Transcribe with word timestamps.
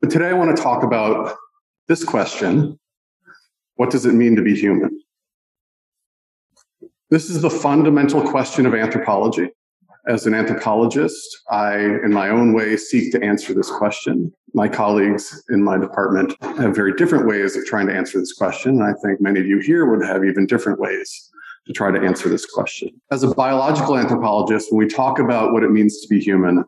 But 0.00 0.10
today 0.10 0.28
I 0.28 0.32
want 0.32 0.56
to 0.56 0.62
talk 0.62 0.84
about 0.84 1.36
this 1.88 2.04
question 2.04 2.78
What 3.76 3.90
does 3.90 4.06
it 4.06 4.14
mean 4.14 4.36
to 4.36 4.42
be 4.42 4.54
human? 4.54 5.00
This 7.10 7.30
is 7.30 7.42
the 7.42 7.50
fundamental 7.50 8.22
question 8.22 8.66
of 8.66 8.74
anthropology. 8.74 9.50
As 10.06 10.26
an 10.26 10.34
anthropologist, 10.34 11.42
I, 11.50 11.76
in 11.76 12.12
my 12.12 12.28
own 12.28 12.52
way, 12.52 12.76
seek 12.76 13.12
to 13.12 13.22
answer 13.22 13.52
this 13.52 13.70
question. 13.70 14.32
My 14.54 14.68
colleagues 14.68 15.42
in 15.50 15.62
my 15.62 15.76
department 15.78 16.32
have 16.42 16.74
very 16.74 16.94
different 16.94 17.26
ways 17.26 17.56
of 17.56 17.64
trying 17.66 17.88
to 17.88 17.94
answer 17.94 18.18
this 18.18 18.32
question. 18.32 18.80
And 18.80 18.84
I 18.84 18.94
think 19.04 19.20
many 19.20 19.40
of 19.40 19.46
you 19.46 19.58
here 19.58 19.84
would 19.86 20.06
have 20.06 20.24
even 20.24 20.46
different 20.46 20.78
ways 20.78 21.30
to 21.66 21.72
try 21.72 21.90
to 21.90 22.00
answer 22.00 22.28
this 22.28 22.46
question. 22.46 22.88
As 23.10 23.22
a 23.22 23.34
biological 23.34 23.98
anthropologist, 23.98 24.72
when 24.72 24.78
we 24.78 24.86
talk 24.86 25.18
about 25.18 25.52
what 25.52 25.62
it 25.62 25.70
means 25.70 26.00
to 26.00 26.08
be 26.08 26.20
human, 26.20 26.64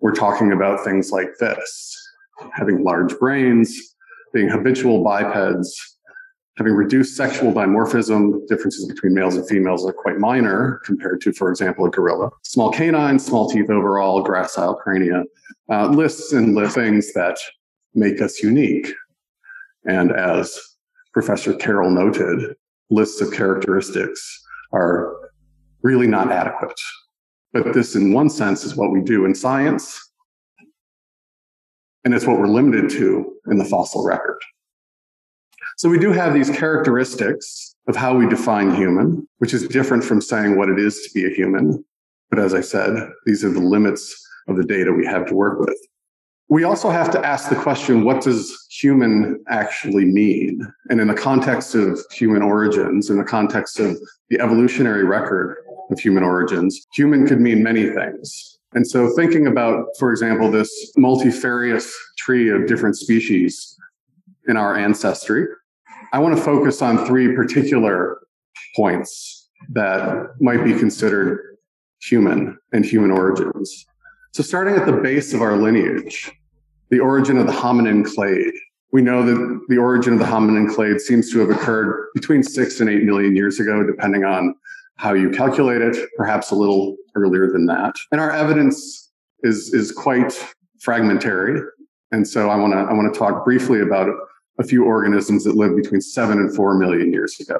we're 0.00 0.14
talking 0.14 0.52
about 0.52 0.84
things 0.84 1.10
like 1.10 1.28
this 1.38 2.01
having 2.52 2.82
large 2.82 3.18
brains, 3.18 3.96
being 4.32 4.48
habitual 4.48 5.04
bipeds, 5.04 5.74
having 6.58 6.74
reduced 6.74 7.16
sexual 7.16 7.52
dimorphism, 7.52 8.46
differences 8.48 8.86
between 8.86 9.14
males 9.14 9.36
and 9.36 9.48
females 9.48 9.86
are 9.86 9.92
quite 9.92 10.18
minor 10.18 10.80
compared 10.84 11.20
to, 11.22 11.32
for 11.32 11.50
example, 11.50 11.84
a 11.86 11.90
gorilla. 11.90 12.30
Small 12.42 12.70
canines, 12.70 13.24
small 13.24 13.48
teeth 13.48 13.70
overall, 13.70 14.24
gracile 14.24 14.78
crania, 14.78 15.24
uh, 15.70 15.88
lists 15.88 16.32
and 16.32 16.54
lists 16.54 16.74
things 16.74 17.12
that 17.14 17.38
make 17.94 18.20
us 18.20 18.42
unique. 18.42 18.92
And 19.86 20.12
as 20.12 20.58
Professor 21.12 21.54
Carroll 21.54 21.90
noted, 21.90 22.54
lists 22.90 23.20
of 23.20 23.32
characteristics 23.32 24.42
are 24.72 25.14
really 25.82 26.06
not 26.06 26.30
adequate. 26.30 26.78
But 27.52 27.74
this, 27.74 27.94
in 27.94 28.12
one 28.12 28.30
sense, 28.30 28.64
is 28.64 28.76
what 28.76 28.92
we 28.92 29.02
do 29.02 29.24
in 29.24 29.34
science. 29.34 30.11
And 32.04 32.14
it's 32.14 32.26
what 32.26 32.38
we're 32.38 32.48
limited 32.48 32.90
to 32.90 33.32
in 33.50 33.58
the 33.58 33.64
fossil 33.64 34.04
record. 34.04 34.38
So 35.78 35.88
we 35.88 35.98
do 35.98 36.12
have 36.12 36.34
these 36.34 36.50
characteristics 36.50 37.74
of 37.88 37.96
how 37.96 38.14
we 38.14 38.28
define 38.28 38.74
human, 38.74 39.26
which 39.38 39.54
is 39.54 39.66
different 39.68 40.04
from 40.04 40.20
saying 40.20 40.56
what 40.56 40.68
it 40.68 40.78
is 40.78 41.02
to 41.02 41.10
be 41.14 41.26
a 41.26 41.34
human. 41.34 41.84
But 42.30 42.38
as 42.38 42.54
I 42.54 42.60
said, 42.60 43.10
these 43.26 43.44
are 43.44 43.52
the 43.52 43.60
limits 43.60 44.14
of 44.48 44.56
the 44.56 44.64
data 44.64 44.92
we 44.92 45.06
have 45.06 45.26
to 45.26 45.34
work 45.34 45.60
with. 45.60 45.76
We 46.48 46.64
also 46.64 46.90
have 46.90 47.10
to 47.12 47.24
ask 47.24 47.48
the 47.48 47.56
question, 47.56 48.04
what 48.04 48.22
does 48.22 48.66
human 48.70 49.42
actually 49.48 50.04
mean? 50.04 50.60
And 50.90 51.00
in 51.00 51.08
the 51.08 51.14
context 51.14 51.74
of 51.74 51.98
human 52.10 52.42
origins, 52.42 53.08
in 53.08 53.16
the 53.16 53.24
context 53.24 53.80
of 53.80 53.96
the 54.28 54.38
evolutionary 54.40 55.04
record 55.04 55.56
of 55.90 55.98
human 55.98 56.22
origins, 56.22 56.86
human 56.92 57.26
could 57.26 57.40
mean 57.40 57.62
many 57.62 57.88
things. 57.88 58.51
And 58.74 58.86
so 58.86 59.14
thinking 59.14 59.46
about, 59.46 59.86
for 59.98 60.10
example, 60.10 60.50
this 60.50 60.92
multifarious 60.96 61.94
tree 62.18 62.48
of 62.50 62.66
different 62.66 62.96
species 62.96 63.76
in 64.48 64.56
our 64.56 64.76
ancestry, 64.76 65.46
I 66.12 66.18
want 66.18 66.36
to 66.36 66.42
focus 66.42 66.82
on 66.82 67.06
three 67.06 67.34
particular 67.34 68.20
points 68.74 69.50
that 69.70 70.34
might 70.40 70.64
be 70.64 70.72
considered 70.78 71.56
human 72.00 72.58
and 72.72 72.84
human 72.84 73.10
origins. 73.10 73.86
So 74.32 74.42
starting 74.42 74.74
at 74.74 74.86
the 74.86 74.92
base 74.92 75.34
of 75.34 75.42
our 75.42 75.56
lineage, 75.56 76.32
the 76.90 77.00
origin 77.00 77.38
of 77.38 77.46
the 77.46 77.52
hominin 77.52 78.04
clade. 78.04 78.52
We 78.92 79.00
know 79.00 79.24
that 79.24 79.64
the 79.68 79.78
origin 79.78 80.12
of 80.12 80.18
the 80.18 80.26
hominin 80.26 80.74
clade 80.74 81.00
seems 81.00 81.32
to 81.32 81.38
have 81.38 81.48
occurred 81.48 82.08
between 82.14 82.42
six 82.42 82.80
and 82.80 82.90
eight 82.90 83.04
million 83.04 83.34
years 83.34 83.58
ago, 83.60 83.86
depending 83.86 84.24
on 84.24 84.54
how 84.96 85.14
you 85.14 85.30
calculate 85.30 85.82
it, 85.82 85.96
perhaps 86.16 86.50
a 86.50 86.54
little 86.54 86.96
earlier 87.14 87.50
than 87.50 87.66
that. 87.66 87.94
And 88.10 88.20
our 88.20 88.30
evidence 88.30 89.10
is, 89.42 89.72
is 89.74 89.90
quite 89.92 90.32
fragmentary. 90.80 91.60
And 92.12 92.28
so 92.28 92.50
I 92.50 92.56
want 92.56 92.74
to 92.74 92.78
I 92.78 92.92
want 92.92 93.12
to 93.12 93.18
talk 93.18 93.44
briefly 93.44 93.80
about 93.80 94.08
a 94.58 94.64
few 94.64 94.84
organisms 94.84 95.44
that 95.44 95.56
lived 95.56 95.76
between 95.76 96.00
seven 96.00 96.38
and 96.38 96.54
four 96.54 96.76
million 96.78 97.12
years 97.12 97.40
ago. 97.40 97.58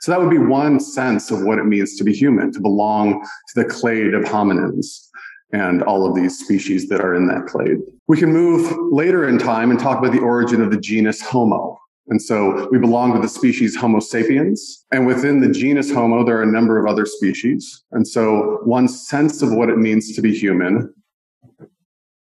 So 0.00 0.12
that 0.12 0.20
would 0.20 0.30
be 0.30 0.38
one 0.38 0.78
sense 0.78 1.30
of 1.30 1.42
what 1.42 1.58
it 1.58 1.64
means 1.64 1.96
to 1.96 2.04
be 2.04 2.12
human, 2.12 2.52
to 2.52 2.60
belong 2.60 3.22
to 3.22 3.62
the 3.62 3.64
clade 3.64 4.12
of 4.12 4.24
hominins 4.24 5.08
and 5.52 5.82
all 5.82 6.06
of 6.06 6.14
these 6.14 6.38
species 6.38 6.88
that 6.88 7.00
are 7.00 7.14
in 7.14 7.26
that 7.28 7.46
clade. 7.46 7.78
We 8.06 8.18
can 8.18 8.32
move 8.32 8.76
later 8.92 9.28
in 9.28 9.38
time 9.38 9.70
and 9.70 9.80
talk 9.80 9.98
about 9.98 10.12
the 10.12 10.20
origin 10.20 10.60
of 10.60 10.70
the 10.70 10.78
genus 10.78 11.22
Homo. 11.22 11.79
And 12.08 12.20
so 12.20 12.68
we 12.72 12.78
belong 12.78 13.14
to 13.14 13.20
the 13.20 13.28
species 13.28 13.76
Homo 13.76 14.00
sapiens. 14.00 14.84
And 14.90 15.06
within 15.06 15.40
the 15.40 15.48
genus 15.48 15.92
Homo, 15.92 16.24
there 16.24 16.38
are 16.38 16.42
a 16.42 16.50
number 16.50 16.78
of 16.78 16.90
other 16.90 17.06
species. 17.06 17.84
And 17.92 18.06
so 18.06 18.58
one 18.64 18.88
sense 18.88 19.42
of 19.42 19.52
what 19.52 19.68
it 19.68 19.78
means 19.78 20.14
to 20.16 20.22
be 20.22 20.36
human 20.36 20.92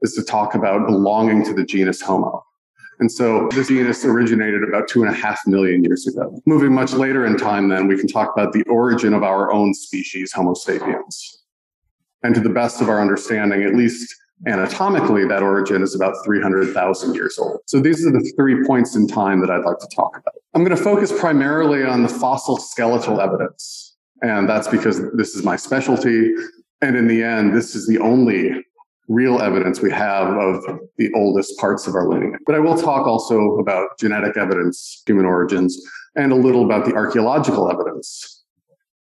is 0.01 0.13
to 0.13 0.23
talk 0.23 0.55
about 0.55 0.87
belonging 0.87 1.43
to 1.45 1.53
the 1.53 1.65
genus 1.65 2.01
Homo. 2.01 2.43
And 2.99 3.11
so 3.11 3.49
this 3.51 3.67
genus 3.67 4.05
originated 4.05 4.63
about 4.63 4.87
two 4.87 5.03
and 5.03 5.11
a 5.11 5.13
half 5.13 5.41
million 5.47 5.83
years 5.83 6.07
ago. 6.07 6.39
Moving 6.45 6.73
much 6.73 6.93
later 6.93 7.25
in 7.25 7.37
time, 7.37 7.67
then, 7.67 7.87
we 7.87 7.97
can 7.97 8.07
talk 8.07 8.31
about 8.33 8.53
the 8.53 8.63
origin 8.63 9.13
of 9.13 9.23
our 9.23 9.51
own 9.51 9.73
species, 9.73 10.31
Homo 10.31 10.53
sapiens. 10.53 11.43
And 12.21 12.33
to 12.35 12.41
the 12.41 12.49
best 12.49 12.79
of 12.79 12.87
our 12.87 13.01
understanding, 13.01 13.63
at 13.63 13.75
least 13.75 14.15
anatomically, 14.47 15.25
that 15.27 15.41
origin 15.41 15.81
is 15.81 15.95
about 15.95 16.15
300,000 16.23 17.15
years 17.15 17.37
old. 17.37 17.59
So 17.67 17.79
these 17.79 18.05
are 18.05 18.11
the 18.11 18.33
three 18.35 18.63
points 18.65 18.95
in 18.95 19.07
time 19.07 19.39
that 19.41 19.49
I'd 19.49 19.65
like 19.65 19.79
to 19.79 19.87
talk 19.95 20.17
about. 20.17 20.33
I'm 20.53 20.63
going 20.63 20.75
to 20.75 20.83
focus 20.83 21.11
primarily 21.17 21.83
on 21.83 22.03
the 22.03 22.09
fossil 22.09 22.57
skeletal 22.57 23.21
evidence. 23.21 23.95
And 24.21 24.47
that's 24.47 24.67
because 24.67 25.01
this 25.13 25.35
is 25.35 25.43
my 25.43 25.55
specialty. 25.55 26.33
And 26.81 26.95
in 26.95 27.07
the 27.07 27.23
end, 27.23 27.55
this 27.55 27.75
is 27.75 27.87
the 27.87 27.99
only 27.99 28.51
real 29.09 29.41
evidence 29.41 29.81
we 29.81 29.91
have 29.91 30.27
of 30.37 30.63
the 30.97 31.11
oldest 31.13 31.57
parts 31.57 31.87
of 31.87 31.95
our 31.95 32.07
lineage. 32.07 32.39
But 32.45 32.55
I 32.55 32.59
will 32.59 32.77
talk 32.77 33.05
also 33.05 33.57
about 33.57 33.97
genetic 33.99 34.37
evidence, 34.37 35.03
human 35.05 35.25
origins, 35.25 35.77
and 36.15 36.31
a 36.31 36.35
little 36.35 36.63
about 36.63 36.85
the 36.85 36.93
archaeological 36.93 37.69
evidence, 37.69 38.43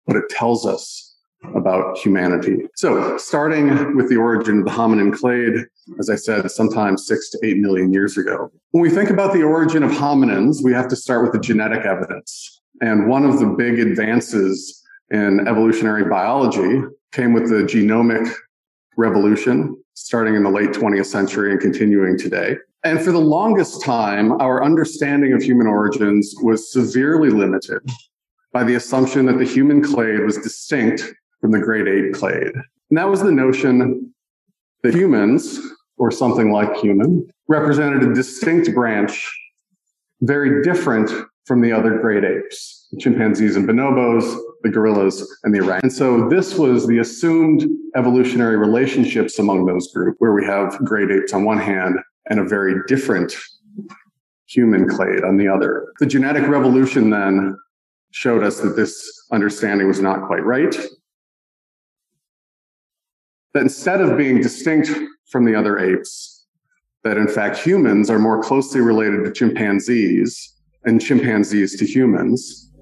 what 0.05 0.17
it 0.17 0.29
tells 0.29 0.67
us 0.67 1.08
about 1.55 1.97
humanity. 1.99 2.69
So, 2.75 3.17
starting 3.19 3.97
with 3.97 4.09
the 4.09 4.17
origin 4.17 4.61
of 4.61 4.65
the 4.65 4.71
hominin 4.71 5.17
clade, 5.17 5.67
as 5.99 6.11
I 6.11 6.17
said, 6.17 6.51
sometimes 6.51 7.07
six 7.07 7.31
to 7.31 7.39
eight 7.45 7.59
million 7.59 7.93
years 7.93 8.19
ago. 8.19 8.51
When 8.73 8.83
we 8.83 8.91
think 8.91 9.11
about 9.11 9.33
the 9.33 9.43
origin 9.43 9.83
of 9.83 9.91
hominins, 9.91 10.63
we 10.63 10.73
have 10.73 10.89
to 10.89 10.97
start 10.97 11.23
with 11.23 11.33
the 11.33 11.41
genetic 11.41 11.85
evidence. 11.85 12.61
And 12.81 13.09
one 13.09 13.25
of 13.25 13.39
the 13.39 13.47
big 13.47 13.79
advances 13.79 14.83
in 15.11 15.47
evolutionary 15.49 16.05
biology 16.05 16.83
came 17.13 17.33
with 17.33 17.49
the 17.49 17.63
genomic 17.63 18.33
revolution, 18.97 19.77
starting 19.95 20.35
in 20.35 20.43
the 20.43 20.51
late 20.51 20.71
20th 20.71 21.07
century 21.07 21.53
and 21.53 21.61
continuing 21.61 22.19
today. 22.19 22.57
And 22.85 23.01
for 23.01 23.11
the 23.11 23.19
longest 23.19 23.83
time, 23.83 24.33
our 24.41 24.63
understanding 24.63 25.33
of 25.33 25.43
human 25.43 25.67
origins 25.67 26.35
was 26.43 26.71
severely 26.71 27.31
limited 27.31 27.81
by 28.53 28.65
the 28.65 28.75
assumption 28.75 29.27
that 29.27 29.39
the 29.39 29.45
human 29.45 29.83
clade 29.83 30.21
was 30.21 30.39
distinct 30.39 31.13
from 31.41 31.51
the 31.53 31.59
great 31.59 31.89
ape 31.89 32.15
clade. 32.15 32.53
And 32.91 32.99
that 32.99 33.09
was 33.09 33.23
the 33.23 33.33
notion 33.33 34.13
that 34.83 34.95
humans, 34.95 35.59
or 35.97 36.11
something 36.11 36.53
like 36.53 36.77
human, 36.77 37.29
represented 37.49 38.03
a 38.03 38.15
distinct 38.15 38.73
branch, 38.75 39.31
very 40.21 40.63
different 40.63 41.11
from 41.47 41.61
the 41.61 41.73
other 41.73 41.99
great 41.99 42.25
apes, 42.25 42.87
the 42.93 42.99
chimpanzees 42.99 43.57
and 43.57 43.67
bonobos, 43.67 44.39
the 44.63 44.69
gorillas, 44.69 45.27
and 45.45 45.55
the 45.55 45.61
orang. 45.61 45.81
And 45.83 45.93
so 45.93 46.29
this 46.29 46.57
was 46.57 46.87
the 46.87 46.99
assumed 46.99 47.67
evolutionary 47.97 48.57
relationships 48.57 49.39
among 49.39 49.67
those 49.67 49.93
groups, 49.93 50.17
where 50.19 50.33
we 50.33 50.45
have 50.45 50.79
great 50.85 51.11
apes 51.11 51.33
on 51.33 51.45
one 51.45 51.59
hand 51.59 51.97
and 52.31 52.39
a 52.39 52.45
very 52.45 52.75
different 52.87 53.35
human 54.47 54.89
clade 54.89 55.25
on 55.25 55.37
the 55.37 55.49
other. 55.49 55.87
The 56.01 56.07
genetic 56.07 56.47
revolution 56.47 57.11
then 57.11 57.57
showed 58.11 58.43
us 58.43 58.61
that 58.61 58.77
this 58.77 59.27
understanding 59.33 59.89
was 59.89 60.01
not 60.01 60.27
quite 60.27 60.45
right 60.45 60.75
that 63.55 63.63
instead 63.63 64.01
of 64.01 64.17
being 64.17 64.41
distinct 64.41 64.91
from 65.31 65.45
the 65.45 65.55
other 65.55 65.79
apes, 65.79 66.47
that 67.05 67.17
in 67.17 67.29
fact 67.29 67.59
humans 67.59 68.11
are 68.11 68.19
more 68.19 68.43
closely 68.43 68.81
related 68.81 69.25
to 69.25 69.33
chimpanzees 69.33 70.55
and 70.85 71.01
chimpanzees 71.01 71.77
to 71.79 71.87
humans 71.87 72.73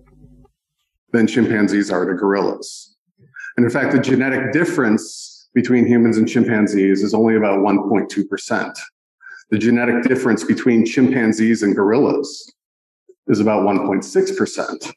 than 1.13 1.27
chimpanzees 1.27 1.91
are 1.91 2.05
to 2.05 2.15
gorillas. 2.15 2.97
And 3.57 3.65
in 3.65 3.71
fact, 3.71 3.93
the 3.93 4.01
genetic 4.01 4.53
difference 4.53 5.49
between 5.55 5.87
humans 5.87 6.19
and 6.19 6.29
chimpanzees 6.29 7.03
is 7.03 7.15
only 7.15 7.37
about 7.37 7.61
1.2%. 7.61 8.79
The 9.51 9.59
genetic 9.59 10.03
difference 10.03 10.45
between 10.45 10.85
chimpanzees 10.85 11.63
and 11.63 11.75
gorillas 11.75 12.53
is 13.29 13.41
about 13.41 13.63
1.6%. 13.63 14.93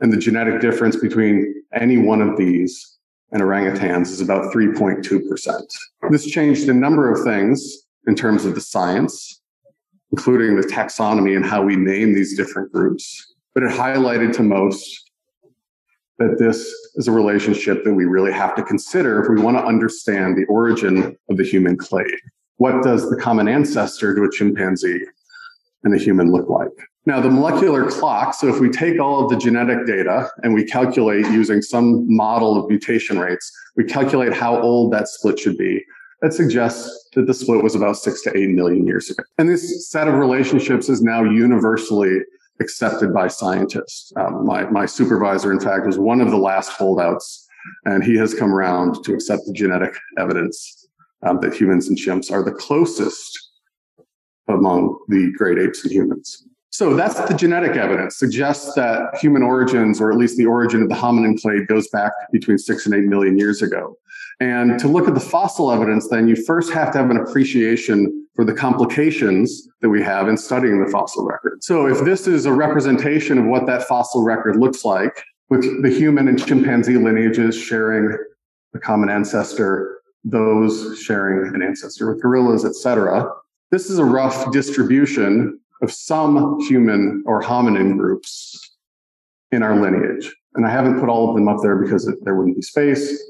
And 0.00 0.12
the 0.12 0.16
genetic 0.16 0.60
difference 0.60 0.96
between 0.96 1.62
any 1.72 1.96
one 1.96 2.20
of 2.20 2.36
these 2.36 2.98
and 3.32 3.42
orangutans 3.42 4.08
is 4.08 4.20
about 4.20 4.52
3.2%. 4.52 5.62
This 6.10 6.26
changed 6.26 6.68
a 6.68 6.74
number 6.74 7.10
of 7.10 7.24
things 7.24 7.86
in 8.06 8.14
terms 8.14 8.44
of 8.44 8.54
the 8.54 8.60
science, 8.60 9.40
including 10.10 10.56
the 10.56 10.66
taxonomy 10.66 11.34
and 11.34 11.44
how 11.44 11.62
we 11.62 11.74
name 11.74 12.12
these 12.12 12.36
different 12.36 12.70
groups. 12.72 13.34
But 13.54 13.62
it 13.64 13.70
highlighted 13.70 14.34
to 14.34 14.42
most 14.42 15.10
that 16.18 16.36
this 16.38 16.72
is 16.94 17.08
a 17.08 17.12
relationship 17.12 17.84
that 17.84 17.94
we 17.94 18.04
really 18.04 18.32
have 18.32 18.54
to 18.56 18.62
consider 18.62 19.22
if 19.22 19.28
we 19.28 19.42
want 19.42 19.56
to 19.56 19.64
understand 19.64 20.36
the 20.36 20.44
origin 20.44 21.16
of 21.28 21.36
the 21.36 21.44
human 21.44 21.76
clade. 21.76 22.20
what 22.58 22.82
does 22.84 23.10
the 23.10 23.16
common 23.16 23.48
ancestor 23.48 24.14
to 24.14 24.22
a 24.22 24.30
chimpanzee 24.30 25.04
and 25.82 25.94
a 25.94 25.98
human 25.98 26.30
look 26.30 26.48
like? 26.48 26.70
Now, 27.04 27.20
the 27.20 27.30
molecular 27.30 27.90
clock, 27.90 28.32
so 28.32 28.46
if 28.46 28.60
we 28.60 28.70
take 28.70 29.00
all 29.00 29.24
of 29.24 29.28
the 29.28 29.36
genetic 29.36 29.86
data 29.86 30.30
and 30.44 30.54
we 30.54 30.64
calculate 30.64 31.26
using 31.26 31.60
some 31.60 32.04
model 32.06 32.56
of 32.56 32.68
mutation 32.68 33.18
rates, 33.18 33.50
we 33.76 33.82
calculate 33.82 34.32
how 34.32 34.60
old 34.60 34.92
that 34.92 35.08
split 35.08 35.40
should 35.40 35.58
be. 35.58 35.84
That 36.20 36.32
suggests 36.32 37.08
that 37.14 37.26
the 37.26 37.34
split 37.34 37.64
was 37.64 37.74
about 37.74 37.96
six 37.96 38.22
to 38.22 38.36
eight 38.36 38.50
million 38.50 38.86
years 38.86 39.10
ago. 39.10 39.24
And 39.38 39.48
this 39.48 39.90
set 39.90 40.06
of 40.06 40.14
relationships 40.14 40.88
is 40.88 41.02
now 41.02 41.24
universally 41.24 42.20
accepted 42.60 43.12
by 43.12 43.26
scientists. 43.26 44.12
Um, 44.14 44.46
my, 44.46 44.70
my 44.70 44.86
supervisor, 44.86 45.50
in 45.50 45.58
fact, 45.58 45.86
was 45.86 45.98
one 45.98 46.20
of 46.20 46.30
the 46.30 46.36
last 46.36 46.68
holdouts, 46.68 47.48
and 47.84 48.04
he 48.04 48.16
has 48.16 48.32
come 48.32 48.54
around 48.54 49.02
to 49.02 49.12
accept 49.12 49.42
the 49.46 49.52
genetic 49.52 49.98
evidence 50.18 50.86
um, 51.26 51.40
that 51.40 51.52
humans 51.52 51.88
and 51.88 51.98
chimps 51.98 52.30
are 52.30 52.44
the 52.44 52.52
closest 52.52 53.50
among 54.46 54.96
the 55.08 55.32
great 55.36 55.58
apes 55.58 55.82
and 55.82 55.92
humans. 55.92 56.46
So 56.72 56.96
that's 56.96 57.20
the 57.20 57.34
genetic 57.34 57.76
evidence 57.76 58.16
suggests 58.16 58.74
that 58.74 59.18
human 59.20 59.42
origins, 59.42 60.00
or 60.00 60.10
at 60.10 60.16
least 60.16 60.38
the 60.38 60.46
origin 60.46 60.82
of 60.82 60.88
the 60.88 60.94
hominin 60.94 61.40
clade, 61.40 61.66
goes 61.68 61.86
back 61.88 62.12
between 62.32 62.56
six 62.56 62.86
and 62.86 62.94
eight 62.94 63.04
million 63.04 63.36
years 63.36 63.60
ago. 63.60 63.98
And 64.40 64.78
to 64.80 64.88
look 64.88 65.06
at 65.06 65.12
the 65.12 65.20
fossil 65.20 65.70
evidence, 65.70 66.08
then 66.08 66.26
you 66.26 66.34
first 66.34 66.72
have 66.72 66.90
to 66.92 66.98
have 66.98 67.10
an 67.10 67.18
appreciation 67.18 68.26
for 68.34 68.46
the 68.46 68.54
complications 68.54 69.68
that 69.82 69.90
we 69.90 70.02
have 70.02 70.28
in 70.28 70.38
studying 70.38 70.82
the 70.82 70.90
fossil 70.90 71.26
record. 71.26 71.62
So 71.62 71.86
if 71.86 72.06
this 72.06 72.26
is 72.26 72.46
a 72.46 72.52
representation 72.52 73.36
of 73.36 73.44
what 73.44 73.66
that 73.66 73.82
fossil 73.82 74.24
record 74.24 74.56
looks 74.56 74.82
like, 74.82 75.22
with 75.50 75.82
the 75.82 75.90
human 75.90 76.28
and 76.28 76.42
chimpanzee 76.42 76.96
lineages 76.96 77.54
sharing 77.54 78.16
a 78.74 78.78
common 78.78 79.10
ancestor, 79.10 80.00
those 80.24 80.98
sharing 80.98 81.54
an 81.54 81.60
ancestor 81.60 82.10
with 82.10 82.22
gorillas, 82.22 82.64
etc. 82.64 83.30
This 83.70 83.90
is 83.90 83.98
a 83.98 84.04
rough 84.04 84.50
distribution 84.50 85.60
of 85.82 85.92
some 85.92 86.60
human 86.60 87.22
or 87.26 87.42
hominin 87.42 87.98
groups 87.98 88.76
in 89.50 89.62
our 89.62 89.78
lineage. 89.80 90.32
And 90.54 90.66
I 90.66 90.70
haven't 90.70 91.00
put 91.00 91.08
all 91.08 91.28
of 91.28 91.34
them 91.34 91.48
up 91.48 91.58
there 91.62 91.76
because 91.76 92.10
there 92.22 92.34
wouldn't 92.34 92.56
be 92.56 92.62
space. 92.62 93.20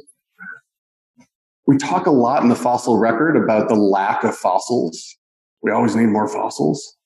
We 1.67 1.79
talk 1.79 2.07
a 2.07 2.11
lot 2.11 2.43
in 2.43 2.49
the 2.49 2.57
fossil 2.57 2.99
record 2.99 3.37
about 3.37 3.69
the 3.69 3.75
lack 3.75 4.25
of 4.25 4.37
fossils. 4.37 5.17
We 5.63 5.71
always 5.71 5.97
need 5.97 6.07
more 6.07 6.29
fossils. 6.29 6.97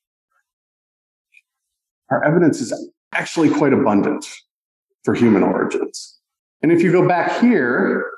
Our 2.10 2.24
evidence 2.24 2.60
is 2.60 2.72
actually 3.12 3.50
quite 3.50 3.72
abundant 3.72 4.26
for 5.04 5.14
human 5.14 5.42
origins. 5.42 6.18
And 6.62 6.72
if 6.72 6.82
you 6.82 6.90
go 6.90 7.06
back 7.06 7.40
here 7.40 8.10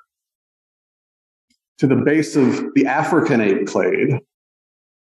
to 1.79 1.87
the 1.87 1.97
base 1.97 2.37
of 2.37 2.65
the 2.75 2.87
African 2.87 3.41
ape 3.41 3.67
clade, 3.67 4.21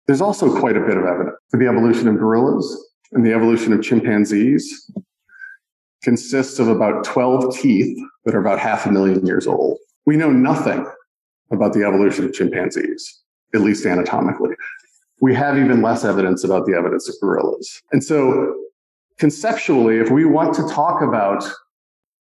there's 0.07 0.21
also 0.21 0.59
quite 0.59 0.77
a 0.77 0.81
bit 0.81 0.97
of 0.97 1.05
evidence 1.05 1.37
for 1.49 1.59
the 1.59 1.67
evolution 1.67 2.07
of 2.07 2.17
gorillas 2.17 2.91
and 3.13 3.25
the 3.25 3.33
evolution 3.33 3.73
of 3.73 3.81
chimpanzees 3.81 4.91
consists 6.03 6.59
of 6.59 6.67
about 6.67 7.05
12 7.05 7.57
teeth 7.57 7.97
that 8.25 8.35
are 8.35 8.39
about 8.39 8.59
half 8.59 8.85
a 8.85 8.91
million 8.91 9.25
years 9.25 9.47
old. 9.47 9.77
We 10.05 10.17
know 10.17 10.31
nothing 10.31 10.85
about 11.51 11.73
the 11.73 11.83
evolution 11.83 12.25
of 12.25 12.33
chimpanzees, 12.33 13.21
at 13.53 13.61
least 13.61 13.85
anatomically. 13.85 14.55
We 15.21 15.33
have 15.35 15.57
even 15.57 15.81
less 15.81 16.03
evidence 16.03 16.43
about 16.43 16.65
the 16.65 16.73
evidence 16.75 17.07
of 17.07 17.15
gorillas. 17.21 17.81
And 17.93 18.03
so 18.03 18.53
conceptually, 19.19 19.99
if 19.99 20.11
we 20.11 20.25
want 20.25 20.53
to 20.55 20.67
talk 20.67 21.01
about 21.01 21.49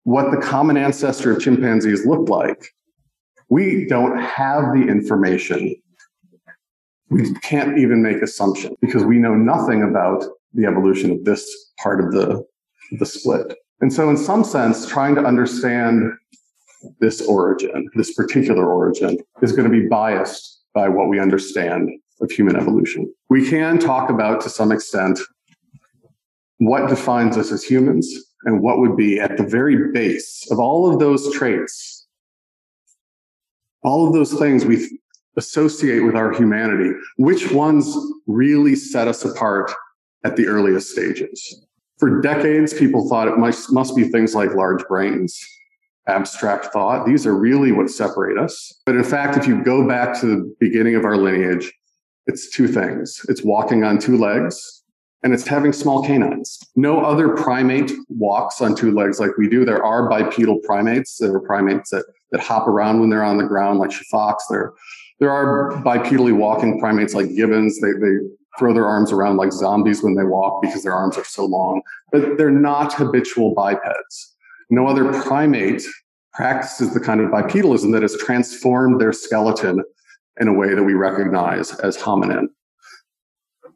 what 0.03 0.29
the 0.29 0.37
common 0.37 0.77
ancestor 0.77 1.31
of 1.31 1.41
chimpanzees 1.41 2.05
looked 2.05 2.29
like, 2.29 2.67
we 3.49 3.85
don't 3.87 4.19
have 4.19 4.73
the 4.73 4.85
information 4.87 5.75
we 7.11 7.33
can't 7.41 7.77
even 7.77 8.01
make 8.01 8.21
assumptions 8.21 8.75
because 8.81 9.03
we 9.03 9.17
know 9.17 9.35
nothing 9.35 9.83
about 9.83 10.23
the 10.53 10.65
evolution 10.65 11.11
of 11.11 11.25
this 11.25 11.45
part 11.77 12.03
of 12.03 12.13
the, 12.13 12.43
the 12.99 13.05
split. 13.05 13.53
And 13.81 13.91
so 13.91 14.09
in 14.09 14.15
some 14.15 14.45
sense, 14.45 14.87
trying 14.87 15.15
to 15.15 15.21
understand 15.21 16.09
this 16.99 17.21
origin, 17.21 17.89
this 17.95 18.13
particular 18.13 18.65
origin, 18.65 19.17
is 19.41 19.51
going 19.51 19.69
to 19.69 19.77
be 19.77 19.87
biased 19.87 20.61
by 20.73 20.87
what 20.87 21.09
we 21.09 21.19
understand 21.19 21.89
of 22.21 22.31
human 22.31 22.55
evolution. 22.55 23.13
We 23.29 23.49
can 23.49 23.77
talk 23.77 24.09
about 24.09 24.39
to 24.41 24.49
some 24.49 24.71
extent 24.71 25.19
what 26.59 26.87
defines 26.87 27.37
us 27.37 27.51
as 27.51 27.63
humans 27.63 28.07
and 28.45 28.61
what 28.61 28.79
would 28.79 28.95
be 28.95 29.19
at 29.19 29.35
the 29.35 29.43
very 29.43 29.91
base 29.91 30.47
of 30.49 30.59
all 30.59 30.89
of 30.89 30.99
those 30.99 31.33
traits, 31.33 32.07
all 33.83 34.07
of 34.07 34.13
those 34.13 34.33
things 34.33 34.63
we 34.63 35.00
associate 35.37 36.01
with 36.01 36.15
our 36.15 36.33
humanity, 36.33 36.91
which 37.17 37.51
ones 37.51 37.95
really 38.27 38.75
set 38.75 39.07
us 39.07 39.23
apart 39.23 39.71
at 40.23 40.35
the 40.35 40.47
earliest 40.47 40.91
stages. 40.91 41.65
For 41.99 42.21
decades, 42.21 42.73
people 42.73 43.07
thought 43.07 43.27
it 43.27 43.37
must, 43.37 43.71
must 43.71 43.95
be 43.95 44.03
things 44.05 44.33
like 44.33 44.53
large 44.55 44.83
brains, 44.87 45.39
abstract 46.07 46.65
thought. 46.65 47.05
These 47.05 47.25
are 47.25 47.35
really 47.35 47.71
what 47.71 47.89
separate 47.89 48.37
us. 48.37 48.73
But 48.85 48.95
in 48.95 49.03
fact, 49.03 49.37
if 49.37 49.47
you 49.47 49.63
go 49.63 49.87
back 49.87 50.19
to 50.21 50.25
the 50.25 50.55
beginning 50.59 50.95
of 50.95 51.05
our 51.05 51.15
lineage, 51.15 51.71
it's 52.27 52.49
two 52.49 52.67
things. 52.67 53.21
It's 53.29 53.43
walking 53.43 53.83
on 53.83 53.99
two 53.99 54.17
legs 54.17 54.83
and 55.23 55.33
it's 55.33 55.47
having 55.47 55.73
small 55.73 56.03
canines. 56.03 56.59
No 56.75 57.01
other 57.01 57.29
primate 57.29 57.91
walks 58.09 58.61
on 58.61 58.75
two 58.75 58.91
legs 58.91 59.19
like 59.19 59.37
we 59.37 59.47
do. 59.47 59.63
There 59.63 59.83
are 59.83 60.09
bipedal 60.09 60.59
primates. 60.63 61.17
There 61.17 61.33
are 61.35 61.39
primates 61.39 61.91
that, 61.91 62.05
that 62.31 62.41
hop 62.41 62.67
around 62.67 62.99
when 62.99 63.09
they're 63.09 63.23
on 63.23 63.37
the 63.37 63.43
ground, 63.43 63.79
like 63.79 63.91
sifakas. 63.91 64.37
There, 64.49 64.73
there 65.21 65.31
are 65.31 65.71
bipedally 65.83 66.35
walking 66.35 66.79
primates 66.79 67.13
like 67.13 67.33
gibbons. 67.35 67.79
They, 67.79 67.91
they 67.91 68.17
throw 68.57 68.73
their 68.73 68.87
arms 68.87 69.11
around 69.11 69.37
like 69.37 69.53
zombies 69.53 70.03
when 70.03 70.15
they 70.15 70.23
walk 70.23 70.63
because 70.63 70.81
their 70.83 70.95
arms 70.95 71.15
are 71.15 71.23
so 71.23 71.45
long, 71.45 71.83
but 72.11 72.37
they're 72.37 72.49
not 72.49 72.91
habitual 72.91 73.53
bipeds. 73.53 74.35
No 74.71 74.87
other 74.87 75.13
primate 75.21 75.83
practices 76.33 76.93
the 76.93 76.99
kind 76.99 77.21
of 77.21 77.29
bipedalism 77.29 77.93
that 77.93 78.01
has 78.01 78.17
transformed 78.17 78.99
their 78.99 79.13
skeleton 79.13 79.83
in 80.39 80.47
a 80.47 80.53
way 80.53 80.73
that 80.73 80.83
we 80.83 80.95
recognize 80.95 81.71
as 81.79 81.95
hominin. 81.97 82.47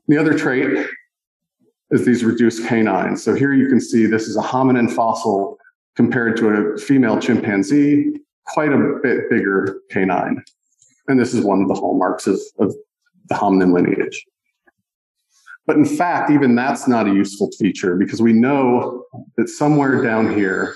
The 0.08 0.18
other 0.18 0.38
trait 0.38 0.88
is 1.92 2.06
these 2.06 2.24
reduced 2.24 2.68
canines. 2.68 3.24
So 3.24 3.36
here 3.36 3.54
you 3.54 3.68
can 3.68 3.80
see 3.80 4.08
this 4.08 4.28
is 4.28 4.36
a 4.36 4.42
hominin 4.42 4.92
fossil 4.92 5.58
compared 5.96 6.38
to 6.38 6.48
a 6.50 6.78
female 6.80 7.20
chimpanzee, 7.20 8.14
quite 8.48 8.74
a 8.74 9.00
bit 9.04 9.30
bigger 9.30 9.82
canine. 9.92 10.44
And 11.08 11.20
this 11.20 11.34
is 11.34 11.44
one 11.44 11.62
of 11.62 11.68
the 11.68 11.76
hallmarks 11.76 12.28
of, 12.28 12.40
of 12.60 12.74
the 13.30 13.36
hominin 13.36 13.74
lineage. 13.74 14.26
But 15.68 15.78
in 15.78 15.86
fact, 15.86 16.32
even 16.32 16.56
that's 16.56 16.88
not 16.88 17.08
a 17.08 17.14
useful 17.14 17.50
feature 17.58 17.96
because 17.96 18.22
we 18.22 18.34
know 18.34 19.04
that 19.38 19.50
somewhere 19.50 20.04
down 20.04 20.36
here, 20.36 20.76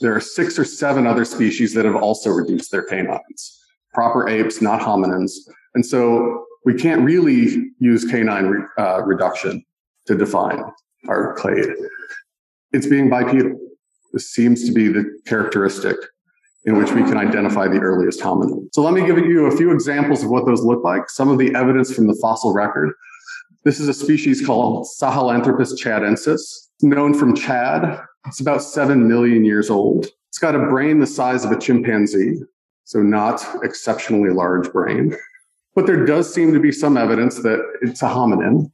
there 0.00 0.14
are 0.14 0.20
six 0.20 0.58
or 0.58 0.64
seven 0.64 1.06
other 1.06 1.24
species 1.24 1.72
that 1.74 1.86
have 1.86 1.96
also 1.96 2.30
reduced 2.30 2.70
their 2.70 2.82
canines. 2.82 3.58
Proper 3.94 4.28
apes, 4.28 4.60
not 4.60 4.80
hominins. 4.80 5.32
And 5.74 5.84
so 5.84 6.44
we 6.66 6.74
can't 6.74 7.02
really 7.02 7.70
use 7.78 8.04
canine 8.04 8.46
re, 8.46 8.62
uh, 8.78 9.02
reduction 9.04 9.64
to 10.06 10.14
define 10.14 10.62
our 11.08 11.34
clade. 11.34 11.66
It's 12.72 12.86
being 12.86 13.08
bipedal. 13.08 13.58
This 14.12 14.30
seems 14.32 14.66
to 14.66 14.72
be 14.72 14.88
the 14.88 15.18
characteristic 15.26 15.96
in 16.66 16.76
which 16.76 16.92
we 16.92 17.02
can 17.02 17.16
identify 17.16 17.68
the 17.68 17.78
earliest 17.78 18.20
hominin. 18.20 18.68
So 18.72 18.82
let 18.82 18.92
me 18.92 19.06
give 19.06 19.18
you 19.18 19.46
a 19.46 19.56
few 19.56 19.72
examples 19.72 20.24
of 20.24 20.30
what 20.30 20.46
those 20.46 20.64
look 20.64 20.82
like. 20.82 21.08
Some 21.08 21.30
of 21.30 21.38
the 21.38 21.54
evidence 21.54 21.94
from 21.94 22.08
the 22.08 22.18
fossil 22.20 22.52
record. 22.52 22.92
This 23.64 23.80
is 23.80 23.88
a 23.88 23.94
species 23.94 24.44
called 24.44 24.86
Sahelanthropus 25.00 25.72
tchadensis, 25.80 26.68
known 26.82 27.14
from 27.14 27.34
Chad. 27.34 28.00
It's 28.26 28.40
about 28.40 28.62
7 28.62 29.06
million 29.06 29.44
years 29.44 29.70
old. 29.70 30.06
It's 30.28 30.38
got 30.38 30.56
a 30.56 30.66
brain 30.66 30.98
the 30.98 31.06
size 31.06 31.44
of 31.44 31.52
a 31.52 31.58
chimpanzee, 31.58 32.40
so 32.84 33.00
not 33.00 33.46
exceptionally 33.62 34.30
large 34.30 34.70
brain. 34.72 35.16
But 35.74 35.86
there 35.86 36.04
does 36.04 36.32
seem 36.32 36.52
to 36.52 36.60
be 36.60 36.72
some 36.72 36.96
evidence 36.96 37.42
that 37.42 37.60
it's 37.80 38.02
a 38.02 38.06
hominin. 38.06 38.70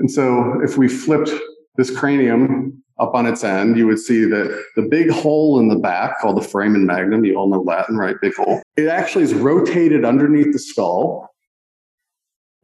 And 0.00 0.10
so 0.10 0.60
if 0.62 0.76
we 0.76 0.88
flipped 0.88 1.30
this 1.76 1.96
cranium 1.96 2.83
up 2.98 3.14
on 3.14 3.26
its 3.26 3.42
end, 3.42 3.76
you 3.76 3.86
would 3.86 3.98
see 3.98 4.24
that 4.24 4.64
the 4.76 4.82
big 4.82 5.10
hole 5.10 5.58
in 5.58 5.68
the 5.68 5.76
back, 5.76 6.20
called 6.20 6.36
the 6.36 6.46
foramen 6.46 6.86
magnum, 6.86 7.24
you 7.24 7.34
all 7.36 7.48
know 7.48 7.60
Latin, 7.60 7.96
right? 7.96 8.16
Big 8.20 8.34
hole. 8.34 8.62
It 8.76 8.86
actually 8.86 9.24
is 9.24 9.34
rotated 9.34 10.04
underneath 10.04 10.52
the 10.52 10.58
skull 10.58 11.28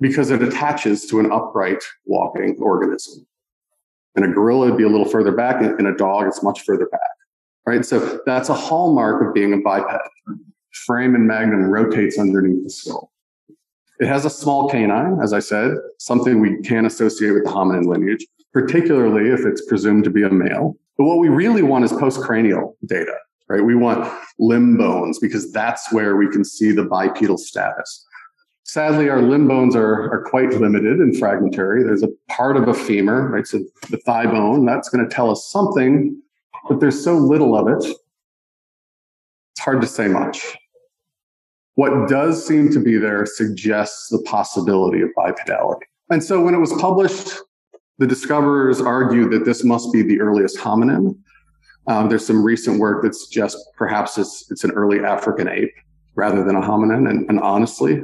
because 0.01 0.31
it 0.31 0.43
attaches 0.43 1.07
to 1.07 1.21
an 1.21 1.31
upright 1.33 1.83
walking 2.07 2.57
organism. 2.61 3.27
And 4.15 4.25
a 4.25 4.29
gorilla 4.29 4.67
would 4.69 4.79
be 4.79 4.85
a 4.85 4.89
little 4.89 5.09
further 5.09 5.33
back, 5.33 5.63
and 5.63 5.87
a 5.87 5.95
dog 5.95 6.29
is 6.29 6.43
much 6.43 6.63
further 6.63 6.87
back, 6.87 7.01
right? 7.67 7.85
So 7.85 8.21
that's 8.25 8.49
a 8.49 8.55
hallmark 8.55 9.27
of 9.27 9.35
being 9.35 9.53
a 9.53 9.59
biped. 9.59 9.93
Foramen 10.87 11.27
magnum 11.27 11.65
rotates 11.65 12.19
underneath 12.19 12.63
the 12.65 12.71
skull. 12.71 13.13
It 13.99 14.07
has 14.07 14.25
a 14.25 14.31
small 14.31 14.71
canine, 14.71 15.19
as 15.23 15.33
I 15.33 15.41
said, 15.41 15.73
something 15.99 16.41
we 16.41 16.63
can 16.63 16.87
associate 16.87 17.33
with 17.33 17.45
the 17.45 17.51
hominin 17.51 17.85
lineage 17.85 18.27
particularly 18.53 19.31
if 19.31 19.47
it's 19.47 19.65
presumed 19.67 20.05
to 20.05 20.11
be 20.11 20.23
a 20.23 20.31
male. 20.31 20.77
But 20.99 21.05
what 21.05 21.19
we 21.19 21.29
really 21.29 21.63
want 21.63 21.85
is 21.85 21.93
postcranial 21.93 22.75
data, 22.87 23.15
right? 23.49 23.65
We 23.65 23.75
want 23.75 24.13
limb 24.39 24.77
bones 24.77 25.19
because 25.19 25.51
that's 25.53 25.93
where 25.93 26.17
we 26.17 26.29
can 26.29 26.45
see 26.45 26.73
the 26.73 26.85
bipedal 26.85 27.39
status. 27.39 28.07
Sadly, 28.65 29.09
our 29.09 29.23
limb 29.23 29.49
bones 29.49 29.75
are, 29.75 30.13
are 30.13 30.25
quite 30.29 30.51
limited 30.51 30.99
and 30.99 31.17
fragmentary. 31.19 31.83
There's 31.83 32.03
a 32.03 32.11
part 32.29 32.57
of 32.57 32.69
a 32.69 32.75
femur, 32.75 33.29
right? 33.29 33.47
So 33.47 33.61
the 33.89 33.97
thigh 33.99 34.27
bone, 34.27 34.65
that's 34.65 34.89
going 34.89 35.09
to 35.09 35.13
tell 35.13 35.31
us 35.31 35.51
something, 35.51 36.21
but 36.69 36.81
there's 36.81 37.03
so 37.03 37.15
little 37.15 37.57
of 37.57 37.67
it, 37.67 37.91
it's 39.53 39.61
hard 39.61 39.81
to 39.81 39.87
say 39.87 40.07
much. 40.07 40.57
What 41.75 42.09
does 42.09 42.47
seem 42.47 42.71
to 42.73 42.79
be 42.79 42.97
there 42.99 43.27
suggests 43.27 44.09
the 44.09 44.23
possibility 44.23 45.01
of 45.01 45.09
bipedality. 45.17 45.83
And 46.11 46.23
so 46.23 46.43
when 46.43 46.55
it 46.55 46.59
was 46.59 46.73
published, 46.75 47.39
the 48.01 48.07
discoverers 48.07 48.81
argue 48.81 49.29
that 49.29 49.45
this 49.45 49.63
must 49.63 49.93
be 49.93 50.01
the 50.03 50.21
earliest 50.23 50.57
hominin. 50.57 51.17
Um, 51.87 52.09
there's 52.09 52.27
some 52.27 52.43
recent 52.43 52.81
work 52.81 53.03
that 53.03 53.15
suggests 53.15 53.63
perhaps 53.77 54.17
it's, 54.17 54.51
it's 54.51 54.65
an 54.65 54.71
early 54.71 55.01
African 55.01 55.49
ape 55.49 55.75
rather 56.15 56.43
than 56.43 56.57
a 56.57 56.63
hominin. 56.63 57.09
And, 57.11 57.29
and 57.29 57.39
honestly, 57.41 58.03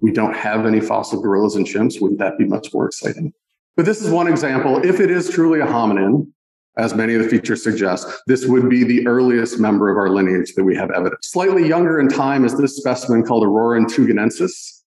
we 0.00 0.12
don't 0.12 0.34
have 0.34 0.64
any 0.64 0.80
fossil 0.80 1.20
gorillas 1.20 1.56
and 1.56 1.66
chimps. 1.66 2.00
Wouldn't 2.00 2.20
that 2.20 2.38
be 2.38 2.44
much 2.44 2.72
more 2.72 2.86
exciting? 2.86 3.34
But 3.76 3.84
this 3.84 4.00
is 4.00 4.10
one 4.10 4.28
example. 4.28 4.84
If 4.84 5.00
it 5.00 5.10
is 5.10 5.28
truly 5.28 5.58
a 5.58 5.66
hominin, 5.66 6.30
as 6.76 6.94
many 6.94 7.14
of 7.14 7.24
the 7.24 7.28
features 7.28 7.64
suggest, 7.64 8.06
this 8.28 8.46
would 8.46 8.70
be 8.70 8.84
the 8.84 9.04
earliest 9.08 9.58
member 9.58 9.90
of 9.90 9.96
our 9.96 10.08
lineage 10.08 10.54
that 10.54 10.62
we 10.62 10.76
have 10.76 10.92
evidence. 10.92 11.28
Slightly 11.28 11.66
younger 11.66 11.98
in 11.98 12.08
time 12.08 12.44
is 12.44 12.56
this 12.56 12.76
specimen 12.76 13.24
called 13.24 13.42
Orrorin 13.44 13.86
tugenensis. 13.86 14.82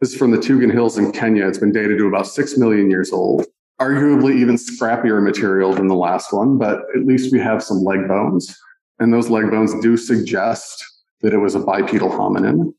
This 0.00 0.12
is 0.12 0.16
from 0.16 0.32
the 0.32 0.38
Tugen 0.38 0.72
Hills 0.72 0.98
in 0.98 1.12
Kenya. 1.12 1.46
It's 1.46 1.58
been 1.58 1.72
dated 1.72 1.98
to 1.98 2.08
about 2.08 2.26
6 2.26 2.58
million 2.58 2.90
years 2.90 3.12
old. 3.12 3.46
Arguably 3.80 4.36
even 4.36 4.56
scrappier 4.56 5.22
material 5.22 5.74
than 5.74 5.88
the 5.88 5.96
last 5.96 6.32
one, 6.32 6.58
but 6.58 6.82
at 6.94 7.04
least 7.04 7.32
we 7.32 7.40
have 7.40 7.62
some 7.62 7.78
leg 7.78 8.06
bones. 8.06 8.56
And 9.00 9.12
those 9.12 9.28
leg 9.28 9.50
bones 9.50 9.74
do 9.82 9.96
suggest 9.96 10.84
that 11.22 11.32
it 11.32 11.38
was 11.38 11.54
a 11.54 11.60
bipedal 11.60 12.10
hominin. 12.10 12.72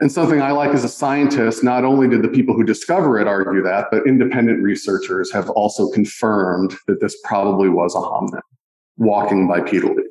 And 0.00 0.10
something 0.10 0.42
I 0.42 0.50
like 0.50 0.70
as 0.70 0.82
a 0.82 0.88
scientist, 0.88 1.62
not 1.62 1.84
only 1.84 2.08
did 2.08 2.22
the 2.22 2.28
people 2.28 2.54
who 2.54 2.64
discover 2.64 3.20
it 3.20 3.28
argue 3.28 3.62
that, 3.62 3.86
but 3.90 4.06
independent 4.06 4.62
researchers 4.62 5.30
have 5.32 5.50
also 5.50 5.90
confirmed 5.90 6.74
that 6.88 7.00
this 7.00 7.16
probably 7.22 7.68
was 7.68 7.94
a 7.94 7.98
hominin 7.98 8.40
walking 8.96 9.46
bipedally. 9.46 10.02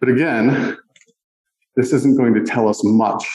But 0.00 0.08
again, 0.08 0.78
this 1.76 1.92
isn't 1.92 2.16
going 2.16 2.34
to 2.34 2.44
tell 2.44 2.68
us 2.68 2.82
much 2.84 3.28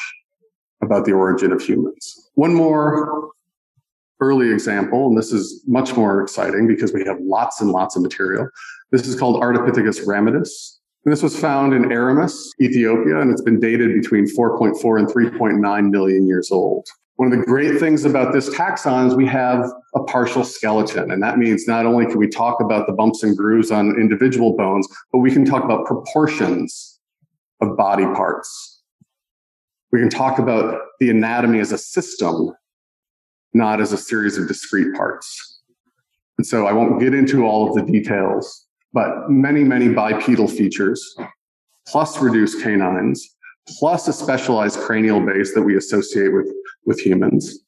about 0.82 1.06
the 1.06 1.14
origin 1.14 1.52
of 1.52 1.62
humans. 1.62 2.30
One 2.36 2.54
more 2.54 3.30
early 4.24 4.52
example, 4.52 5.08
and 5.08 5.18
this 5.18 5.34
is 5.34 5.64
much 5.68 5.96
more 5.96 6.22
exciting 6.22 6.66
because 6.68 6.94
we 6.94 7.04
have 7.06 7.18
lots 7.20 7.60
and 7.60 7.72
lots 7.72 7.96
of 7.96 8.02
material. 8.02 8.48
This 8.92 9.06
is 9.08 9.20
called 9.20 9.42
Ardipithecus 9.42 10.06
ramidus. 10.06 10.80
And 11.06 11.12
this 11.12 11.22
was 11.22 11.38
found 11.38 11.74
in 11.74 11.92
Aramis, 11.92 12.54
Ethiopia, 12.62 13.20
and 13.20 13.30
it's 13.30 13.42
been 13.42 13.60
dated 13.60 13.94
between 13.94 14.26
4.4 14.26 15.00
and 15.00 15.08
3.9 15.08 15.92
million 15.92 16.26
years 16.26 16.50
old. 16.50 16.88
One 17.18 17.32
of 17.32 17.38
the 17.38 17.46
great 17.46 17.78
things 17.80 18.06
about 18.06 18.34
this 18.34 18.50
taxon 18.56 19.08
is 19.08 19.16
we 19.16 19.28
have 19.28 19.70
a 19.96 20.04
partial 20.04 20.44
skeleton. 20.44 21.12
And 21.12 21.22
that 21.22 21.38
means 21.38 21.68
not 21.68 21.86
only 21.86 22.06
can 22.06 22.18
we 22.18 22.28
talk 22.28 22.62
about 22.62 22.88
the 22.88 22.94
bumps 22.94 23.22
and 23.22 23.38
grooves 23.38 23.70
on 23.70 24.00
individual 24.00 24.56
bones, 24.56 24.88
but 25.12 25.20
we 25.20 25.30
can 25.30 25.46
talk 25.46 25.64
about 25.64 25.86
proportions 25.86 27.00
of 27.62 27.78
body 27.78 28.06
parts. 28.06 28.82
We 29.92 30.00
can 30.00 30.10
talk 30.10 30.40
about 30.40 30.80
the 31.00 31.10
anatomy 31.10 31.60
as 31.60 31.72
a 31.72 31.78
system, 31.78 32.52
not 33.54 33.82
as 33.82 33.94
a 33.94 33.98
series 33.98 34.38
of 34.38 34.48
discrete 34.48 34.94
parts. 34.96 35.62
And 36.38 36.46
so 36.46 36.66
I 36.66 36.74
won't 36.74 37.00
get 37.00 37.14
into 37.14 37.46
all 37.46 37.70
of 37.70 37.76
the 37.76 37.92
details 37.92 38.68
but 38.94 39.30
many, 39.30 39.64
many 39.64 39.90
bipedal 39.90 40.48
features, 40.48 41.16
plus 41.88 42.20
reduced 42.22 42.62
canines, 42.62 43.36
plus 43.68 44.08
a 44.08 44.14
specialized 44.14 44.80
cranial 44.80 45.20
base 45.20 45.54
that 45.56 45.64
we 45.64 45.76
associate 45.76 46.30
with, 46.30 46.48
with 46.86 47.00
humans, 47.00 47.60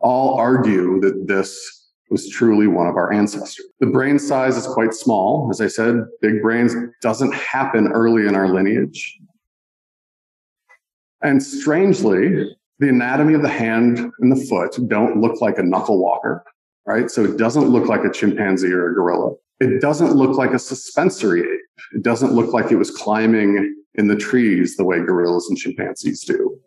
all 0.00 0.38
argue 0.38 1.00
that 1.00 1.26
this 1.28 1.86
was 2.10 2.28
truly 2.30 2.66
one 2.66 2.86
of 2.86 2.96
our 2.96 3.12
ancestors. 3.12 3.66
The 3.80 3.86
brain 3.86 4.18
size 4.18 4.56
is 4.56 4.66
quite 4.66 4.94
small. 4.94 5.48
As 5.50 5.60
I 5.60 5.66
said, 5.66 5.96
big 6.22 6.40
brains 6.40 6.74
doesn't 7.02 7.34
happen 7.34 7.88
early 7.88 8.26
in 8.26 8.34
our 8.34 8.48
lineage. 8.48 9.18
And 11.20 11.42
strangely, 11.42 12.56
the 12.78 12.88
anatomy 12.88 13.34
of 13.34 13.42
the 13.42 13.48
hand 13.48 13.98
and 14.20 14.32
the 14.32 14.46
foot 14.46 14.78
don't 14.88 15.20
look 15.20 15.40
like 15.40 15.58
a 15.58 15.62
knuckle 15.62 16.02
walker, 16.02 16.44
right? 16.86 17.10
So 17.10 17.24
it 17.24 17.36
doesn't 17.36 17.68
look 17.68 17.88
like 17.88 18.04
a 18.04 18.10
chimpanzee 18.10 18.72
or 18.72 18.90
a 18.90 18.94
gorilla 18.94 19.34
it 19.60 19.80
doesn't 19.80 20.12
look 20.12 20.36
like 20.36 20.52
a 20.52 20.58
suspensory 20.58 21.40
ape. 21.40 21.60
It 21.94 22.02
doesn't 22.02 22.32
look 22.32 22.52
like 22.52 22.70
it 22.70 22.76
was 22.76 22.90
climbing 22.90 23.74
in 23.94 24.08
the 24.08 24.16
trees 24.16 24.76
the 24.76 24.84
way 24.84 24.98
gorillas 24.98 25.46
and 25.48 25.58
chimpanzees 25.58 26.22
do. 26.24 26.58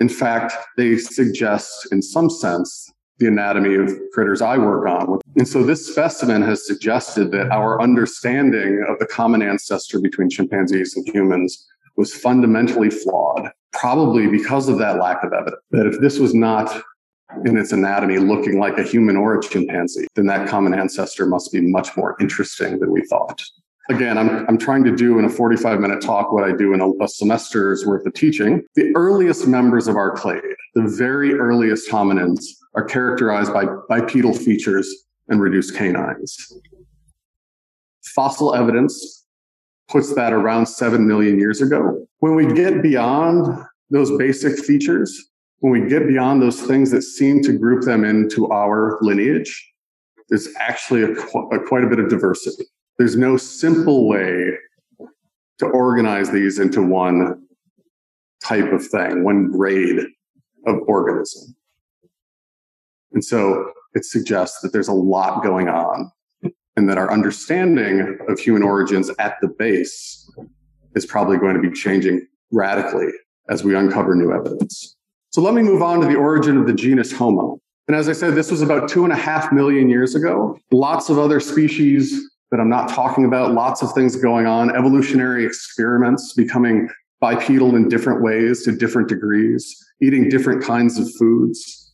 In 0.00 0.08
fact, 0.08 0.52
they 0.76 0.96
suggest, 0.98 1.88
in 1.92 2.02
some 2.02 2.28
sense, 2.28 2.90
the 3.18 3.28
anatomy 3.28 3.76
of 3.76 3.90
critters 4.12 4.42
I 4.42 4.58
work 4.58 4.86
on. 4.86 5.20
And 5.36 5.48
so 5.48 5.62
this 5.62 5.86
specimen 5.86 6.42
has 6.42 6.66
suggested 6.66 7.30
that 7.30 7.50
our 7.50 7.80
understanding 7.80 8.84
of 8.88 8.98
the 8.98 9.06
common 9.06 9.40
ancestor 9.40 10.00
between 10.00 10.28
chimpanzees 10.28 10.94
and 10.96 11.08
humans 11.08 11.66
was 11.96 12.14
fundamentally 12.14 12.90
flawed, 12.90 13.50
probably 13.72 14.26
because 14.26 14.68
of 14.68 14.78
that 14.78 14.98
lack 14.98 15.22
of 15.24 15.32
evidence. 15.32 15.62
That 15.70 15.86
if 15.86 16.00
this 16.00 16.18
was 16.18 16.34
not 16.34 16.82
in 17.44 17.56
its 17.56 17.72
anatomy 17.72 18.18
looking 18.18 18.58
like 18.58 18.78
a 18.78 18.82
human 18.82 19.16
or 19.16 19.38
a 19.38 19.42
chimpanzee, 19.42 20.06
then 20.14 20.26
that 20.26 20.48
common 20.48 20.74
ancestor 20.74 21.26
must 21.26 21.52
be 21.52 21.60
much 21.60 21.96
more 21.96 22.16
interesting 22.20 22.78
than 22.78 22.90
we 22.90 23.02
thought. 23.06 23.42
Again, 23.88 24.18
I'm, 24.18 24.46
I'm 24.48 24.58
trying 24.58 24.82
to 24.84 24.94
do 24.94 25.18
in 25.18 25.24
a 25.24 25.28
45 25.28 25.80
minute 25.80 26.00
talk 26.00 26.32
what 26.32 26.44
I 26.44 26.52
do 26.52 26.72
in 26.74 26.80
a, 26.80 26.90
a 27.02 27.08
semester's 27.08 27.86
worth 27.86 28.04
of 28.04 28.14
teaching. 28.14 28.62
The 28.74 28.92
earliest 28.96 29.46
members 29.46 29.86
of 29.86 29.96
our 29.96 30.10
clade, 30.10 30.42
the 30.74 30.82
very 30.82 31.34
earliest 31.34 31.88
hominins, 31.88 32.40
are 32.74 32.84
characterized 32.84 33.52
by 33.52 33.66
bipedal 33.88 34.34
features 34.34 34.92
and 35.28 35.40
reduced 35.40 35.76
canines. 35.76 36.52
Fossil 38.02 38.54
evidence 38.54 39.25
puts 39.88 40.14
that 40.14 40.32
around 40.32 40.66
7 40.66 41.06
million 41.06 41.38
years 41.38 41.60
ago. 41.60 42.06
When 42.18 42.34
we 42.34 42.46
get 42.52 42.82
beyond 42.82 43.64
those 43.90 44.16
basic 44.16 44.58
features, 44.64 45.30
when 45.60 45.72
we 45.72 45.88
get 45.88 46.06
beyond 46.06 46.42
those 46.42 46.60
things 46.60 46.90
that 46.90 47.02
seem 47.02 47.42
to 47.42 47.56
group 47.56 47.84
them 47.84 48.04
into 48.04 48.48
our 48.50 48.98
lineage, 49.00 49.72
there's 50.28 50.48
actually 50.58 51.02
a, 51.02 51.12
a, 51.12 51.66
quite 51.66 51.84
a 51.84 51.86
bit 51.86 52.00
of 52.00 52.08
diversity. 52.08 52.64
There's 52.98 53.16
no 53.16 53.36
simple 53.36 54.08
way 54.08 54.52
to 55.58 55.66
organize 55.66 56.30
these 56.30 56.58
into 56.58 56.82
one 56.82 57.46
type 58.44 58.72
of 58.72 58.84
thing, 58.86 59.24
one 59.24 59.50
grade 59.50 60.00
of 60.66 60.80
organism. 60.86 61.54
And 63.12 63.24
so 63.24 63.72
it 63.94 64.04
suggests 64.04 64.60
that 64.60 64.72
there's 64.72 64.88
a 64.88 64.92
lot 64.92 65.42
going 65.42 65.68
on 65.68 66.10
and 66.76 66.88
that 66.88 66.98
our 66.98 67.10
understanding 67.10 68.18
of 68.28 68.38
human 68.38 68.62
origins 68.62 69.10
at 69.18 69.36
the 69.40 69.48
base 69.48 70.30
is 70.94 71.06
probably 71.06 71.38
going 71.38 71.54
to 71.54 71.62
be 71.62 71.70
changing 71.70 72.26
radically 72.52 73.10
as 73.48 73.64
we 73.64 73.74
uncover 73.74 74.14
new 74.14 74.32
evidence. 74.32 74.96
So 75.30 75.40
let 75.40 75.54
me 75.54 75.62
move 75.62 75.82
on 75.82 76.00
to 76.00 76.06
the 76.06 76.16
origin 76.16 76.56
of 76.56 76.66
the 76.66 76.72
genus 76.72 77.12
Homo. 77.12 77.58
And 77.88 77.96
as 77.96 78.08
I 78.08 78.12
said, 78.12 78.34
this 78.34 78.50
was 78.50 78.62
about 78.62 78.88
two 78.88 79.04
and 79.04 79.12
a 79.12 79.16
half 79.16 79.52
million 79.52 79.88
years 79.88 80.14
ago. 80.14 80.58
Lots 80.72 81.08
of 81.08 81.18
other 81.18 81.40
species 81.40 82.28
that 82.50 82.60
I'm 82.60 82.68
not 82.68 82.88
talking 82.88 83.24
about, 83.24 83.52
lots 83.52 83.82
of 83.82 83.92
things 83.92 84.16
going 84.16 84.46
on, 84.46 84.74
evolutionary 84.74 85.44
experiments 85.44 86.32
becoming 86.32 86.88
bipedal 87.20 87.74
in 87.74 87.88
different 87.88 88.22
ways 88.22 88.64
to 88.64 88.72
different 88.72 89.08
degrees, 89.08 89.76
eating 90.02 90.28
different 90.28 90.62
kinds 90.62 90.98
of 90.98 91.10
foods, 91.14 91.85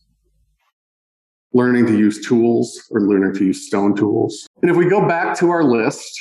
learning 1.53 1.85
to 1.85 1.97
use 1.97 2.25
tools 2.25 2.81
or 2.91 3.01
learning 3.01 3.33
to 3.35 3.45
use 3.45 3.67
stone 3.67 3.95
tools. 3.95 4.47
And 4.61 4.71
if 4.71 4.77
we 4.77 4.89
go 4.89 5.07
back 5.07 5.37
to 5.39 5.49
our 5.51 5.63
list, 5.63 6.19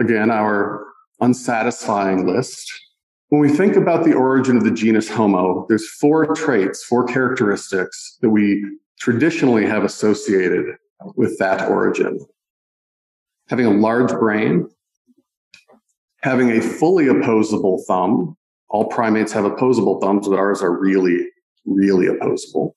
again, 0.00 0.30
our 0.30 0.86
unsatisfying 1.20 2.26
list, 2.26 2.70
when 3.28 3.40
we 3.40 3.48
think 3.48 3.76
about 3.76 4.04
the 4.04 4.12
origin 4.12 4.56
of 4.56 4.64
the 4.64 4.70
genus 4.70 5.08
Homo, 5.08 5.66
there's 5.68 5.88
four 5.88 6.34
traits, 6.34 6.84
four 6.84 7.06
characteristics 7.06 8.18
that 8.20 8.30
we 8.30 8.64
traditionally 8.98 9.66
have 9.66 9.84
associated 9.84 10.76
with 11.16 11.38
that 11.38 11.68
origin. 11.68 12.18
Having 13.48 13.66
a 13.66 13.70
large 13.70 14.12
brain, 14.12 14.68
having 16.22 16.50
a 16.52 16.60
fully 16.60 17.08
opposable 17.08 17.82
thumb. 17.86 18.36
All 18.68 18.86
primates 18.86 19.32
have 19.32 19.44
opposable 19.44 20.00
thumbs, 20.00 20.28
but 20.28 20.38
ours 20.38 20.62
are 20.62 20.78
really, 20.78 21.28
really 21.66 22.06
opposable. 22.06 22.74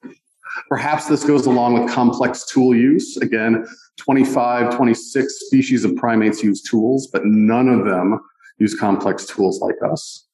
Perhaps 0.69 1.07
this 1.07 1.23
goes 1.23 1.45
along 1.45 1.73
with 1.79 1.91
complex 1.91 2.45
tool 2.45 2.75
use. 2.75 3.17
Again, 3.17 3.65
25, 3.97 4.75
26 4.75 5.39
species 5.47 5.85
of 5.85 5.95
primates 5.95 6.43
use 6.43 6.61
tools, 6.61 7.07
but 7.07 7.25
none 7.25 7.69
of 7.69 7.85
them 7.85 8.19
use 8.57 8.77
complex 8.77 9.25
tools 9.25 9.59
like 9.59 9.75
us 9.89 10.25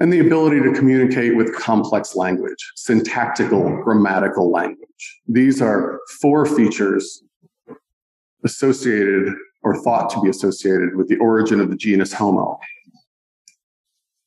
and 0.00 0.12
the 0.12 0.20
ability 0.20 0.60
to 0.60 0.72
communicate 0.72 1.36
with 1.36 1.54
complex 1.54 2.14
language, 2.14 2.72
syntactical, 2.76 3.82
grammatical 3.82 4.50
language. 4.50 5.20
These 5.26 5.62
are 5.62 6.00
four 6.20 6.44
features 6.44 7.22
associated 8.44 9.34
or 9.62 9.82
thought 9.82 10.10
to 10.10 10.20
be 10.20 10.28
associated 10.28 10.96
with 10.96 11.08
the 11.08 11.16
origin 11.16 11.60
of 11.60 11.70
the 11.70 11.76
genus 11.76 12.12
Homo. 12.12 12.58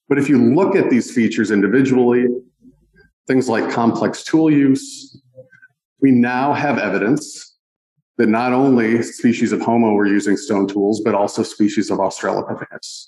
But 0.08 0.18
if 0.18 0.28
you 0.28 0.44
look 0.54 0.76
at 0.76 0.90
these 0.90 1.12
features 1.12 1.52
individually, 1.52 2.26
things 3.30 3.48
like 3.48 3.70
complex 3.70 4.24
tool 4.24 4.52
use, 4.52 5.22
we 6.02 6.10
now 6.10 6.52
have 6.52 6.80
evidence 6.80 7.56
that 8.18 8.28
not 8.28 8.54
only 8.54 9.04
species 9.04 9.52
of 9.52 9.62
Homo 9.62 9.92
were 9.92 10.08
using 10.08 10.36
stone 10.36 10.68
tools, 10.68 11.00
but 11.06 11.14
also 11.14 11.44
species 11.44 11.92
of 11.92 12.00
Australopithecus. 12.00 13.06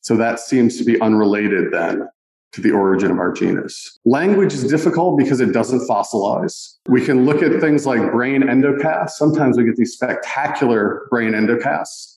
So 0.00 0.16
that 0.16 0.40
seems 0.40 0.78
to 0.78 0.84
be 0.84 0.98
unrelated 1.02 1.70
then 1.70 2.08
to 2.52 2.60
the 2.62 2.70
origin 2.70 3.10
of 3.10 3.18
our 3.18 3.30
genus. 3.30 3.98
Language 4.06 4.54
is 4.54 4.64
difficult 4.64 5.18
because 5.18 5.40
it 5.40 5.52
doesn't 5.52 5.86
fossilize. 5.86 6.76
We 6.88 7.04
can 7.04 7.26
look 7.26 7.42
at 7.42 7.60
things 7.60 7.84
like 7.84 8.10
brain 8.10 8.42
endocasts. 8.42 9.10
Sometimes 9.10 9.58
we 9.58 9.64
get 9.64 9.76
these 9.76 9.92
spectacular 9.92 11.06
brain 11.10 11.32
endocasts. 11.32 12.14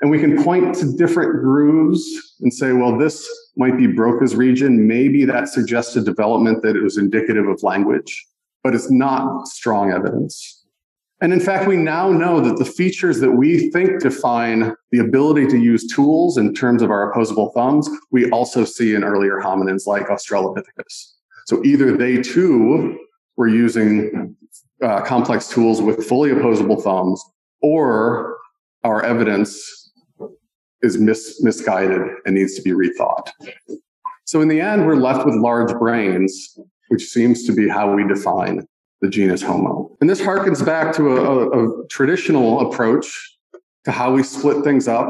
And 0.00 0.10
we 0.10 0.18
can 0.18 0.42
point 0.42 0.74
to 0.76 0.96
different 0.96 1.40
grooves 1.42 2.02
and 2.40 2.52
say, 2.52 2.72
well, 2.72 2.98
this 2.98 3.24
might 3.56 3.76
be 3.76 3.86
Broca's 3.86 4.34
region. 4.34 4.86
Maybe 4.86 5.24
that 5.24 5.48
suggested 5.48 6.04
development 6.04 6.62
that 6.62 6.76
it 6.76 6.82
was 6.82 6.98
indicative 6.98 7.46
of 7.48 7.62
language, 7.62 8.26
but 8.62 8.74
it's 8.74 8.90
not 8.90 9.46
strong 9.48 9.92
evidence. 9.92 10.64
And 11.20 11.32
in 11.32 11.40
fact, 11.40 11.68
we 11.68 11.76
now 11.76 12.10
know 12.10 12.40
that 12.40 12.58
the 12.58 12.64
features 12.64 13.20
that 13.20 13.30
we 13.30 13.70
think 13.70 14.00
define 14.00 14.74
the 14.90 14.98
ability 14.98 15.46
to 15.46 15.58
use 15.58 15.86
tools 15.86 16.36
in 16.36 16.52
terms 16.52 16.82
of 16.82 16.90
our 16.90 17.10
opposable 17.10 17.50
thumbs, 17.52 17.88
we 18.10 18.28
also 18.30 18.64
see 18.64 18.94
in 18.94 19.04
earlier 19.04 19.40
hominins 19.40 19.86
like 19.86 20.08
Australopithecus. 20.08 21.12
So 21.46 21.64
either 21.64 21.96
they 21.96 22.20
too 22.20 22.98
were 23.36 23.48
using 23.48 24.36
uh, 24.82 25.02
complex 25.02 25.48
tools 25.48 25.80
with 25.80 26.04
fully 26.04 26.30
opposable 26.30 26.80
thumbs, 26.80 27.24
or 27.62 28.36
our 28.82 29.02
evidence 29.02 29.83
is 30.84 30.98
mis- 30.98 31.42
misguided 31.42 32.02
and 32.24 32.34
needs 32.34 32.54
to 32.56 32.62
be 32.62 32.70
rethought. 32.70 33.30
So 34.24 34.40
in 34.40 34.48
the 34.48 34.60
end, 34.60 34.86
we're 34.86 34.96
left 34.96 35.26
with 35.26 35.34
large 35.34 35.72
brains, 35.78 36.58
which 36.88 37.04
seems 37.06 37.44
to 37.46 37.52
be 37.52 37.68
how 37.68 37.94
we 37.94 38.06
define 38.06 38.66
the 39.00 39.08
genus 39.08 39.42
Homo. 39.42 39.90
And 40.00 40.08
this 40.08 40.20
harkens 40.20 40.64
back 40.64 40.94
to 40.96 41.16
a, 41.16 41.20
a, 41.20 41.82
a 41.82 41.88
traditional 41.88 42.48
approach 42.66 43.06
to 43.84 43.90
how 43.90 44.14
we 44.14 44.22
split 44.22 44.64
things 44.64 44.88
up, 44.88 45.08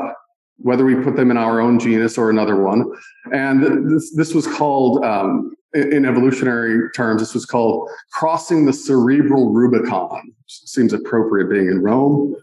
whether 0.57 0.85
we 0.85 0.97
put 0.97 1.16
them 1.16 1.31
in 1.31 1.37
our 1.37 1.61
own 1.61 1.78
genus 1.78 2.19
or 2.19 2.31
another 2.31 2.57
one. 2.62 2.85
And 3.33 3.90
this, 3.90 4.14
this 4.16 4.35
was 4.35 4.47
called, 4.47 5.04
um, 5.04 5.54
in 5.75 6.04
evolutionary 6.04 6.90
terms, 6.97 7.21
this 7.21 7.35
was 7.35 7.47
called 7.47 7.88
crossing 8.12 8.66
the 8.66 8.73
cerebral 8.73 9.52
Rubicon. 9.52 10.33
Seems 10.47 10.93
appropriate 10.93 11.50
being 11.50 11.69
in 11.69 11.83
Rome. 11.83 12.35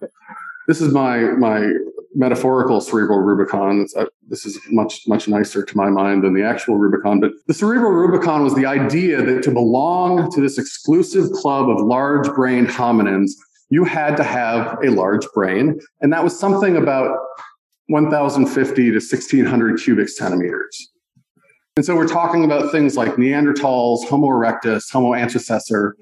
This 0.67 0.79
is 0.81 0.93
my 0.93 1.17
my 1.17 1.73
metaphorical 2.13 2.81
cerebral 2.81 3.19
Rubicon. 3.19 3.85
Uh, 3.95 4.05
this 4.27 4.45
is 4.45 4.59
much, 4.69 5.07
much 5.07 5.27
nicer 5.27 5.63
to 5.63 5.77
my 5.77 5.89
mind 5.89 6.23
than 6.23 6.33
the 6.33 6.43
actual 6.43 6.75
Rubicon. 6.75 7.19
But 7.19 7.31
the 7.47 7.53
cerebral 7.53 7.91
Rubicon 7.91 8.43
was 8.43 8.55
the 8.55 8.65
idea 8.65 9.21
that 9.21 9.43
to 9.43 9.51
belong 9.51 10.31
to 10.31 10.41
this 10.41 10.57
exclusive 10.57 11.31
club 11.31 11.69
of 11.69 11.81
large 11.81 12.27
brained 12.33 12.67
hominins, 12.67 13.31
you 13.69 13.83
had 13.83 14.17
to 14.17 14.23
have 14.23 14.77
a 14.83 14.89
large 14.89 15.25
brain. 15.33 15.79
And 16.01 16.11
that 16.11 16.23
was 16.23 16.37
something 16.37 16.75
about 16.75 17.17
1,050 17.87 18.75
to 18.75 18.91
1,600 18.91 19.79
cubic 19.79 20.09
centimeters. 20.09 20.91
And 21.77 21.85
so 21.85 21.95
we're 21.95 22.07
talking 22.07 22.43
about 22.43 22.71
things 22.71 22.97
like 22.97 23.15
Neanderthals, 23.15 24.05
Homo 24.07 24.27
erectus, 24.27 24.91
Homo 24.91 25.11
antecessor. 25.11 25.93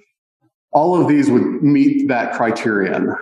All 0.71 0.99
of 0.99 1.07
these 1.07 1.29
would 1.29 1.61
meet 1.61 2.07
that 2.07 2.33
criterion. 2.33 3.13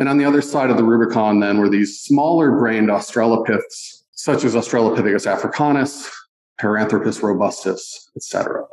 And 0.00 0.08
on 0.08 0.16
the 0.16 0.24
other 0.24 0.40
side 0.40 0.70
of 0.70 0.78
the 0.78 0.82
Rubicon, 0.82 1.40
then, 1.40 1.58
were 1.58 1.68
these 1.68 2.00
smaller 2.00 2.58
brained 2.58 2.88
Australopiths, 2.88 4.04
such 4.12 4.44
as 4.44 4.54
Australopithecus 4.54 5.26
africanus, 5.26 6.10
Paranthropus 6.58 7.22
robustus, 7.22 8.10
etc. 8.16 8.64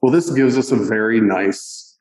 Well, 0.00 0.10
this 0.10 0.30
gives 0.30 0.56
us 0.56 0.72
a 0.72 0.76
very 0.76 1.20
nice, 1.20 1.98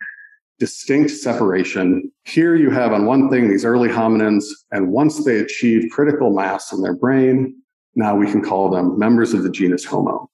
distinct 0.57 1.11
separation. 1.11 2.09
Here 2.23 2.55
you 2.55 2.69
have 2.69 2.93
on 2.93 3.05
one 3.05 3.29
thing 3.29 3.49
these 3.49 3.65
early 3.65 3.89
hominins, 3.89 4.45
and 4.71 4.89
once 4.89 5.25
they 5.25 5.39
achieve 5.39 5.91
critical 5.91 6.33
mass 6.33 6.71
in 6.71 6.81
their 6.81 6.95
brain, 6.95 7.61
now 7.95 8.15
we 8.15 8.31
can 8.31 8.41
call 8.41 8.69
them 8.69 8.97
members 8.97 9.33
of 9.33 9.43
the 9.43 9.51
genus 9.51 9.83
Homo. 9.83 10.29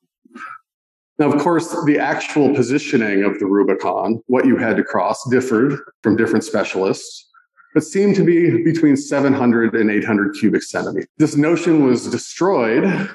Now, 1.18 1.32
of 1.32 1.42
course, 1.42 1.76
the 1.86 1.98
actual 1.98 2.54
positioning 2.54 3.24
of 3.24 3.40
the 3.40 3.48
Rubicon, 3.48 4.22
what 4.28 4.46
you 4.46 4.58
had 4.58 4.78
to 4.78 4.84
cross, 4.84 5.28
differed 5.32 5.80
from 6.04 6.16
different 6.16 6.44
specialists 6.44 7.32
but 7.74 7.84
seemed 7.84 8.16
to 8.16 8.24
be 8.24 8.64
between 8.64 8.96
700 8.96 9.74
and 9.76 9.90
800 9.90 10.36
cubic 10.40 10.64
centimeters. 10.64 11.08
This 11.18 11.36
notion 11.36 11.86
was 11.86 12.10
destroyed 12.10 13.10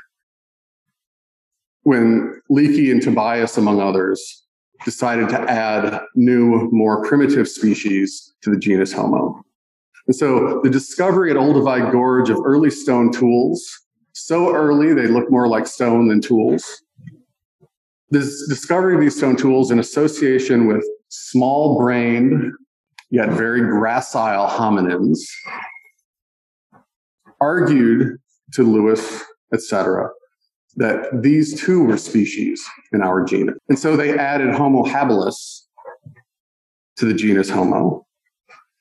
when 1.83 2.41
Leakey 2.51 2.91
and 2.91 3.01
Tobias, 3.01 3.57
among 3.57 3.81
others, 3.81 4.45
decided 4.85 5.29
to 5.31 5.41
add 5.51 6.01
new, 6.15 6.69
more 6.71 7.03
primitive 7.05 7.49
species 7.49 8.35
to 8.43 8.51
the 8.51 8.59
genus 8.59 8.93
Homo. 8.93 9.43
And 10.07 10.17
so 10.17 10.61
the 10.63 10.71
discovery 10.71 11.31
at 11.31 11.37
Olduvai 11.37 11.93
Gorge 11.93 12.31
of 12.31 12.39
early 12.45 12.71
stone 12.71 13.13
tools, 13.13 13.67
so 14.13 14.55
early 14.55 14.95
they 14.95 15.07
look 15.07 15.31
more 15.31 15.49
like 15.49 15.67
stone 15.67 16.09
than 16.09 16.21
tools. 16.21 16.83
This 18.11 18.47
discovery 18.49 18.95
of 18.95 19.01
these 19.01 19.17
stone 19.17 19.37
tools 19.37 19.71
in 19.71 19.79
association 19.79 20.67
with 20.67 20.85
small 21.09 21.79
brained 21.79 22.53
yet 23.11 23.31
very 23.31 23.61
gracile 23.61 24.49
hominins, 24.49 25.19
argued 27.41 28.19
to 28.55 28.63
Louis, 28.63 29.23
etc., 29.53 30.11
that 30.77 31.23
these 31.23 31.61
two 31.61 31.85
were 31.85 31.97
species 31.97 32.65
in 32.93 33.03
our 33.03 33.25
genus. 33.25 33.57
And 33.69 33.79
so 33.79 33.97
they 33.97 34.17
added 34.17 34.55
Homo 34.55 34.85
habilis 34.85 35.63
to 36.97 37.05
the 37.05 37.15
genus 37.15 37.51
Homo. 37.51 38.07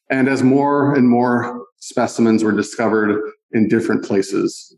And 0.09 0.27
as 0.29 0.43
more 0.43 0.95
and 0.95 1.09
more 1.09 1.65
specimens 1.77 2.43
were 2.43 2.51
discovered 2.51 3.19
in 3.51 3.67
different 3.67 4.05
places, 4.05 4.75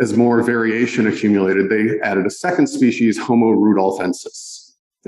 as 0.00 0.16
more 0.16 0.42
variation 0.42 1.06
accumulated, 1.06 1.68
they 1.68 2.00
added 2.00 2.24
a 2.24 2.30
second 2.30 2.68
species, 2.68 3.18
Homo 3.18 3.48
rudolfensis. 3.48 4.57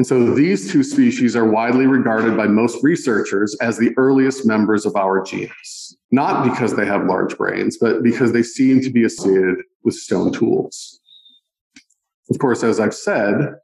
And 0.00 0.06
so 0.06 0.32
these 0.32 0.72
two 0.72 0.82
species 0.82 1.36
are 1.36 1.44
widely 1.44 1.86
regarded 1.86 2.34
by 2.34 2.46
most 2.46 2.82
researchers 2.82 3.54
as 3.60 3.76
the 3.76 3.92
earliest 3.98 4.46
members 4.46 4.86
of 4.86 4.96
our 4.96 5.22
genus, 5.22 5.94
not 6.10 6.42
because 6.42 6.74
they 6.74 6.86
have 6.86 7.04
large 7.04 7.36
brains, 7.36 7.76
but 7.76 8.02
because 8.02 8.32
they 8.32 8.42
seem 8.42 8.80
to 8.80 8.88
be 8.88 9.04
associated 9.04 9.56
with 9.84 9.94
stone 9.94 10.32
tools. 10.32 10.98
Of 12.30 12.38
course, 12.38 12.62
as 12.62 12.80
I've 12.80 12.94
said, 12.94 13.56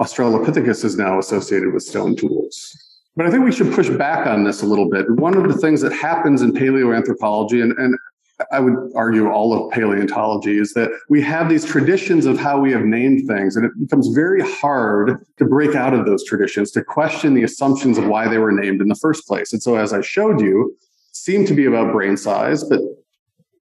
Australopithecus 0.00 0.86
is 0.86 0.96
now 0.96 1.18
associated 1.18 1.74
with 1.74 1.82
stone 1.82 2.16
tools. 2.16 2.74
But 3.14 3.26
I 3.26 3.30
think 3.30 3.44
we 3.44 3.52
should 3.52 3.74
push 3.74 3.90
back 3.90 4.26
on 4.26 4.42
this 4.42 4.62
a 4.62 4.66
little 4.66 4.88
bit. 4.88 5.04
One 5.10 5.36
of 5.36 5.52
the 5.52 5.58
things 5.58 5.82
that 5.82 5.92
happens 5.92 6.40
in 6.40 6.54
paleoanthropology, 6.54 7.62
and, 7.62 7.72
and 7.72 7.94
I 8.52 8.60
would 8.60 8.92
argue 8.94 9.28
all 9.28 9.52
of 9.52 9.72
paleontology 9.72 10.58
is 10.58 10.72
that 10.74 10.90
we 11.08 11.22
have 11.22 11.48
these 11.48 11.64
traditions 11.64 12.26
of 12.26 12.38
how 12.38 12.60
we 12.60 12.72
have 12.72 12.84
named 12.84 13.26
things, 13.26 13.56
and 13.56 13.64
it 13.64 13.72
becomes 13.78 14.08
very 14.08 14.42
hard 14.42 15.24
to 15.38 15.44
break 15.44 15.74
out 15.74 15.94
of 15.94 16.06
those 16.06 16.24
traditions, 16.24 16.70
to 16.72 16.82
question 16.82 17.34
the 17.34 17.42
assumptions 17.42 17.98
of 17.98 18.06
why 18.06 18.28
they 18.28 18.38
were 18.38 18.52
named 18.52 18.80
in 18.80 18.88
the 18.88 18.94
first 18.94 19.26
place. 19.26 19.52
And 19.52 19.62
so, 19.62 19.76
as 19.76 19.92
I 19.92 20.00
showed 20.00 20.40
you, 20.40 20.76
seemed 21.12 21.46
to 21.48 21.54
be 21.54 21.64
about 21.66 21.92
brain 21.92 22.16
size, 22.16 22.64
but 22.64 22.80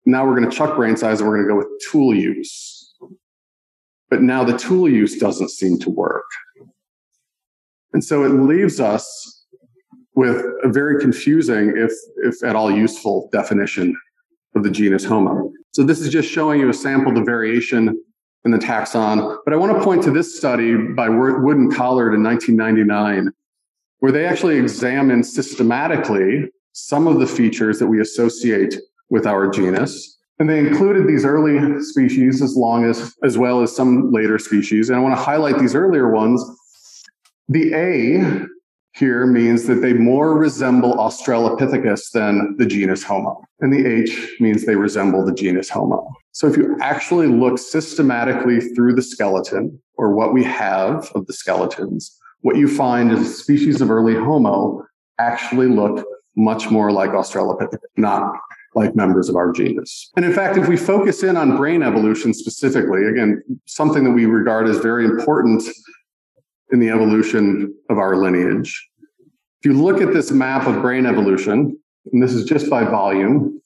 now 0.06 0.26
we're 0.26 0.38
going 0.38 0.50
to 0.50 0.56
chuck 0.56 0.76
brain 0.76 0.98
size 0.98 1.20
and 1.20 1.30
we're 1.30 1.38
going 1.38 1.48
to 1.48 1.54
go 1.54 1.58
with 1.58 1.82
tool 1.92 2.16
use. 2.16 2.94
But 4.10 4.22
now 4.22 4.44
the 4.44 4.58
tool 4.58 4.90
use 4.90 5.18
doesn't 5.18 5.50
seem 5.50 5.80
to 5.80 5.90
work. 5.90 6.26
And 7.94 8.04
so 8.04 8.24
it 8.24 8.30
leaves 8.30 8.80
us 8.80 9.46
with 10.16 10.46
a 10.64 10.70
very 10.70 11.00
confusing, 11.00 11.74
if, 11.76 11.92
if 12.24 12.44
at 12.44 12.56
all 12.56 12.72
useful 12.72 13.30
definition 13.32 13.96
of 14.56 14.64
the 14.64 14.72
genus 14.72 15.06
Homo. 15.06 15.52
So 15.72 15.84
this 15.84 16.00
is 16.00 16.10
just 16.10 16.30
showing 16.30 16.60
you 16.60 16.70
a 16.70 16.74
sample 16.74 17.10
of 17.10 17.16
the 17.16 17.24
variation 17.24 18.02
in 18.44 18.52
the 18.52 18.58
taxon. 18.58 19.38
But 19.46 19.54
I 19.54 19.58
want 19.58 19.78
to 19.78 19.84
point 19.84 20.04
to 20.04 20.12
this 20.12 20.38
study 20.38 20.76
by 20.76 21.10
Wood 21.10 21.58
and 21.58 21.74
Collard 21.74 22.14
in 22.14 22.24
1999, 22.24 23.32
where 24.00 24.12
they 24.12 24.26
actually 24.26 24.58
examined 24.58 25.26
systematically 25.26 26.50
some 26.74 27.08
of 27.08 27.20
the 27.20 27.28
features 27.28 27.80
that 27.80 27.88
we 27.88 28.02
associate 28.02 28.76
with 29.10 29.28
our 29.28 29.50
genus. 29.50 30.18
And 30.40 30.50
they 30.50 30.60
included 30.60 31.08
these 31.08 31.24
early 31.24 31.82
species 31.84 32.42
as 32.42 32.56
long 32.56 32.86
as, 32.86 33.14
as 33.24 33.38
well 33.38 33.62
as 33.62 33.76
some 33.76 34.12
later 34.12 34.40
species. 34.40 34.90
And 34.90 34.98
I 34.98 35.02
want 35.02 35.16
to 35.16 35.22
highlight 35.22 35.60
these 35.60 35.76
earlier 35.76 36.10
ones. 36.10 36.44
The 37.48 37.74
A 37.76 38.48
here 38.94 39.26
means 39.26 39.68
that 39.68 39.76
they 39.76 39.94
more 39.94 40.38
resemble 40.38 40.94
Australopithecus 40.96 42.12
than 42.12 42.56
the 42.58 42.66
genus 42.66 43.04
Homo. 43.04 43.42
And 43.60 43.72
the 43.72 43.86
H 43.86 44.36
means 44.40 44.66
they 44.66 44.76
resemble 44.76 45.26
the 45.26 45.34
genus 45.34 45.70
Homo. 45.70 46.08
So 46.34 46.48
if 46.48 46.58
you 46.58 46.78
actually 46.82 47.28
look 47.28 47.58
systematically 47.58 48.60
through 48.60 48.96
the 48.96 49.02
skeleton 49.02 49.82
or 49.96 50.14
what 50.14 50.34
we 50.34 50.44
have 50.44 51.10
of 51.16 51.26
the 51.28 51.34
skeletons, 51.34 52.18
what 52.42 52.58
you 52.58 52.68
find 52.68 53.12
is 53.12 53.38
species 53.38 53.82
of 53.82 53.92
early 53.92 54.16
Homo 54.16 54.84
actually 55.20 55.68
look 55.68 56.06
much 56.36 56.70
more 56.70 56.92
like 56.92 57.12
Australopithecus, 57.12 57.80
not 57.98 58.34
like 58.74 58.96
members 58.96 59.30
of 59.30 59.36
our 59.36 59.52
genus. 59.52 60.10
And 60.16 60.26
in 60.26 60.34
fact, 60.34 60.58
if 60.58 60.68
we 60.68 60.78
focus 60.78 61.24
in 61.24 61.36
on 61.36 61.58
brain 61.58 61.84
evolution 61.84 62.34
specifically, 62.34 63.06
again, 63.06 63.44
something 63.66 64.04
that 64.06 64.12
we 64.12 64.26
regard 64.26 64.68
as 64.68 64.78
very 64.78 65.06
important 65.06 65.64
in 66.72 66.80
the 66.80 66.90
evolution 66.90 67.74
of 67.90 67.98
our 67.98 68.16
lineage, 68.16 68.90
if 69.62 69.70
you 69.70 69.74
look 69.74 70.02
at 70.02 70.14
this 70.14 70.32
map 70.32 70.68
of 70.68 70.82
brain 70.82 71.06
evolution, 71.06 71.78
and 72.12 72.24
this 72.24 72.34
is 72.34 72.46
just 72.46 72.70
by 72.70 72.84
volume, 72.84 73.62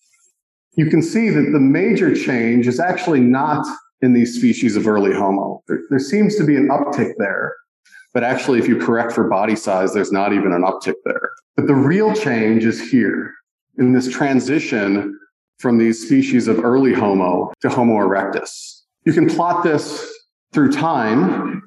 you 0.76 0.90
can 0.90 1.02
see 1.02 1.30
that 1.30 1.52
the 1.54 1.60
major 1.60 2.14
change 2.14 2.68
is 2.68 2.80
actually 2.80 3.22
not 3.22 3.66
in 4.02 4.14
these 4.14 4.36
species 4.36 4.76
of 4.76 4.88
early 4.88 5.14
Homo. 5.14 5.64
There, 5.68 5.80
there, 5.90 6.00
seems 6.00 6.36
to 6.36 6.46
be 6.46 6.58
an 6.58 6.68
uptick 6.68 7.14
there, 7.18 7.56
but 8.14 8.24
actually, 8.24 8.60
if 8.60 8.68
you 8.68 8.78
correct 8.78 9.14
for 9.14 9.30
body 9.30 9.56
size, 9.56 9.94
there's 9.94 10.12
not 10.12 10.34
even 10.34 10.52
an 10.52 10.64
uptick 10.64 10.96
there. 11.06 11.30
But 11.56 11.68
the 11.68 11.76
real 11.76 12.14
change 12.14 12.66
is 12.66 12.92
here 12.92 13.34
in 13.78 13.94
this 13.94 14.10
transition 14.10 15.18
from 15.60 15.78
these 15.78 16.06
species 16.06 16.48
of 16.48 16.64
early 16.64 16.94
Homo 16.94 17.54
to 17.62 17.70
Homo 17.70 17.96
erectus. 17.96 18.82
You 19.06 19.14
can 19.14 19.30
plot 19.30 19.64
this 19.64 20.12
through 20.54 20.72
time. 20.72 21.64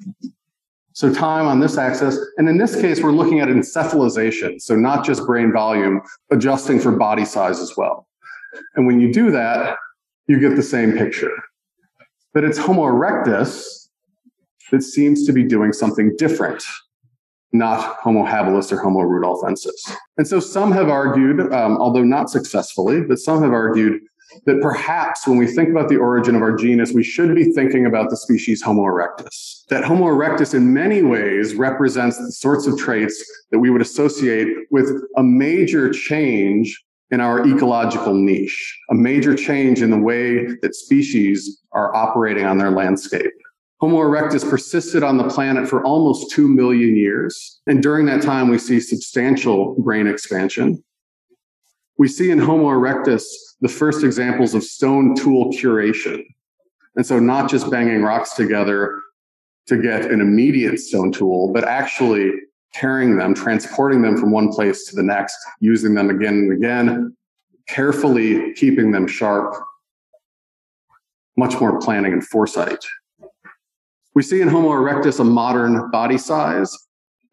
So 0.99 1.15
time 1.15 1.47
on 1.47 1.61
this 1.61 1.79
axis, 1.79 2.19
and 2.39 2.49
in 2.49 2.59
this 2.59 2.75
case, 2.75 3.01
we're 3.01 3.13
looking 3.13 3.39
at 3.39 3.47
encephalization. 3.47 4.61
So 4.61 4.75
not 4.75 5.05
just 5.05 5.25
brain 5.25 5.53
volume, 5.53 6.03
adjusting 6.33 6.81
for 6.81 6.91
body 6.91 7.25
size 7.25 7.61
as 7.61 7.77
well. 7.77 8.09
And 8.75 8.85
when 8.85 8.99
you 8.99 9.13
do 9.13 9.31
that, 9.31 9.77
you 10.27 10.41
get 10.41 10.57
the 10.57 10.63
same 10.65 10.99
picture. 10.99 11.31
But 12.35 12.43
it's 12.43 12.59
Homo 12.59 12.83
erectus 12.83 13.91
that 14.73 14.83
seems 14.83 15.25
to 15.27 15.33
be 15.33 15.45
doing 15.45 15.73
something 15.73 16.17
different, 16.19 16.65
not 17.53 17.99
Homo 18.03 18.25
habilis 18.25 18.73
or 18.73 18.79
Homo 18.81 18.99
rudolfensis. 18.99 19.97
And 20.17 20.27
so 20.27 20.41
some 20.41 20.73
have 20.73 20.89
argued, 20.89 21.53
um, 21.53 21.79
although 21.79 22.03
not 22.03 22.29
successfully, 22.29 23.03
but 23.03 23.21
some 23.21 23.41
have 23.45 23.53
argued 23.53 24.01
that 24.47 24.61
perhaps 24.61 25.27
when 25.27 25.39
we 25.39 25.47
think 25.47 25.69
about 25.69 25.89
the 25.89 25.97
origin 25.97 26.35
of 26.35 26.43
our 26.43 26.57
genus, 26.57 26.93
we 26.93 27.03
should 27.03 27.35
be 27.35 27.53
thinking 27.53 27.87
about 27.87 28.11
the 28.11 28.17
species 28.17 28.63
Homo 28.63 28.83
erectus. 28.83 29.67
That 29.69 29.85
Homo 29.85 30.07
erectus 30.07 30.55
in 30.55 30.73
many 30.73 31.03
ways 31.03 31.55
represents 31.55 32.19
the 32.19 32.33
sorts 32.33 32.67
of 32.67 32.79
traits 32.79 33.23
that 33.51 33.59
we 33.59 33.71
would 33.71 33.83
associate 33.83 34.49
with 34.71 34.91
a 35.17 35.23
major 35.23 35.91
change 35.91 36.83
in 37.11 37.21
our 37.21 37.47
ecological 37.47 38.13
niche, 38.13 38.79
a 38.91 38.95
major 38.95 39.35
change 39.35 39.81
in 39.81 39.91
the 39.91 39.99
way 39.99 40.47
that 40.63 40.75
species 40.75 41.63
are 41.73 41.95
operating 41.95 42.45
on 42.45 42.59
their 42.59 42.71
landscape. 42.71 43.33
Homo 43.81 43.99
erectus 43.99 44.49
persisted 44.49 45.05
on 45.05 45.19
the 45.19 45.29
planet 45.29 45.69
for 45.69 45.85
almost 45.85 46.33
2 46.33 46.49
million 46.49 46.97
years. 46.97 47.61
And 47.67 47.83
during 47.83 48.07
that 48.07 48.23
time, 48.23 48.49
we 48.49 48.59
see 48.59 48.81
substantial 48.81 49.77
brain 49.81 50.09
expansion. 50.09 50.83
We 51.97 52.09
see 52.09 52.31
in 52.31 52.39
Homo 52.39 52.67
erectus 52.67 53.25
the 53.61 53.69
first 53.69 54.05
examples 54.05 54.55
of 54.55 54.63
stone 54.63 55.15
tool 55.15 55.53
curation. 55.53 56.25
And 56.97 57.07
so, 57.07 57.19
not 57.19 57.51
just 57.51 57.71
banging 57.71 58.03
rocks 58.03 58.35
together 58.35 59.01
to 59.67 59.81
get 59.81 60.11
an 60.11 60.21
immediate 60.21 60.79
stone 60.81 61.13
tool, 61.13 61.53
but 61.53 61.65
actually 61.65 62.33
carrying 62.75 63.17
them, 63.17 63.35
transporting 63.35 64.03
them 64.03 64.17
from 64.17 64.31
one 64.31 64.49
place 64.49 64.87
to 64.87 64.97
the 64.97 65.03
next, 65.03 65.37
using 65.61 65.95
them 65.95 66.11
again 66.11 66.35
and 66.35 66.53
again, 66.53 67.17
carefully 67.69 68.53
keeping 68.55 68.91
them 68.91 69.07
sharp, 69.07 69.55
much 71.37 71.59
more 71.61 71.79
planning 71.81 72.13
and 72.13 72.27
foresight. 72.27 72.85
We 74.15 74.23
see 74.23 74.41
in 74.41 74.49
Homo 74.49 74.71
erectus 74.71 75.21
a 75.21 75.25
modern 75.25 75.91
body 75.91 76.19
size, 76.19 76.77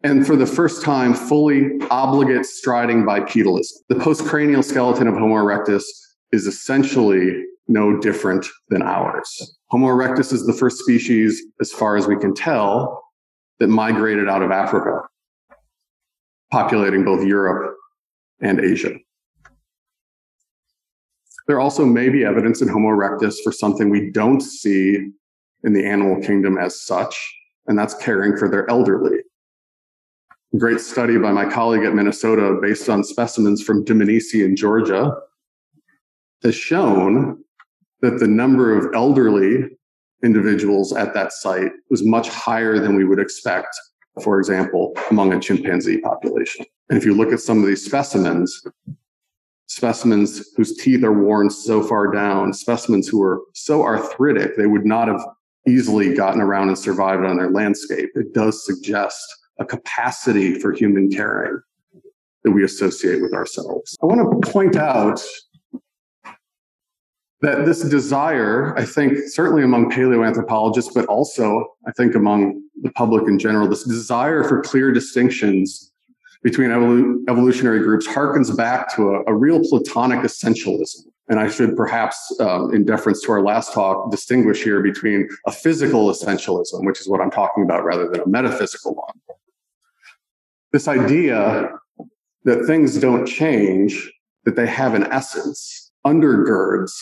and 0.04 0.26
for 0.26 0.36
the 0.36 0.46
first 0.46 0.82
time, 0.82 1.14
fully 1.14 1.80
obligate 1.90 2.46
striding 2.46 3.02
bipedalism. 3.02 3.72
The 3.88 3.96
postcranial 3.96 4.62
skeleton 4.62 5.08
of 5.08 5.14
Homo 5.14 5.34
erectus 5.34 5.82
is 6.32 6.46
essentially 6.46 7.44
no 7.68 7.98
different 7.98 8.46
than 8.68 8.82
ours. 8.82 9.58
Homo 9.68 9.86
erectus 9.88 10.32
is 10.32 10.46
the 10.46 10.52
first 10.52 10.78
species, 10.78 11.42
as 11.60 11.72
far 11.72 11.96
as 11.96 12.06
we 12.06 12.16
can 12.16 12.34
tell, 12.34 13.02
that 13.58 13.68
migrated 13.68 14.28
out 14.28 14.42
of 14.42 14.50
Africa 14.50 15.00
populating 16.52 17.04
both 17.04 17.26
Europe 17.26 17.74
and 18.40 18.60
Asia. 18.60 18.94
There 21.48 21.60
also 21.60 21.84
may 21.84 22.08
be 22.08 22.24
evidence 22.24 22.60
in 22.60 22.68
Homo 22.68 22.88
erectus 22.88 23.36
for 23.42 23.52
something 23.52 23.88
we 23.88 24.10
don't 24.10 24.40
see 24.40 25.10
in 25.64 25.72
the 25.72 25.84
animal 25.84 26.20
kingdom 26.20 26.58
as 26.58 26.82
such, 26.82 27.16
and 27.66 27.78
that's 27.78 27.94
caring 27.94 28.36
for 28.36 28.48
their 28.48 28.68
elderly. 28.70 29.18
A 30.54 30.58
great 30.58 30.80
study 30.80 31.18
by 31.18 31.32
my 31.32 31.44
colleague 31.44 31.84
at 31.84 31.94
Minnesota, 31.94 32.58
based 32.60 32.88
on 32.88 33.04
specimens 33.04 33.62
from 33.62 33.84
Dmanisi 33.84 34.44
in 34.44 34.56
Georgia, 34.56 35.12
has 36.42 36.54
shown 36.54 37.42
that 38.02 38.18
the 38.18 38.28
number 38.28 38.76
of 38.76 38.94
elderly 38.94 39.64
individuals 40.22 40.92
at 40.94 41.14
that 41.14 41.32
site 41.32 41.72
was 41.90 42.04
much 42.04 42.28
higher 42.28 42.78
than 42.78 42.96
we 42.96 43.04
would 43.04 43.18
expect 43.18 43.74
for 44.22 44.38
example, 44.38 44.92
among 45.10 45.32
a 45.32 45.40
chimpanzee 45.40 46.00
population. 46.00 46.64
And 46.88 46.98
if 46.98 47.04
you 47.04 47.14
look 47.14 47.32
at 47.32 47.40
some 47.40 47.60
of 47.60 47.66
these 47.66 47.84
specimens, 47.84 48.62
specimens 49.66 50.50
whose 50.56 50.76
teeth 50.76 51.04
are 51.04 51.12
worn 51.12 51.50
so 51.50 51.82
far 51.82 52.10
down, 52.10 52.52
specimens 52.52 53.08
who 53.08 53.22
are 53.22 53.40
so 53.54 53.82
arthritic, 53.82 54.56
they 54.56 54.66
would 54.66 54.86
not 54.86 55.08
have 55.08 55.24
easily 55.68 56.14
gotten 56.14 56.40
around 56.40 56.68
and 56.68 56.78
survived 56.78 57.24
on 57.24 57.36
their 57.36 57.50
landscape. 57.50 58.10
It 58.14 58.32
does 58.32 58.64
suggest 58.64 59.20
a 59.58 59.64
capacity 59.64 60.58
for 60.58 60.72
human 60.72 61.10
caring 61.10 61.60
that 62.44 62.52
we 62.52 62.62
associate 62.62 63.20
with 63.20 63.34
ourselves. 63.34 63.96
I 64.02 64.06
want 64.06 64.44
to 64.44 64.50
point 64.50 64.76
out 64.76 65.20
that 67.42 67.66
this 67.66 67.82
desire, 67.82 68.76
I 68.78 68.84
think, 68.84 69.18
certainly 69.28 69.62
among 69.62 69.90
paleoanthropologists, 69.90 70.92
but 70.94 71.04
also 71.06 71.66
I 71.86 71.92
think 71.92 72.14
among 72.14 72.62
the 72.82 72.90
public 72.90 73.28
in 73.28 73.38
general, 73.38 73.68
this 73.68 73.84
desire 73.84 74.42
for 74.44 74.62
clear 74.62 74.90
distinctions 74.92 75.92
between 76.42 76.70
evolu- 76.70 77.18
evolutionary 77.28 77.80
groups 77.80 78.06
harkens 78.06 78.56
back 78.56 78.94
to 78.94 79.16
a, 79.16 79.24
a, 79.26 79.34
real 79.34 79.60
Platonic 79.60 80.20
essentialism. 80.20 81.06
And 81.28 81.40
I 81.40 81.48
should 81.48 81.76
perhaps, 81.76 82.32
um, 82.40 82.72
in 82.72 82.84
deference 82.84 83.20
to 83.22 83.32
our 83.32 83.42
last 83.42 83.72
talk, 83.72 84.10
distinguish 84.10 84.62
here 84.62 84.80
between 84.80 85.28
a 85.46 85.50
physical 85.50 86.08
essentialism, 86.08 86.86
which 86.86 87.00
is 87.00 87.08
what 87.08 87.20
I'm 87.20 87.32
talking 87.32 87.64
about, 87.64 87.84
rather 87.84 88.08
than 88.08 88.20
a 88.20 88.28
metaphysical 88.28 88.94
one. 88.94 89.36
This 90.72 90.86
idea 90.86 91.70
that 92.44 92.64
things 92.66 92.96
don't 92.98 93.26
change, 93.26 94.12
that 94.44 94.54
they 94.54 94.66
have 94.66 94.94
an 94.94 95.04
essence, 95.04 95.90
undergirds 96.06 96.92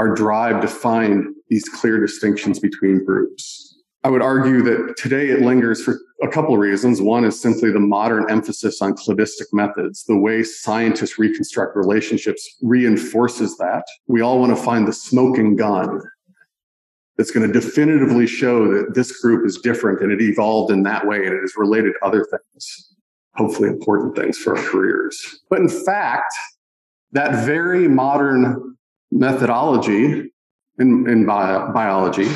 our 0.00 0.14
drive 0.14 0.62
to 0.62 0.66
find 0.66 1.26
these 1.50 1.68
clear 1.68 2.00
distinctions 2.00 2.58
between 2.58 3.04
groups. 3.04 3.76
I 4.02 4.08
would 4.08 4.22
argue 4.22 4.62
that 4.62 4.96
today 4.96 5.28
it 5.28 5.42
lingers 5.42 5.84
for 5.84 5.98
a 6.22 6.28
couple 6.28 6.54
of 6.54 6.60
reasons. 6.60 7.02
One 7.02 7.22
is 7.22 7.38
simply 7.38 7.70
the 7.70 7.80
modern 7.80 8.24
emphasis 8.30 8.80
on 8.80 8.94
cladistic 8.94 9.48
methods. 9.52 10.04
The 10.04 10.16
way 10.16 10.42
scientists 10.42 11.18
reconstruct 11.18 11.76
relationships 11.76 12.56
reinforces 12.62 13.58
that. 13.58 13.84
We 14.06 14.22
all 14.22 14.40
want 14.40 14.56
to 14.56 14.62
find 14.62 14.88
the 14.88 14.94
smoking 14.94 15.54
gun 15.54 16.00
that's 17.18 17.30
going 17.30 17.46
to 17.46 17.52
definitively 17.52 18.26
show 18.26 18.72
that 18.72 18.94
this 18.94 19.20
group 19.20 19.46
is 19.46 19.58
different 19.58 20.00
and 20.00 20.10
it 20.10 20.22
evolved 20.22 20.72
in 20.72 20.82
that 20.84 21.06
way 21.06 21.18
and 21.18 21.34
it 21.34 21.44
is 21.44 21.52
related 21.58 21.92
to 21.92 22.06
other 22.06 22.24
things, 22.24 22.94
hopefully 23.34 23.68
important 23.68 24.16
things 24.16 24.38
for 24.38 24.56
our 24.56 24.64
careers. 24.64 25.42
But 25.50 25.60
in 25.60 25.68
fact, 25.68 26.32
that 27.12 27.44
very 27.44 27.86
modern 27.86 28.78
methodology 29.10 30.30
in, 30.78 31.08
in 31.08 31.26
bio, 31.26 31.72
biology 31.72 32.28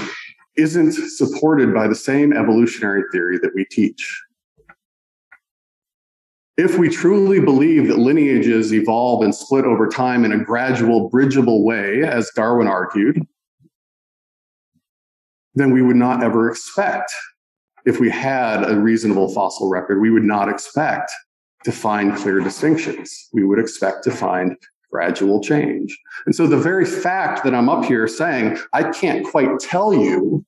isn't 0.57 0.93
supported 0.93 1.75
by 1.75 1.89
the 1.89 1.95
same 1.95 2.33
evolutionary 2.33 3.03
theory 3.11 3.39
that 3.39 3.53
we 3.55 3.65
teach. 3.65 4.23
If 6.57 6.79
we 6.79 6.89
truly 6.89 7.41
believe 7.41 7.89
that 7.89 7.99
lineages 7.99 8.73
evolve 8.73 9.25
and 9.25 9.35
split 9.35 9.65
over 9.65 9.89
time 9.89 10.25
in 10.25 10.31
a 10.31 10.45
gradual, 10.45 11.09
bridgeable 11.09 11.65
way, 11.65 12.05
as 12.05 12.31
Darwin 12.37 12.69
argued, 12.69 13.27
then 15.57 15.73
we 15.73 15.83
would 15.83 15.97
not 15.97 16.23
ever 16.23 16.49
expect, 16.51 17.13
if 17.87 17.99
we 17.99 18.09
had 18.09 18.63
a 18.71 18.77
reasonable 18.77 19.33
fossil 19.35 19.69
record, 19.69 20.01
we 20.01 20.11
would 20.11 20.25
not 20.25 20.49
expect 20.49 21.11
to 21.65 21.73
find 21.73 22.15
clear 22.15 22.39
distinctions. 22.39 23.29
We 23.33 23.45
would 23.45 23.59
expect 23.59 24.05
to 24.05 24.13
find 24.13 24.57
gradual 24.95 25.41
change. 25.41 25.99
And 26.25 26.37
so 26.37 26.47
the 26.47 26.57
very 26.57 26.85
fact 26.85 27.43
that 27.43 27.53
I'm 27.53 27.69
up 27.69 27.85
here 27.85 28.07
saying, 28.07 28.59
I 28.73 28.93
can't 28.93 29.27
quite 29.27 29.59
tell 29.59 29.93
you 29.93 30.47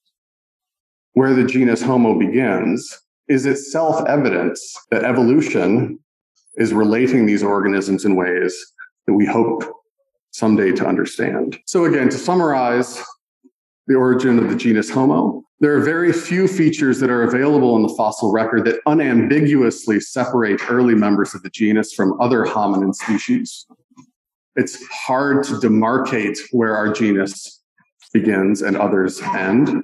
where 1.14 1.34
the 1.34 1.42
genus 1.42 1.82
Homo 1.82 2.16
begins 2.16 2.96
is 3.26 3.44
itself 3.44 4.06
evidence 4.06 4.60
that 4.92 5.02
evolution 5.02 5.98
is 6.58 6.72
relating 6.72 7.26
these 7.26 7.42
organisms 7.42 8.04
in 8.04 8.14
ways 8.14 8.54
that 9.08 9.14
we 9.14 9.26
hope 9.26 9.64
someday 10.30 10.70
to 10.70 10.86
understand. 10.86 11.58
So 11.66 11.86
again, 11.86 12.08
to 12.10 12.16
summarize 12.16 13.02
the 13.88 13.96
origin 13.96 14.38
of 14.38 14.48
the 14.48 14.54
genus 14.54 14.88
Homo, 14.88 15.42
there 15.58 15.74
are 15.74 15.80
very 15.80 16.12
few 16.12 16.46
features 16.46 17.00
that 17.00 17.10
are 17.10 17.24
available 17.24 17.74
in 17.74 17.82
the 17.82 17.94
fossil 17.96 18.30
record 18.30 18.64
that 18.66 18.78
unambiguously 18.86 19.98
separate 19.98 20.60
early 20.70 20.94
members 20.94 21.34
of 21.34 21.42
the 21.42 21.50
genus 21.50 21.92
from 21.92 22.20
other 22.20 22.44
hominin 22.44 22.94
species. 22.94 23.66
It's 24.56 24.84
hard 24.86 25.44
to 25.44 25.54
demarcate 25.54 26.38
where 26.50 26.76
our 26.76 26.92
genus 26.92 27.62
begins 28.12 28.62
and 28.62 28.76
others 28.76 29.20
end. 29.22 29.82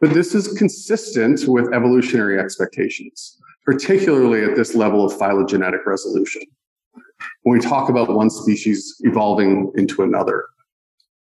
But 0.00 0.14
this 0.14 0.34
is 0.34 0.56
consistent 0.56 1.48
with 1.48 1.72
evolutionary 1.72 2.38
expectations, 2.38 3.38
particularly 3.64 4.44
at 4.44 4.56
this 4.56 4.74
level 4.74 5.04
of 5.04 5.18
phylogenetic 5.18 5.86
resolution. 5.86 6.42
When 7.42 7.58
we 7.58 7.64
talk 7.64 7.88
about 7.88 8.14
one 8.14 8.30
species 8.30 8.94
evolving 9.00 9.72
into 9.76 10.02
another, 10.02 10.44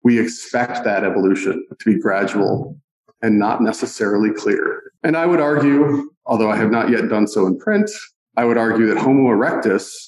we 0.03 0.19
expect 0.19 0.83
that 0.83 1.03
evolution 1.03 1.65
to 1.79 1.93
be 1.93 1.99
gradual 1.99 2.77
and 3.21 3.39
not 3.39 3.61
necessarily 3.61 4.31
clear. 4.31 4.91
And 5.03 5.17
I 5.17 5.25
would 5.25 5.39
argue, 5.39 6.11
although 6.25 6.51
I 6.51 6.57
have 6.57 6.71
not 6.71 6.89
yet 6.89 7.09
done 7.09 7.27
so 7.27 7.47
in 7.47 7.57
print, 7.57 7.89
I 8.35 8.45
would 8.45 8.57
argue 8.57 8.87
that 8.87 8.97
Homo 8.97 9.29
erectus 9.29 10.06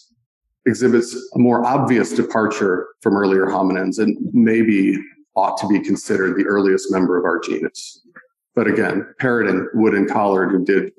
exhibits 0.69 1.15
a 1.35 1.39
more 1.39 1.65
obvious 1.65 2.13
departure 2.13 2.87
from 3.01 3.17
earlier 3.17 3.47
hominins 3.47 3.99
and 3.99 4.17
maybe 4.33 4.97
ought 5.35 5.57
to 5.57 5.67
be 5.67 5.79
considered 5.79 6.37
the 6.37 6.45
earliest 6.45 6.91
member 6.91 7.17
of 7.17 7.25
our 7.25 7.39
genus. 7.39 8.01
But 8.55 8.67
again, 8.67 9.05
and 9.21 9.67
Wood 9.73 9.93
and 9.93 10.09
Collard, 10.09 10.51
who 10.51 10.63
did 10.65 10.91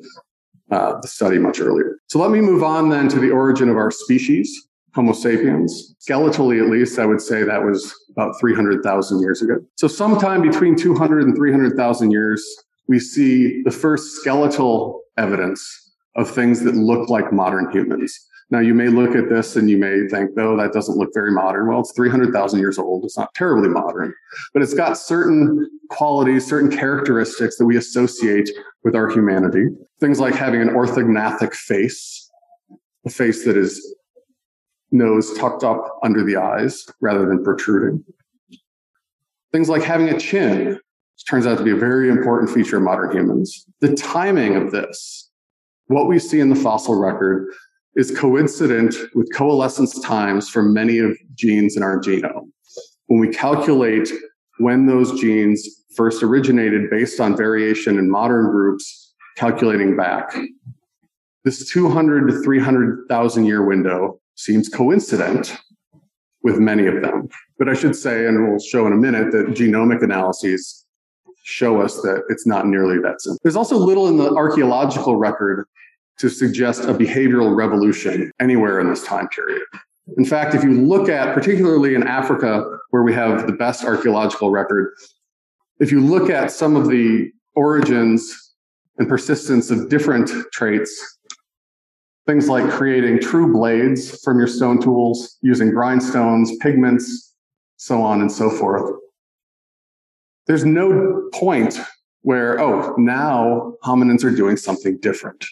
uh, 0.71 1.01
the 1.01 1.09
study 1.09 1.39
much 1.39 1.61
earlier. 1.61 1.99
So 2.09 2.19
let 2.19 2.31
me 2.31 2.41
move 2.41 2.63
on 2.63 2.89
then 2.89 3.09
to 3.09 3.19
the 3.19 3.31
origin 3.31 3.69
of 3.69 3.77
our 3.77 3.91
species, 3.91 4.69
Homo 4.95 5.13
sapiens. 5.13 5.95
Skeletally, 6.01 6.63
at 6.63 6.71
least, 6.71 6.99
I 6.99 7.07
would 7.07 7.21
say 7.21 7.43
that 7.43 7.65
was 7.65 7.95
about 8.11 8.39
300,000 8.41 9.21
years 9.21 9.43
ago. 9.43 9.57
So 9.77 9.89
sometime 9.89 10.43
between 10.43 10.77
200 10.77 11.25
and 11.25 11.37
300,000 11.37 12.11
years, 12.11 12.45
we 12.89 12.99
see 12.99 13.63
the 13.65 13.71
first 13.71 14.17
skeletal 14.17 15.03
evidence 15.17 15.93
of 16.17 16.31
things 16.31 16.63
that 16.65 16.75
look 16.75 17.09
like 17.09 17.33
modern 17.33 17.71
humans. 17.71 18.19
Now, 18.53 18.59
you 18.59 18.75
may 18.75 18.89
look 18.89 19.15
at 19.15 19.29
this 19.29 19.55
and 19.55 19.71
you 19.71 19.79
may 19.79 20.09
think, 20.09 20.31
oh, 20.37 20.57
that 20.57 20.73
doesn't 20.73 20.99
look 20.99 21.11
very 21.15 21.31
modern. 21.31 21.69
Well, 21.69 21.81
it's 21.81 21.93
300,000 21.93 22.59
years 22.59 22.79
old. 22.79 23.05
It's 23.05 23.17
not 23.17 23.33
terribly 23.35 23.69
modern, 23.69 24.13
but 24.53 24.63
it's 24.63 24.75
got 24.75 24.99
certain 24.99 25.71
qualities, 25.89 26.47
certain 26.49 26.71
characteristics 26.71 27.57
that 27.59 27.67
we 27.67 27.77
associate 27.77 28.51
with 28.83 28.97
our 28.97 29.09
humanity. 29.09 29.67
Things 30.01 30.19
like 30.19 30.35
having 30.35 30.61
an 30.61 30.71
orthognathic 30.71 31.55
face, 31.55 32.29
a 33.07 33.11
face 33.11 33.45
that 33.45 33.57
is 33.57 33.95
nose 34.91 35.33
tucked 35.39 35.63
up 35.63 36.01
under 36.03 36.25
the 36.25 36.37
eyes 36.37 36.87
rather 37.01 37.27
than 37.27 37.45
protruding. 37.45 38.05
Things 39.53 39.69
like 39.69 39.83
having 39.83 40.09
a 40.09 40.19
chin, 40.19 40.67
which 40.67 41.27
turns 41.29 41.47
out 41.47 41.59
to 41.59 41.65
be 41.65 41.71
a 41.71 41.77
very 41.77 42.09
important 42.09 42.51
feature 42.51 42.79
of 42.79 42.83
modern 42.83 43.13
humans. 43.13 43.65
The 43.81 43.95
timing 43.95 44.57
of 44.57 44.73
this, 44.73 45.31
what 45.87 46.09
we 46.09 46.19
see 46.19 46.41
in 46.41 46.51
the 46.51 46.57
fossil 46.57 46.99
record, 46.99 47.47
is 47.97 48.17
coincident 48.17 48.95
with 49.15 49.33
coalescence 49.35 49.99
times 50.01 50.49
for 50.49 50.63
many 50.63 50.99
of 50.99 51.17
genes 51.35 51.77
in 51.77 51.83
our 51.83 52.01
genome. 52.01 52.51
When 53.07 53.21
we 53.21 53.29
calculate 53.29 54.09
when 54.59 54.87
those 54.87 55.19
genes 55.19 55.67
first 55.97 56.23
originated 56.23 56.91
based 56.91 57.19
on 57.19 57.37
variation 57.37 57.99
in 57.99 58.11
modern 58.11 58.51
groups, 58.51 59.15
calculating 59.37 59.97
back, 59.97 60.37
this 61.45 61.69
200 61.71 62.29
to 62.29 62.43
300,000 62.43 63.47
year 63.47 63.65
window 63.67 64.21
seems 64.35 64.69
coincident 64.69 65.57
with 66.43 66.59
many 66.59 66.87
of 66.87 67.03
them. 67.03 67.29
But 67.59 67.69
I 67.69 67.75
should 67.75 67.97
say, 67.97 68.27
and 68.27 68.49
we'll 68.49 68.59
show 68.59 68.87
in 68.87 68.93
a 68.93 68.97
minute, 68.97 69.33
that 69.33 69.49
genomic 69.49 70.03
analyses 70.03 70.85
show 71.43 71.81
us 71.81 71.97
that 72.03 72.23
it's 72.29 72.47
not 72.47 72.67
nearly 72.67 72.99
that 72.99 73.21
simple. 73.21 73.39
There's 73.43 73.57
also 73.57 73.77
little 73.77 74.09
in 74.09 74.19
the 74.19 74.31
archaeological 74.31 75.17
record 75.17 75.67
to 76.21 76.29
suggest 76.29 76.85
a 76.85 76.93
behavioral 76.93 77.57
revolution 77.57 78.31
anywhere 78.41 78.79
in 78.79 78.91
this 78.91 79.03
time 79.03 79.27
period. 79.29 79.63
In 80.19 80.25
fact, 80.25 80.55
if 80.55 80.63
you 80.63 80.73
look 80.73 81.09
at, 81.09 81.35
particularly 81.35 81.95
in 81.95 82.07
Africa, 82.07 82.79
where 82.91 83.03
we 83.03 83.15
have 83.15 83.47
the 83.47 83.53
best 83.53 83.85
archaeological 83.85 84.51
record, 84.51 84.93
if 85.79 85.91
you 85.91 86.01
look 86.01 86.29
at 86.29 86.51
some 86.51 86.77
of 86.77 86.89
the 86.89 87.31
origins 87.55 88.53
and 88.99 89.09
persistence 89.09 89.71
of 89.71 89.89
different 89.89 90.31
traits, 90.53 91.19
things 92.27 92.49
like 92.49 92.69
creating 92.71 93.19
true 93.19 93.51
blades 93.51 94.21
from 94.23 94.39
your 94.39 94.47
stone 94.47 94.81
tools, 94.81 95.39
using 95.41 95.71
grindstones, 95.71 96.51
pigments, 96.61 97.35
so 97.79 98.03
on 98.03 98.21
and 98.21 98.31
so 98.31 98.51
forth. 98.51 98.95
There's 100.47 100.67
no 100.67 101.31
point 101.33 101.81
where, 102.23 102.61
oh, 102.61 102.95
now 102.99 103.75
hominins 103.83 104.23
are 104.23 104.31
doing 104.31 104.59
something 104.59 104.99
different. 104.99 105.47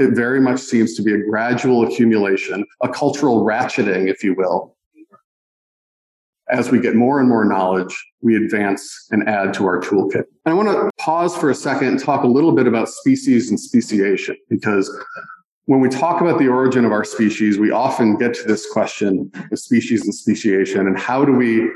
It 0.00 0.14
very 0.14 0.40
much 0.40 0.60
seems 0.60 0.94
to 0.94 1.02
be 1.02 1.12
a 1.12 1.18
gradual 1.18 1.86
accumulation, 1.86 2.64
a 2.82 2.88
cultural 2.88 3.44
ratcheting, 3.44 4.08
if 4.08 4.24
you 4.24 4.34
will. 4.34 4.76
As 6.50 6.70
we 6.70 6.80
get 6.80 6.94
more 6.94 7.20
and 7.20 7.28
more 7.28 7.44
knowledge, 7.44 7.94
we 8.20 8.36
advance 8.36 9.06
and 9.10 9.28
add 9.28 9.54
to 9.54 9.64
our 9.64 9.80
toolkit. 9.80 10.24
And 10.44 10.46
I 10.46 10.52
want 10.54 10.68
to 10.68 10.90
pause 10.98 11.36
for 11.36 11.50
a 11.50 11.54
second 11.54 11.88
and 11.88 11.98
talk 11.98 12.24
a 12.24 12.26
little 12.26 12.52
bit 12.52 12.66
about 12.66 12.88
species 12.88 13.50
and 13.50 13.58
speciation, 13.58 14.36
because 14.48 14.90
when 15.66 15.80
we 15.80 15.88
talk 15.88 16.20
about 16.20 16.38
the 16.38 16.48
origin 16.48 16.84
of 16.84 16.92
our 16.92 17.04
species, 17.04 17.58
we 17.58 17.70
often 17.70 18.16
get 18.16 18.34
to 18.34 18.44
this 18.44 18.70
question 18.70 19.30
of 19.50 19.58
species 19.58 20.04
and 20.04 20.14
speciation 20.14 20.86
and 20.86 20.98
how 20.98 21.24
do 21.24 21.32
we 21.32 21.70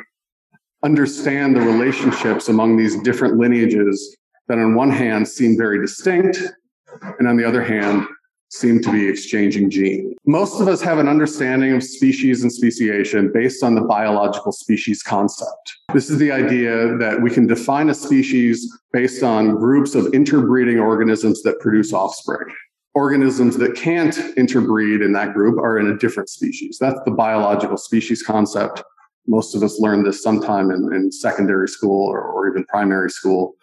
understand 0.83 1.57
the 1.57 1.61
relationships 1.61 2.49
among 2.49 2.77
these 2.77 3.01
different 3.03 3.37
lineages 3.37 4.17
that 4.49 4.59
on 4.59 4.75
one 4.75 4.91
hand 4.91 5.27
seem 5.27 5.57
very 5.57 5.81
distinct 5.81 6.39
and 7.19 7.29
on 7.29 7.37
the 7.37 7.45
other 7.45 7.63
hand, 7.63 8.07
seem 8.49 8.81
to 8.81 8.93
be 8.93 9.09
exchanging 9.09 9.71
genes. 9.71 10.15
Most 10.25 10.61
of 10.61 10.69
us 10.69 10.81
have 10.81 10.99
an 10.99 11.09
understanding 11.09 11.75
of 11.75 11.83
species 11.83 12.43
and 12.43 12.53
speciation 12.53 13.31
based 13.33 13.63
on 13.63 13.75
the 13.75 13.81
biological 13.81 14.53
species 14.53 15.03
concept. 15.03 15.77
This 15.93 16.11
is 16.11 16.19
the 16.19 16.31
idea 16.31 16.97
that 16.99 17.21
we 17.21 17.31
can 17.31 17.47
define 17.47 17.91
a 17.91 17.95
species 17.95 18.73
based 18.93 19.23
on 19.23 19.57
groups 19.57 19.95
of 19.95 20.13
interbreeding 20.15 20.79
organisms 20.79 21.43
that 21.43 21.59
produce 21.61 21.93
offspring. 21.93 22.55
Organisms 22.95 23.59
that 23.59 23.75
can't 23.75 24.17
interbreed 24.39 25.03
in 25.03 25.13
that 25.13 25.35
group 25.35 25.59
are 25.59 25.79
in 25.79 25.89
a 25.89 25.99
different 25.99 26.29
species. 26.29 26.79
That's 26.81 27.01
the 27.05 27.11
biological 27.11 27.77
species 27.77 28.23
concept. 28.23 28.83
Most 29.27 29.55
of 29.55 29.63
us 29.63 29.81
learned 29.81 30.07
this 30.07 30.23
sometime 30.23 30.71
in, 30.71 30.93
in 30.95 31.11
secondary 31.11 31.69
school 31.69 32.09
or, 32.09 32.21
or 32.21 32.49
even 32.49 32.65
primary 32.67 33.11
school. 33.11 33.55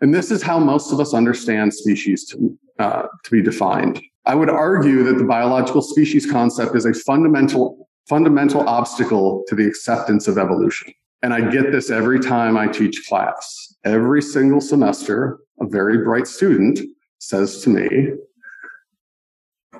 And 0.00 0.14
this 0.14 0.30
is 0.30 0.42
how 0.42 0.58
most 0.58 0.92
of 0.92 1.00
us 1.00 1.14
understand 1.14 1.72
species 1.72 2.24
to, 2.26 2.58
uh, 2.78 3.02
to 3.24 3.30
be 3.30 3.42
defined. 3.42 4.02
I 4.26 4.34
would 4.34 4.50
argue 4.50 5.02
that 5.04 5.18
the 5.18 5.24
biological 5.24 5.82
species 5.82 6.30
concept 6.30 6.74
is 6.74 6.84
a 6.84 6.92
fundamental, 6.92 7.88
fundamental 8.08 8.68
obstacle 8.68 9.44
to 9.48 9.54
the 9.54 9.66
acceptance 9.66 10.28
of 10.28 10.36
evolution. 10.36 10.92
And 11.22 11.32
I 11.32 11.48
get 11.50 11.72
this 11.72 11.90
every 11.90 12.20
time 12.20 12.56
I 12.56 12.66
teach 12.66 13.06
class. 13.08 13.74
Every 13.84 14.20
single 14.20 14.60
semester, 14.60 15.38
a 15.60 15.66
very 15.66 15.98
bright 15.98 16.26
student 16.26 16.80
says 17.18 17.62
to 17.62 17.70
me, 17.70 18.10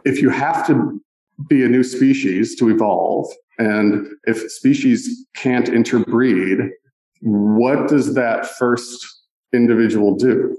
if 0.05 0.23
you 0.23 0.31
have 0.31 0.67
to 0.69 1.01
be 1.49 1.65
a 1.65 1.69
new 1.69 1.83
species 1.83 2.55
to 2.57 2.71
evolve, 2.71 3.27
and 3.59 4.07
if 4.25 4.51
species 4.51 5.27
can't 5.35 5.69
interbreed, 5.69 6.71
what 7.21 7.89
does 7.89 8.15
that 8.15 8.47
first 8.47 9.16
individual 9.57 10.15
do? 10.15 10.57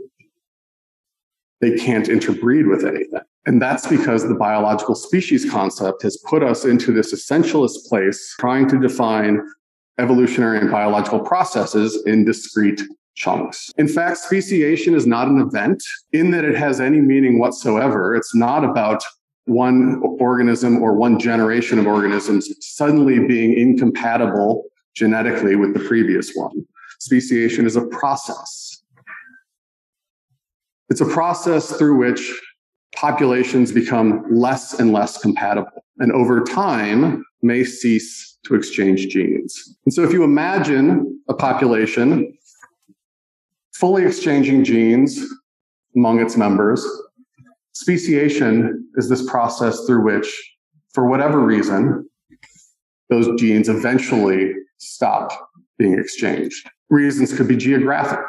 They 1.62 1.78
can't 1.78 2.10
interbreed 2.10 2.68
with 2.68 2.86
anything. 2.86 3.22
And 3.46 3.62
that's 3.62 3.88
because 3.88 4.28
the 4.28 4.36
biological 4.36 4.94
species 4.94 5.50
concept 5.50 6.04
has 6.04 6.18
put 6.18 6.44
us 6.44 6.66
into 6.66 6.92
this 6.92 7.14
essentialist 7.14 7.88
place 7.88 8.36
trying 8.40 8.68
to 8.70 8.80
define 8.80 9.42
evolutionary 9.98 10.60
and 10.60 10.70
biological 10.70 11.22
processes 11.22 12.04
in 12.06 12.26
discrete 12.26 12.82
chunks. 13.16 13.72
In 13.78 13.88
fact, 13.88 14.18
speciation 14.18 14.94
is 14.94 15.08
not 15.08 15.28
an 15.28 15.40
event 15.40 15.82
in 16.12 16.32
that 16.32 16.44
it 16.44 16.56
has 16.56 16.80
any 16.80 17.02
meaning 17.02 17.40
whatsoever. 17.40 18.16
It's 18.16 18.36
not 18.36 18.64
about 18.64 19.04
one 19.46 20.02
organism 20.20 20.84
or 20.84 20.94
one 20.94 21.18
generation 21.18 21.80
of 21.80 21.88
organisms 21.88 22.50
suddenly 22.60 23.20
being 23.20 23.58
incompatible 23.58 24.66
genetically 24.94 25.56
with 25.56 25.74
the 25.74 25.80
previous 25.80 26.34
one. 26.34 26.66
Speciation 27.00 27.66
is 27.66 27.76
a 27.76 27.86
process. 27.88 28.77
It's 30.90 31.02
a 31.02 31.06
process 31.06 31.72
through 31.74 31.98
which 31.98 32.34
populations 32.96 33.72
become 33.72 34.24
less 34.30 34.80
and 34.80 34.94
less 34.94 35.18
compatible 35.18 35.84
and 36.00 36.12
over 36.12 36.44
time 36.44 37.26
may 37.42 37.64
cease 37.64 38.38
to 38.46 38.56
exchange 38.56 39.08
genes. 39.08 39.78
And 39.86 39.94
so 39.94 40.04
if 40.04 40.12
you 40.12 40.24
imagine 40.24 41.22
a 41.30 41.34
population 41.34 42.34
fully 43.74 44.06
exchanging 44.06 44.64
genes 44.64 45.24
among 45.96 46.20
its 46.20 46.38
members, 46.38 46.86
speciation 47.74 48.90
is 48.96 49.10
this 49.10 49.28
process 49.30 49.86
through 49.86 50.04
which, 50.04 50.28
for 50.94 51.08
whatever 51.08 51.40
reason, 51.40 52.10
those 53.10 53.30
genes 53.40 53.70
eventually 53.70 54.54
stop 54.78 55.50
being 55.78 55.98
exchanged. 55.98 56.70
Reasons 56.90 57.36
could 57.36 57.48
be 57.48 57.58
geographic. 57.58 58.28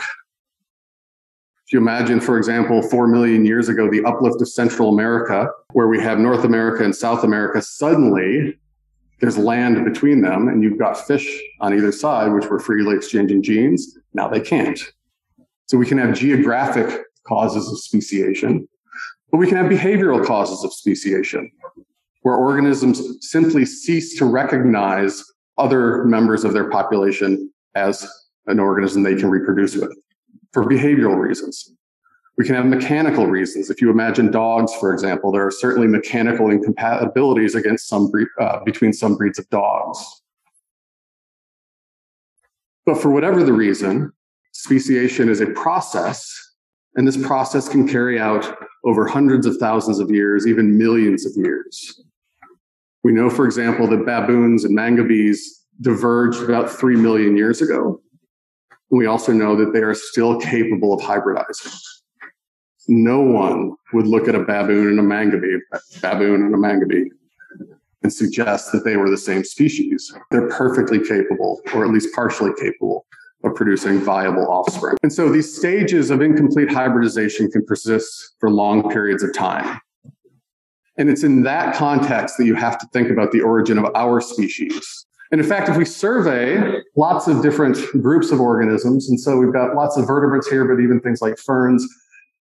If 1.68 1.74
you 1.74 1.80
imagine, 1.80 2.18
for 2.18 2.38
example, 2.38 2.80
four 2.80 3.06
million 3.08 3.44
years 3.44 3.68
ago, 3.68 3.90
the 3.90 4.02
uplift 4.02 4.40
of 4.40 4.48
Central 4.48 4.88
America, 4.88 5.50
where 5.74 5.86
we 5.86 6.00
have 6.00 6.18
North 6.18 6.44
America 6.44 6.82
and 6.82 6.96
South 6.96 7.24
America 7.24 7.60
suddenly 7.60 8.58
there's 9.20 9.36
land 9.36 9.84
between 9.84 10.22
them 10.22 10.48
and 10.48 10.62
you've 10.62 10.78
got 10.78 10.94
fish 10.94 11.28
on 11.60 11.74
either 11.74 11.92
side, 11.92 12.32
which 12.32 12.46
were 12.46 12.58
freely 12.58 12.96
exchanging 12.96 13.42
genes. 13.42 13.98
Now 14.14 14.28
they 14.28 14.40
can't. 14.40 14.80
So 15.66 15.76
we 15.76 15.84
can 15.84 15.98
have 15.98 16.14
geographic 16.14 17.02
causes 17.26 17.70
of 17.70 17.78
speciation, 17.78 18.66
but 19.30 19.36
we 19.36 19.46
can 19.46 19.58
have 19.58 19.66
behavioral 19.66 20.24
causes 20.24 20.64
of 20.64 20.72
speciation, 20.72 21.50
where 22.22 22.34
organisms 22.34 23.02
simply 23.20 23.66
cease 23.66 24.16
to 24.16 24.24
recognize 24.24 25.22
other 25.58 26.04
members 26.04 26.44
of 26.44 26.54
their 26.54 26.70
population 26.70 27.52
as 27.74 28.10
an 28.46 28.58
organism 28.58 29.02
they 29.02 29.16
can 29.16 29.28
reproduce 29.28 29.76
with 29.76 29.94
for 30.52 30.64
behavioral 30.64 31.16
reasons. 31.16 31.74
We 32.36 32.44
can 32.44 32.54
have 32.54 32.66
mechanical 32.66 33.26
reasons. 33.26 33.68
If 33.68 33.80
you 33.82 33.90
imagine 33.90 34.30
dogs, 34.30 34.72
for 34.74 34.92
example, 34.92 35.32
there 35.32 35.44
are 35.44 35.50
certainly 35.50 35.88
mechanical 35.88 36.50
incompatibilities 36.50 37.56
against 37.56 37.88
some 37.88 38.10
breed, 38.10 38.28
uh, 38.40 38.60
between 38.64 38.92
some 38.92 39.16
breeds 39.16 39.38
of 39.40 39.48
dogs. 39.50 40.22
But 42.86 43.02
for 43.02 43.10
whatever 43.10 43.42
the 43.42 43.52
reason, 43.52 44.12
speciation 44.52 45.28
is 45.28 45.40
a 45.40 45.46
process, 45.46 46.32
and 46.94 47.06
this 47.06 47.16
process 47.16 47.68
can 47.68 47.88
carry 47.88 48.20
out 48.20 48.56
over 48.84 49.06
hundreds 49.06 49.44
of 49.44 49.56
thousands 49.56 49.98
of 49.98 50.10
years, 50.10 50.46
even 50.46 50.78
millions 50.78 51.26
of 51.26 51.32
years. 51.36 52.02
We 53.02 53.12
know, 53.12 53.30
for 53.30 53.46
example, 53.46 53.86
that 53.88 54.06
baboons 54.06 54.64
and 54.64 54.76
mangabeys 54.76 55.38
diverged 55.80 56.42
about 56.42 56.70
3 56.70 56.96
million 56.96 57.36
years 57.36 57.60
ago. 57.60 58.00
We 58.90 59.06
also 59.06 59.32
know 59.32 59.54
that 59.56 59.72
they 59.72 59.80
are 59.80 59.94
still 59.94 60.40
capable 60.40 60.94
of 60.94 61.00
hybridizing 61.00 61.78
no 62.88 63.20
one 63.20 63.74
would 63.92 64.06
look 64.06 64.28
at 64.28 64.34
a 64.34 64.40
baboon 64.40 64.88
and 64.88 64.98
a 64.98 65.02
mangabey, 65.02 65.58
baboon 66.00 66.42
and 66.42 66.54
a 66.54 66.58
mangabey, 66.58 67.04
and 68.02 68.12
suggest 68.12 68.72
that 68.72 68.84
they 68.84 68.96
were 68.96 69.10
the 69.10 69.18
same 69.18 69.44
species. 69.44 70.12
They're 70.30 70.48
perfectly 70.48 70.98
capable, 70.98 71.60
or 71.74 71.84
at 71.84 71.90
least 71.90 72.14
partially 72.14 72.52
capable, 72.58 73.06
of 73.44 73.54
producing 73.54 74.00
viable 74.00 74.50
offspring. 74.50 74.96
And 75.02 75.12
so 75.12 75.30
these 75.30 75.54
stages 75.54 76.10
of 76.10 76.22
incomplete 76.22 76.70
hybridization 76.70 77.50
can 77.50 77.64
persist 77.64 78.34
for 78.40 78.50
long 78.50 78.90
periods 78.90 79.22
of 79.22 79.34
time. 79.34 79.80
And 80.96 81.08
it's 81.08 81.22
in 81.22 81.42
that 81.42 81.76
context 81.76 82.36
that 82.38 82.46
you 82.46 82.56
have 82.56 82.78
to 82.78 82.86
think 82.92 83.10
about 83.10 83.30
the 83.30 83.40
origin 83.40 83.78
of 83.78 83.86
our 83.94 84.20
species. 84.20 85.06
And 85.30 85.40
in 85.40 85.46
fact, 85.46 85.68
if 85.68 85.76
we 85.76 85.84
survey 85.84 86.80
lots 86.96 87.28
of 87.28 87.42
different 87.42 87.78
groups 88.00 88.30
of 88.30 88.40
organisms, 88.40 89.10
and 89.10 89.20
so 89.20 89.36
we've 89.36 89.52
got 89.52 89.74
lots 89.74 89.96
of 89.96 90.06
vertebrates 90.06 90.48
here, 90.48 90.64
but 90.64 90.82
even 90.82 91.00
things 91.00 91.20
like 91.20 91.38
ferns, 91.38 91.86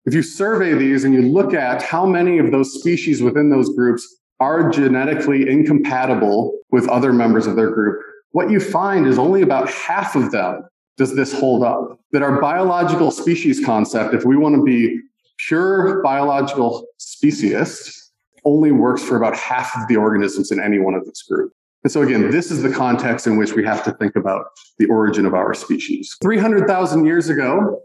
if 0.05 0.13
you 0.13 0.21
survey 0.21 0.73
these 0.73 1.05
and 1.05 1.13
you 1.13 1.21
look 1.21 1.53
at 1.53 1.81
how 1.81 2.05
many 2.05 2.37
of 2.37 2.51
those 2.51 2.73
species 2.73 3.21
within 3.21 3.49
those 3.49 3.73
groups 3.73 4.05
are 4.41 4.69
genetically 4.69 5.49
incompatible 5.49 6.57
with 6.71 6.87
other 6.89 7.13
members 7.13 7.47
of 7.47 7.55
their 7.55 7.71
group, 7.71 8.01
what 8.31 8.51
you 8.51 8.59
find 8.59 9.07
is 9.07 9.17
only 9.17 9.41
about 9.41 9.69
half 9.69 10.15
of 10.15 10.31
them 10.31 10.67
does 10.97 11.15
this 11.15 11.31
hold 11.31 11.63
up. 11.63 11.99
That 12.11 12.21
our 12.21 12.41
biological 12.41 13.11
species 13.11 13.63
concept, 13.63 14.13
if 14.13 14.25
we 14.25 14.35
want 14.35 14.55
to 14.55 14.63
be 14.63 14.99
pure 15.47 16.01
biological 16.03 16.85
speciest, 16.97 18.11
only 18.45 18.71
works 18.71 19.01
for 19.01 19.15
about 19.15 19.37
half 19.37 19.75
of 19.77 19.87
the 19.87 19.95
organisms 19.95 20.51
in 20.51 20.59
any 20.59 20.79
one 20.79 20.93
of 20.93 21.05
this 21.05 21.23
group. 21.23 21.53
And 21.83 21.91
so 21.91 22.01
again, 22.01 22.31
this 22.31 22.49
is 22.49 22.61
the 22.61 22.71
context 22.71 23.27
in 23.27 23.37
which 23.37 23.53
we 23.53 23.65
have 23.65 23.83
to 23.83 23.91
think 23.93 24.15
about 24.15 24.45
the 24.77 24.85
origin 24.85 25.25
of 25.25 25.33
our 25.33 25.53
species. 25.53 26.15
300,000 26.21 27.05
years 27.05 27.29
ago, 27.29 27.81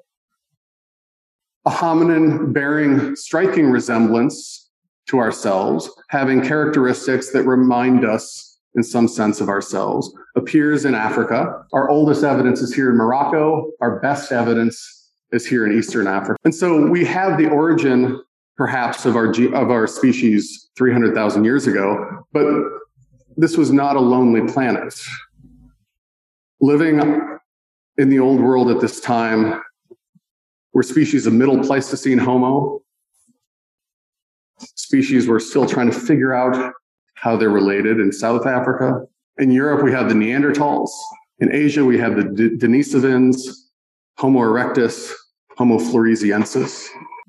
a 1.67 1.71
hominin 1.71 2.53
bearing 2.53 3.17
striking 3.17 3.71
resemblance 3.71 4.71
to 5.09 5.19
ourselves, 5.19 5.91
having 6.11 6.43
characteristics 6.43 7.31
that 7.33 7.43
remind 7.43 8.05
us 8.05 8.59
in 8.77 8.83
some 8.83 9.09
sense 9.09 9.41
of 9.41 9.49
ourselves, 9.49 10.13
appears 10.37 10.85
in 10.85 10.95
Africa. 10.95 11.65
Our 11.73 11.91
oldest 11.91 12.23
evidence 12.23 12.61
is 12.61 12.73
here 12.73 12.91
in 12.91 12.97
Morocco. 12.97 13.71
Our 13.81 13.99
best 14.01 14.31
evidence 14.31 15.11
is 15.33 15.45
here 15.45 15.67
in 15.67 15.77
Eastern 15.77 16.07
Africa. 16.07 16.39
And 16.45 16.55
so 16.55 16.87
we 16.87 17.05
have 17.05 17.39
the 17.39 17.49
origin 17.49 18.23
perhaps 18.57 19.07
of 19.07 19.17
our 19.17 19.31
of 19.55 19.71
our 19.71 19.87
species 19.87 20.69
300,000 20.77 21.45
years 21.45 21.67
ago, 21.67 22.25
but 22.33 22.45
this 23.39 23.57
was 23.57 23.71
not 23.71 23.95
a 23.95 24.01
lonely 24.01 24.53
planet. 24.53 24.93
Living 26.61 27.01
in 27.97 28.09
the 28.09 28.19
old 28.19 28.41
world 28.41 28.69
at 28.69 28.81
this 28.81 29.01
time 29.01 29.63
we're 30.75 30.83
species 30.83 31.27
of 31.27 31.33
middle 31.33 31.59
Pleistocene 31.59 32.19
Homo. 32.19 32.81
Species 34.59 35.29
we're 35.29 35.41
still 35.41 35.67
trying 35.67 35.91
to 35.91 35.99
figure 35.99 36.35
out 36.35 36.73
how 37.15 37.37
they're 37.37 37.49
related 37.49 38.01
in 38.01 38.13
South 38.13 38.47
Africa. 38.47 39.07
In 39.39 39.51
Europe, 39.51 39.83
we 39.83 39.93
have 39.93 40.09
the 40.09 40.15
Neanderthals. 40.15 40.91
In 41.39 41.53
Asia, 41.53 41.85
we 41.85 41.99
have 41.99 42.17
the 42.17 42.25
D- 42.25 42.57
Denisovans, 42.57 43.41
Homo 44.19 44.41
erectus, 44.41 45.13
Homo 45.57 45.79
floresiensis. 45.79 46.87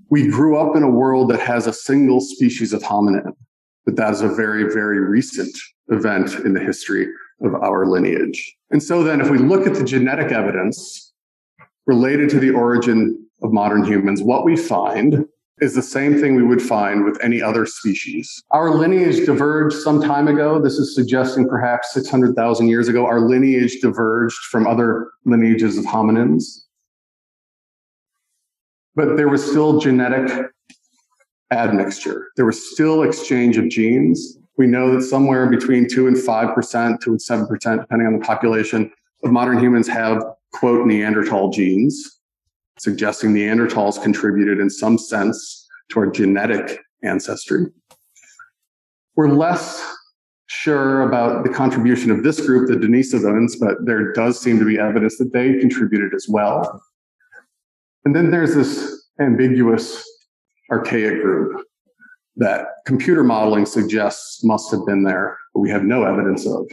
We 0.10 0.28
grew 0.28 0.58
up 0.58 0.76
in 0.76 0.84
a 0.84 0.90
world 0.90 1.30
that 1.32 1.40
has 1.40 1.66
a 1.66 1.74
single 1.74 2.20
species 2.20 2.74
of 2.74 2.84
hominin, 2.84 3.32
but 3.86 3.96
that 3.96 4.12
is 4.12 4.22
a 4.22 4.28
very, 4.28 4.72
very 4.72 5.00
recent 5.00 5.56
event 5.90 6.34
in 6.46 6.54
the 6.54 6.60
history 6.60 7.08
of 7.42 7.56
our 7.56 7.86
lineage. 7.86 8.56
And 8.72 8.82
so 8.82 9.04
then, 9.04 9.22
if 9.22 9.30
we 9.30 9.38
look 9.38 9.66
at 9.66 9.74
the 9.74 9.84
genetic 9.84 10.32
evidence 10.32 11.14
related 11.86 12.30
to 12.30 12.40
the 12.40 12.52
origin 12.52 13.26
of 13.42 13.52
modern 13.52 13.84
humans, 13.84 14.22
what 14.22 14.46
we 14.46 14.56
find 14.56 15.26
is 15.62 15.76
the 15.76 15.82
same 15.82 16.20
thing 16.20 16.36
we 16.36 16.44
would 16.44 16.62
find 16.62 17.04
with 17.04 17.22
any 17.22 17.42
other 17.42 17.66
species. 17.66 18.44
Our 18.52 18.74
lineage 18.76 19.26
diverged 19.26 19.76
some 19.76 20.02
time 20.02 20.28
ago. 20.28 20.60
This 20.60 20.76
is 20.76 20.96
suggesting 20.96 21.48
perhaps 21.48 21.94
600,000 21.94 22.68
years 22.68 22.88
ago, 22.88 23.06
our 23.06 23.20
lineage 23.20 23.82
diverged 23.82 24.40
from 24.50 24.68
other 24.68 25.12
lineages 25.26 25.78
of 25.78 25.86
hominins. 25.86 26.44
But 28.96 29.18
there 29.18 29.30
was 29.30 29.46
still 29.46 29.80
genetic 29.80 30.48
admixture. 31.52 32.28
There 32.36 32.46
was 32.46 32.72
still 32.72 33.04
exchange 33.04 33.58
of 33.58 33.70
genes. 33.70 34.38
We 34.60 34.68
know 34.68 34.94
that 34.94 35.04
somewhere 35.04 35.50
between 35.50 35.88
2 35.88 36.08
and 36.08 36.18
5%, 36.18 37.00
2 37.02 37.12
and 37.12 37.20
7%, 37.20 37.80
depending 37.80 38.08
on 38.08 38.20
the 38.20 38.26
population 38.26 38.92
of 39.24 39.32
modern 39.32 39.58
humans 39.58 39.88
have, 39.88 40.22
quote, 40.52 40.86
Neanderthal 40.86 41.50
genes 41.50 42.20
suggesting 42.78 43.34
Neanderthals 43.34 44.02
contributed 44.02 44.60
in 44.60 44.70
some 44.70 44.98
sense 44.98 45.66
to 45.90 46.00
our 46.00 46.08
genetic 46.08 46.80
ancestry. 47.04 47.68
We're 49.16 49.30
less 49.30 49.86
sure 50.48 51.04
about 51.04 51.44
the 51.44 51.50
contribution 51.50 52.12
of 52.12 52.24
this 52.24 52.46
group, 52.46 52.68
the 52.68 52.76
Denisovans, 52.76 53.54
but 53.60 53.86
there 53.86 54.12
does 54.12 54.42
seem 54.42 54.60
to 54.60 54.66
be 54.66 54.78
evidence 54.78 55.18
that 55.20 55.32
they 55.32 55.58
contributed 55.60 56.14
as 56.14 56.28
well. 56.28 56.82
And 58.04 58.14
then 58.14 58.30
there's 58.30 58.56
this 58.56 59.08
ambiguous 59.22 60.04
archaic 60.70 61.22
group 61.22 61.66
that 62.40 62.68
computer 62.86 63.24
modeling 63.24 63.66
suggests 63.66 64.44
must 64.44 64.72
have 64.72 64.86
been 64.86 65.04
there, 65.04 65.38
but 65.54 65.60
we 65.60 65.70
have 65.70 65.84
no 65.84 66.04
evidence 66.04 66.48
of 66.48 66.66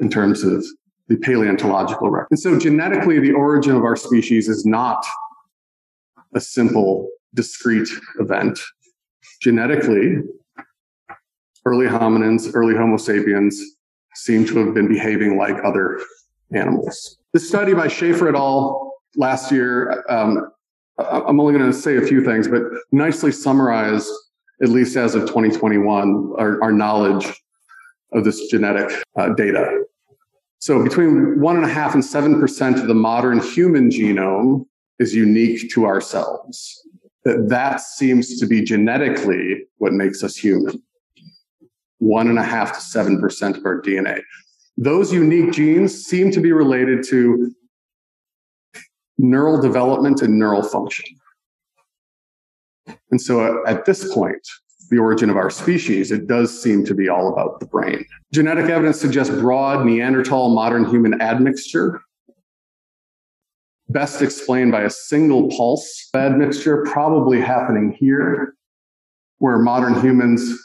in 0.00 0.08
terms 0.08 0.44
of 0.44 0.64
the 1.08 1.16
paleontological 1.16 2.10
record. 2.10 2.28
And 2.30 2.38
so 2.38 2.58
genetically, 2.58 3.18
the 3.18 3.32
origin 3.32 3.74
of 3.74 3.82
our 3.82 3.96
species 3.96 4.48
is 4.48 4.66
not 4.66 5.04
a 6.34 6.40
simple, 6.40 7.08
discrete 7.34 7.88
event. 8.18 8.60
Genetically, 9.40 10.18
early 11.64 11.86
hominins, 11.86 12.54
early 12.54 12.74
Homo 12.74 12.98
sapiens 12.98 13.60
seem 14.14 14.44
to 14.46 14.58
have 14.58 14.74
been 14.74 14.88
behaving 14.88 15.38
like 15.38 15.56
other 15.64 15.98
animals. 16.52 17.18
This 17.32 17.48
study 17.48 17.72
by 17.72 17.88
Schaefer 17.88 18.28
et 18.28 18.34
al. 18.34 18.92
last 19.16 19.50
year, 19.50 20.04
um, 20.10 20.50
I'm 20.98 21.40
only 21.40 21.52
going 21.52 21.70
to 21.70 21.76
say 21.76 21.96
a 21.96 22.02
few 22.02 22.24
things, 22.24 22.48
but 22.48 22.62
nicely 22.92 23.32
summarized, 23.32 24.10
at 24.62 24.68
least 24.68 24.96
as 24.96 25.14
of 25.14 25.22
2021, 25.22 26.32
our, 26.38 26.62
our 26.62 26.72
knowledge 26.72 27.26
of 28.12 28.24
this 28.24 28.46
genetic 28.48 28.90
uh, 29.16 29.30
data. 29.34 29.84
So 30.58 30.82
between 30.82 31.40
one 31.40 31.56
and 31.56 31.64
a 31.64 31.68
half 31.68 31.94
and 31.94 32.04
seven 32.04 32.40
percent 32.40 32.78
of 32.78 32.86
the 32.86 32.94
modern 32.94 33.40
human 33.40 33.90
genome 33.90 34.66
is 34.98 35.14
unique 35.14 35.70
to 35.72 35.84
ourselves. 35.86 36.82
That 37.24 37.48
that 37.48 37.80
seems 37.80 38.38
to 38.38 38.46
be 38.46 38.62
genetically 38.62 39.64
what 39.78 39.92
makes 39.92 40.22
us 40.24 40.36
human. 40.36 40.82
One 41.98 42.28
and 42.28 42.38
a 42.38 42.42
half 42.42 42.72
to 42.74 42.80
seven 42.80 43.20
percent 43.20 43.56
of 43.56 43.66
our 43.66 43.80
DNA. 43.82 44.22
Those 44.78 45.12
unique 45.12 45.52
genes 45.52 46.04
seem 46.04 46.30
to 46.32 46.40
be 46.40 46.52
related 46.52 47.04
to 47.08 47.52
neural 49.18 49.60
development 49.60 50.22
and 50.22 50.38
neural 50.38 50.62
function. 50.62 51.06
And 53.10 53.20
so 53.20 53.40
uh, 53.40 53.70
at 53.70 53.84
this 53.84 54.12
point, 54.12 54.46
the 54.90 54.98
origin 54.98 55.30
of 55.30 55.36
our 55.36 55.50
species, 55.50 56.12
it 56.12 56.26
does 56.26 56.62
seem 56.62 56.84
to 56.84 56.94
be 56.94 57.08
all 57.08 57.32
about 57.32 57.60
the 57.60 57.66
brain. 57.66 58.04
Genetic 58.32 58.66
evidence 58.66 59.00
suggests 59.00 59.34
broad 59.34 59.84
Neanderthal 59.84 60.54
modern 60.54 60.84
human 60.84 61.20
admixture 61.20 62.00
best 63.88 64.22
explained 64.22 64.72
by 64.72 64.82
a 64.82 64.90
single 64.90 65.48
pulse 65.50 66.08
admixture, 66.14 66.84
probably 66.84 67.40
happening 67.40 67.96
here, 67.98 68.54
where 69.38 69.58
modern 69.58 70.00
humans 70.00 70.58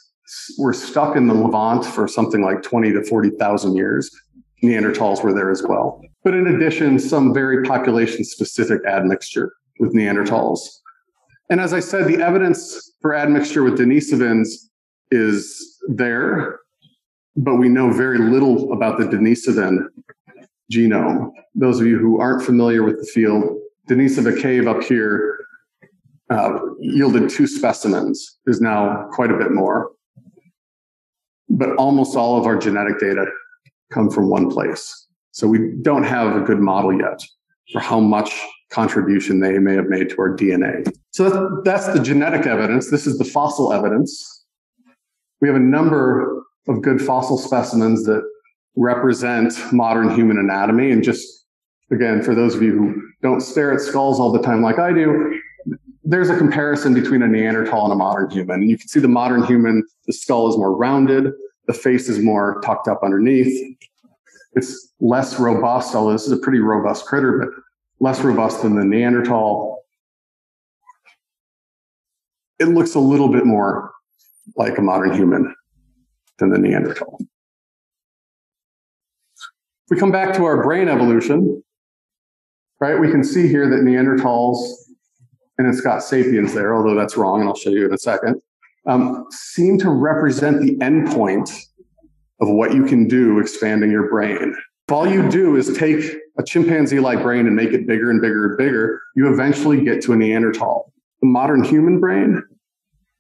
were 0.58 0.74
stuck 0.74 1.16
in 1.16 1.28
the 1.28 1.34
Levant 1.34 1.86
for 1.86 2.08
something 2.08 2.42
like 2.42 2.62
20 2.62 2.94
to 2.94 3.04
40,000 3.04 3.76
years. 3.76 4.10
Neanderthals 4.64 5.24
were 5.24 5.34
there 5.34 5.52
as 5.52 5.64
well. 5.64 6.02
But 6.24 6.36
in 6.36 6.48
addition, 6.48 7.00
some 7.00 7.34
very 7.34 7.64
population 7.64 8.24
specific 8.24 8.82
admixture 8.86 9.52
with 9.80 9.94
Neanderthals. 9.94 10.60
And 11.52 11.60
as 11.60 11.74
I 11.74 11.82
said, 11.82 12.08
the 12.08 12.24
evidence 12.24 12.94
for 13.02 13.14
admixture 13.14 13.62
with 13.62 13.78
Denisovans 13.78 14.48
is 15.12 15.78
there, 15.90 16.62
but 17.36 17.56
we 17.56 17.68
know 17.68 17.92
very 17.92 18.20
little 18.20 18.72
about 18.72 18.98
the 18.98 19.04
Denisovan 19.04 19.88
genome. 20.72 21.30
Those 21.54 21.82
of 21.82 21.88
you 21.88 22.00
who 22.00 22.22
aren't 22.22 22.44
familiar 22.44 22.84
with 22.84 23.00
the 23.00 23.06
field, 23.06 23.44
Denisova 23.90 24.42
cave 24.42 24.66
up 24.66 24.82
here 24.82 25.40
uh, 26.30 26.58
yielded 26.80 27.30
two 27.30 27.46
specimens. 27.48 28.38
There's 28.46 28.62
now 28.62 29.10
quite 29.12 29.30
a 29.30 29.38
bit 29.38 29.52
more. 29.52 29.92
But 31.50 31.76
almost 31.76 32.16
all 32.16 32.40
of 32.40 32.46
our 32.46 32.58
genetic 32.58 32.98
data 32.98 33.26
come 33.92 34.10
from 34.10 34.30
one 34.30 34.50
place. 34.50 35.08
So 35.32 35.50
we 35.50 35.74
don't 35.82 36.04
have 36.04 36.34
a 36.38 36.40
good 36.40 36.60
model 36.60 36.98
yet 36.98 37.22
for 37.74 37.82
how 37.82 38.00
much 38.00 38.32
contribution 38.72 39.40
they 39.40 39.60
may 39.60 39.76
have 39.76 39.88
made 39.88 40.10
to 40.10 40.16
our 40.20 40.36
DNA. 40.36 40.90
So 41.12 41.62
that's, 41.64 41.88
the 41.88 42.00
genetic 42.00 42.48
evidence. 42.48 42.90
This 42.90 43.06
is 43.06 43.18
the 43.18 43.26
fossil 43.26 43.74
evidence. 43.74 44.46
We 45.42 45.48
have 45.48 45.58
a 45.58 45.60
number 45.60 46.44
of 46.68 46.82
good 46.82 47.02
fossil 47.02 47.38
specimens 47.38 48.06
that 48.06 48.24
represent 48.76 49.54
modern 49.74 50.10
human 50.16 50.38
anatomy. 50.38 50.92
And 50.92 51.04
just 51.04 51.46
again, 51.92 52.22
for 52.22 52.34
those 52.34 52.56
of 52.56 52.62
you 52.62 52.72
who 52.72 53.02
don't 53.22 53.42
stare 53.42 53.74
at 53.74 53.82
skulls 53.82 54.20
all 54.20 54.32
the 54.32 54.42
time 54.42 54.62
like 54.62 54.80
I 54.80 54.94
do, 54.94 55.40
there's 56.04 56.30
a 56.30 56.38
comparison 56.38 56.94
between 56.94 57.22
a 57.22 57.28
Neanderthal 57.28 57.84
and 57.84 57.94
a 57.94 57.96
modern 57.96 58.30
human. 58.30 58.62
And 58.62 58.70
you 58.70 58.78
can 58.78 58.88
see 58.88 59.00
the 59.00 59.08
modern 59.08 59.44
human, 59.44 59.84
the 60.08 60.14
skull 60.14 60.50
is 60.50 60.58
more 60.58 60.76
rounded, 60.76 61.32
the 61.68 61.74
face 61.74 62.10
is 62.10 62.20
more 62.20 62.62
tucked 62.64 62.88
up 62.88 63.02
underneath. 63.04 63.78
It's 64.54 64.94
less 65.00 65.40
robust, 65.40 65.94
although 65.94 66.14
this 66.14 66.26
is 66.26 66.32
a 66.32 66.38
pretty 66.38 66.60
robust 66.60 67.06
critter, 67.06 67.38
but 67.38 67.50
less 68.02 68.20
robust 68.22 68.64
than 68.64 68.76
the 68.76 68.84
Neanderthal. 68.84 69.86
It 72.60 72.66
looks 72.66 72.96
a 72.96 73.00
little 73.00 73.30
bit 73.30 73.46
more 73.46 73.92
like 74.58 74.78
a 74.78 74.82
modern 74.82 75.14
human 75.14 75.56
than 76.40 76.50
the 76.50 76.58
Neanderthal. 76.58 77.20
If 79.36 79.92
we 79.92 79.98
come 79.98 80.12
back 80.12 80.36
to 80.36 80.46
our 80.46 80.64
brain 80.64 80.90
evolution, 80.90 81.64
right, 82.80 83.00
we 83.00 83.10
can 83.12 83.24
see 83.24 83.48
here 83.48 83.70
that 83.70 83.82
Neanderthals, 83.82 84.58
and 85.60 85.68
it's 85.68 85.82
got 85.82 86.04
sapiens 86.04 86.56
there, 86.56 86.76
although 86.76 86.96
that's 86.96 87.16
wrong, 87.16 87.42
and 87.42 87.50
I'll 87.50 87.56
show 87.56 87.70
you 87.70 87.86
in 87.86 87.94
a 87.94 88.00
second, 88.00 88.42
um, 88.88 89.28
seem 89.30 89.78
to 89.78 89.92
represent 89.92 90.60
the 90.60 90.76
endpoint 90.78 91.52
of 92.40 92.50
what 92.50 92.74
you 92.74 92.84
can 92.84 93.08
do 93.08 93.38
expanding 93.38 93.92
your 93.92 94.10
brain. 94.10 94.56
If 94.88 94.92
all 94.92 95.08
you 95.08 95.30
do 95.30 95.56
is 95.56 95.78
take 95.78 96.21
a 96.38 96.44
chimpanzee 96.44 97.00
like 97.00 97.22
brain 97.22 97.48
and 97.48 97.56
make 97.56 97.72
it 97.72 97.88
bigger 97.88 98.10
and 98.10 98.22
bigger 98.22 98.48
and 98.48 98.58
bigger, 98.58 99.02
you 99.16 99.32
eventually 99.32 99.84
get 99.84 100.02
to 100.04 100.14
a 100.14 100.16
Neanderthal. 100.16 100.92
The 101.22 101.28
modern 101.28 101.64
human 101.64 102.00
brain 102.00 102.42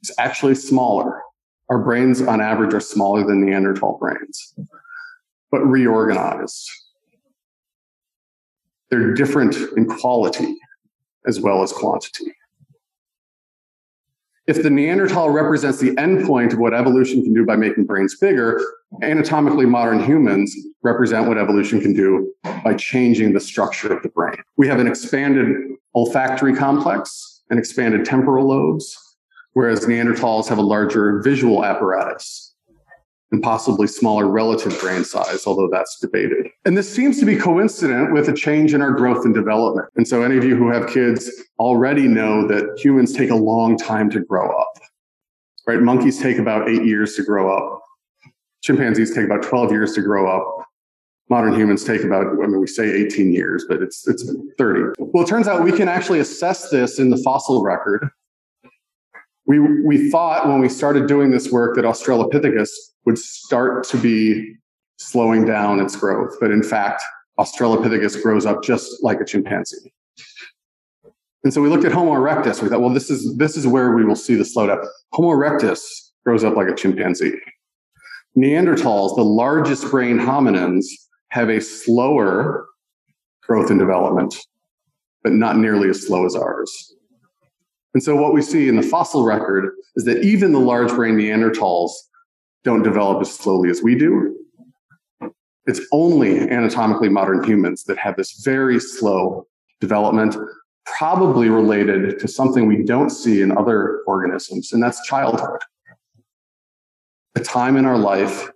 is 0.01 0.11
actually 0.17 0.55
smaller. 0.55 1.21
Our 1.69 1.79
brains, 1.79 2.21
on 2.21 2.41
average, 2.41 2.73
are 2.73 2.79
smaller 2.79 3.25
than 3.25 3.45
Neanderthal 3.45 3.97
brains, 3.97 4.53
but 5.51 5.59
reorganized. 5.59 6.69
They're 8.89 9.13
different 9.13 9.55
in 9.77 9.85
quality 9.85 10.57
as 11.25 11.39
well 11.39 11.63
as 11.63 11.71
quantity. 11.71 12.33
If 14.47 14.63
the 14.63 14.71
Neanderthal 14.71 15.29
represents 15.29 15.79
the 15.79 15.91
endpoint 15.91 16.53
of 16.53 16.59
what 16.59 16.73
evolution 16.73 17.21
can 17.23 17.33
do 17.33 17.45
by 17.45 17.55
making 17.55 17.85
brains 17.85 18.17
bigger, 18.17 18.59
anatomically 19.03 19.67
modern 19.67 20.03
humans 20.03 20.55
represent 20.81 21.27
what 21.27 21.37
evolution 21.37 21.79
can 21.79 21.93
do 21.93 22.33
by 22.63 22.73
changing 22.73 23.33
the 23.33 23.39
structure 23.39 23.93
of 23.93 24.01
the 24.01 24.09
brain. 24.09 24.37
We 24.57 24.67
have 24.67 24.79
an 24.79 24.87
expanded 24.87 25.55
olfactory 25.93 26.55
complex 26.55 27.43
and 27.51 27.59
expanded 27.59 28.03
temporal 28.03 28.47
lobes, 28.47 28.97
whereas 29.53 29.85
Neanderthals 29.85 30.47
have 30.47 30.57
a 30.57 30.63
larger 30.63 31.21
visual 31.21 31.63
apparatus 31.63 32.50
and 33.31 33.41
possibly 33.41 33.87
smaller 33.87 34.27
relative 34.27 34.77
brain 34.79 35.03
size, 35.03 35.47
although 35.47 35.69
that's 35.71 35.97
debated. 35.99 36.49
And 36.65 36.77
this 36.77 36.93
seems 36.93 37.19
to 37.19 37.25
be 37.25 37.35
coincident 37.35 38.13
with 38.13 38.27
a 38.27 38.33
change 38.33 38.73
in 38.73 38.81
our 38.81 38.91
growth 38.91 39.23
and 39.25 39.33
development. 39.33 39.87
And 39.95 40.07
so 40.07 40.21
any 40.21 40.37
of 40.37 40.43
you 40.43 40.55
who 40.55 40.69
have 40.69 40.89
kids 40.89 41.31
already 41.57 42.07
know 42.07 42.45
that 42.47 42.77
humans 42.77 43.13
take 43.13 43.29
a 43.29 43.35
long 43.35 43.77
time 43.77 44.09
to 44.11 44.19
grow 44.19 44.49
up. 44.49 44.73
Right? 45.65 45.81
Monkeys 45.81 46.19
take 46.19 46.39
about 46.39 46.69
8 46.69 46.83
years 46.83 47.15
to 47.15 47.23
grow 47.23 47.55
up. 47.55 47.81
Chimpanzees 48.61 49.15
take 49.15 49.25
about 49.25 49.43
12 49.43 49.71
years 49.71 49.93
to 49.93 50.01
grow 50.01 50.29
up. 50.29 50.65
Modern 51.29 51.53
humans 51.55 51.85
take 51.85 52.03
about, 52.03 52.25
I 52.27 52.47
mean, 52.47 52.59
we 52.59 52.67
say 52.67 52.91
18 52.91 53.31
years, 53.31 53.65
but 53.69 53.81
it's, 53.81 54.05
it's 54.07 54.29
30. 54.57 54.95
Well, 54.99 55.23
it 55.23 55.27
turns 55.27 55.47
out 55.47 55.63
we 55.63 55.71
can 55.71 55.87
actually 55.87 56.19
assess 56.19 56.69
this 56.69 56.99
in 56.99 57.09
the 57.09 57.17
fossil 57.17 57.63
record 57.63 58.09
we, 59.45 59.59
we 59.59 60.09
thought 60.09 60.47
when 60.47 60.59
we 60.59 60.69
started 60.69 61.07
doing 61.07 61.31
this 61.31 61.51
work 61.51 61.75
that 61.75 61.83
Australopithecus 61.83 62.69
would 63.05 63.17
start 63.17 63.83
to 63.85 63.97
be 63.97 64.55
slowing 64.97 65.45
down 65.45 65.79
its 65.79 65.95
growth. 65.95 66.35
But 66.39 66.51
in 66.51 66.63
fact, 66.63 67.01
Australopithecus 67.39 68.21
grows 68.21 68.45
up 68.45 68.63
just 68.63 69.03
like 69.03 69.19
a 69.19 69.25
chimpanzee. 69.25 69.91
And 71.43 71.51
so 71.53 71.61
we 71.61 71.69
looked 71.69 71.85
at 71.85 71.91
Homo 71.91 72.11
erectus. 72.11 72.61
We 72.61 72.69
thought, 72.69 72.81
well, 72.81 72.93
this 72.93 73.09
is, 73.09 73.35
this 73.37 73.57
is 73.57 73.65
where 73.65 73.95
we 73.95 74.05
will 74.05 74.15
see 74.15 74.35
the 74.35 74.43
slowdown. 74.43 74.85
Homo 75.13 75.29
erectus 75.29 75.79
grows 76.23 76.43
up 76.43 76.55
like 76.55 76.67
a 76.67 76.75
chimpanzee. 76.75 77.33
Neanderthals, 78.37 79.15
the 79.15 79.23
largest 79.23 79.89
brain 79.89 80.17
hominins, 80.17 80.85
have 81.29 81.49
a 81.49 81.59
slower 81.59 82.67
growth 83.41 83.71
and 83.71 83.79
development, 83.79 84.35
but 85.23 85.33
not 85.33 85.57
nearly 85.57 85.89
as 85.89 86.05
slow 86.05 86.25
as 86.25 86.35
ours. 86.35 86.93
And 87.93 88.03
so 88.03 88.15
what 88.15 88.33
we 88.33 88.41
see 88.41 88.67
in 88.67 88.75
the 88.75 88.83
fossil 88.83 89.25
record 89.25 89.73
is 89.95 90.05
that 90.05 90.23
even 90.23 90.53
the 90.53 90.59
large 90.59 90.89
brain 90.91 91.15
Neanderthals 91.15 91.91
don't 92.63 92.83
develop 92.83 93.21
as 93.21 93.33
slowly 93.33 93.69
as 93.69 93.81
we 93.81 93.95
do. 93.95 94.37
It's 95.65 95.81
only 95.91 96.39
anatomically 96.39 97.09
modern 97.09 97.43
humans 97.43 97.83
that 97.85 97.97
have 97.97 98.15
this 98.17 98.41
very 98.43 98.79
slow 98.79 99.47
development, 99.79 100.35
probably 100.85 101.49
related 101.49 102.19
to 102.19 102.27
something 102.27 102.67
we 102.67 102.83
don't 102.83 103.09
see 103.09 103.41
in 103.41 103.55
other 103.55 104.01
organisms, 104.07 104.73
and 104.73 104.81
that's 104.81 105.05
childhood. 105.05 105.59
A 107.35 107.39
time 107.39 107.77
in 107.77 107.85
our 107.85 107.97
life 107.97 108.49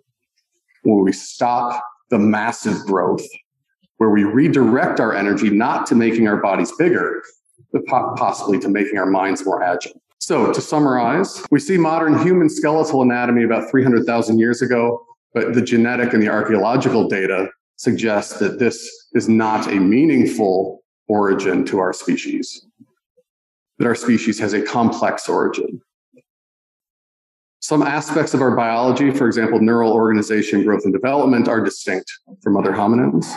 where 0.84 1.04
we 1.04 1.12
stop 1.12 1.84
the 2.10 2.20
massive 2.20 2.80
growth, 2.86 3.26
where 3.98 4.10
we 4.10 4.24
redirect 4.24 5.00
our 5.00 5.14
energy 5.14 5.50
not 5.50 5.86
to 5.88 5.96
making 5.96 6.28
our 6.28 6.38
bodies 6.38 6.72
bigger, 6.78 7.24
but 7.72 7.86
possibly 7.86 8.60
to 8.60 8.70
making 8.70 8.98
our 8.98 9.06
minds 9.06 9.46
more 9.46 9.64
agile. 9.64 10.02
So, 10.26 10.52
to 10.52 10.60
summarize, 10.60 11.46
we 11.52 11.60
see 11.60 11.78
modern 11.78 12.18
human 12.18 12.50
skeletal 12.50 13.04
anatomy 13.04 13.44
about 13.44 13.70
300,000 13.70 14.40
years 14.40 14.64
ago, 14.64 15.06
but 15.36 15.54
the 15.54 15.62
genetic 15.62 16.14
and 16.14 16.24
the 16.24 16.30
archaeological 16.30 17.08
data 17.08 17.48
suggest 17.76 18.40
that 18.40 18.58
this 18.58 18.90
is 19.14 19.30
not 19.30 19.68
a 19.68 19.76
meaningful 19.76 20.82
origin 21.08 21.64
to 21.66 21.78
our 21.78 21.94
species, 21.94 22.66
that 23.78 23.86
our 23.86 23.94
species 23.94 24.40
has 24.40 24.54
a 24.54 24.64
complex 24.64 25.30
origin. 25.30 25.80
Some 27.60 27.84
aspects 27.84 28.34
of 28.34 28.42
our 28.42 28.56
biology, 28.56 29.12
for 29.12 29.28
example, 29.28 29.60
neural 29.60 29.94
organization, 29.94 30.64
growth, 30.64 30.86
and 30.86 30.94
development, 30.94 31.48
are 31.48 31.62
distinct 31.62 32.12
from 32.42 32.58
other 32.58 32.72
hominins. 32.72 33.32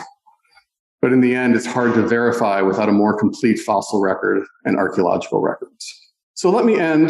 But 1.03 1.13
in 1.13 1.21
the 1.21 1.35
end, 1.35 1.55
it's 1.55 1.67
hard 1.67 1.93
to 1.93 2.07
verify 2.07 2.61
without 2.63 2.89
a 2.89 2.93
more 2.93 3.15
complete 3.15 3.59
fossil 3.59 4.01
record 4.01 4.43
and 4.65 4.75
archaeological 4.75 5.39
records. 5.39 5.98
So 6.39 6.49
let 6.49 6.63
me 6.63 6.79
end 6.79 7.09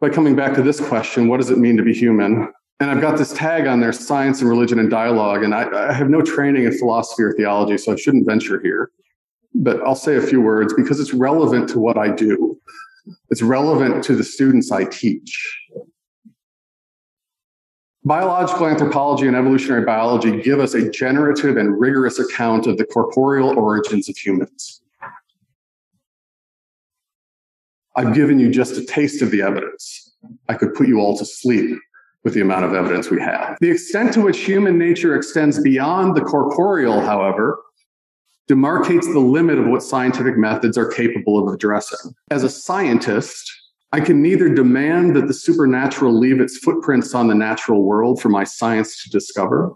by 0.00 0.08
coming 0.08 0.36
back 0.36 0.54
to 0.54 0.62
this 0.62 0.78
question 0.78 1.26
what 1.26 1.38
does 1.38 1.50
it 1.50 1.58
mean 1.58 1.76
to 1.78 1.82
be 1.82 1.92
human? 1.92 2.52
And 2.78 2.88
I've 2.88 3.00
got 3.00 3.18
this 3.18 3.32
tag 3.32 3.66
on 3.66 3.80
there 3.80 3.92
science 3.92 4.40
and 4.40 4.48
religion 4.48 4.78
and 4.78 4.88
dialogue. 4.88 5.42
And 5.42 5.52
I, 5.52 5.88
I 5.88 5.92
have 5.92 6.08
no 6.08 6.22
training 6.22 6.62
in 6.62 6.78
philosophy 6.78 7.24
or 7.24 7.32
theology, 7.32 7.76
so 7.76 7.92
I 7.92 7.96
shouldn't 7.96 8.24
venture 8.24 8.60
here. 8.60 8.92
But 9.52 9.82
I'll 9.82 9.96
say 9.96 10.14
a 10.14 10.22
few 10.22 10.40
words 10.40 10.74
because 10.74 11.00
it's 11.00 11.12
relevant 11.12 11.68
to 11.70 11.80
what 11.80 11.98
I 11.98 12.10
do. 12.14 12.56
It's 13.30 13.42
relevant 13.42 14.04
to 14.04 14.14
the 14.14 14.22
students 14.22 14.70
I 14.70 14.84
teach. 14.84 15.60
Biological 18.04 18.68
anthropology 18.68 19.26
and 19.26 19.34
evolutionary 19.34 19.84
biology 19.84 20.40
give 20.40 20.60
us 20.60 20.74
a 20.74 20.88
generative 20.88 21.56
and 21.56 21.80
rigorous 21.80 22.20
account 22.20 22.68
of 22.68 22.76
the 22.76 22.84
corporeal 22.84 23.58
origins 23.58 24.08
of 24.08 24.16
humans. 24.16 24.82
I've 27.98 28.14
given 28.14 28.38
you 28.38 28.48
just 28.48 28.76
a 28.76 28.84
taste 28.84 29.22
of 29.22 29.32
the 29.32 29.42
evidence. 29.42 30.14
I 30.48 30.54
could 30.54 30.72
put 30.72 30.86
you 30.86 31.00
all 31.00 31.18
to 31.18 31.24
sleep 31.24 31.76
with 32.22 32.32
the 32.32 32.40
amount 32.40 32.64
of 32.64 32.72
evidence 32.72 33.10
we 33.10 33.20
have. 33.20 33.58
The 33.60 33.70
extent 33.70 34.12
to 34.14 34.20
which 34.20 34.38
human 34.38 34.78
nature 34.78 35.16
extends 35.16 35.60
beyond 35.60 36.16
the 36.16 36.20
corporeal, 36.20 37.00
however, 37.00 37.58
demarcates 38.48 39.12
the 39.12 39.18
limit 39.18 39.58
of 39.58 39.66
what 39.66 39.82
scientific 39.82 40.38
methods 40.38 40.78
are 40.78 40.88
capable 40.88 41.44
of 41.44 41.52
addressing. 41.52 42.14
As 42.30 42.44
a 42.44 42.48
scientist, 42.48 43.50
I 43.90 43.98
can 43.98 44.22
neither 44.22 44.48
demand 44.48 45.16
that 45.16 45.26
the 45.26 45.34
supernatural 45.34 46.16
leave 46.16 46.40
its 46.40 46.58
footprints 46.58 47.16
on 47.16 47.26
the 47.26 47.34
natural 47.34 47.82
world 47.82 48.22
for 48.22 48.28
my 48.28 48.44
science 48.44 49.02
to 49.02 49.10
discover, 49.10 49.72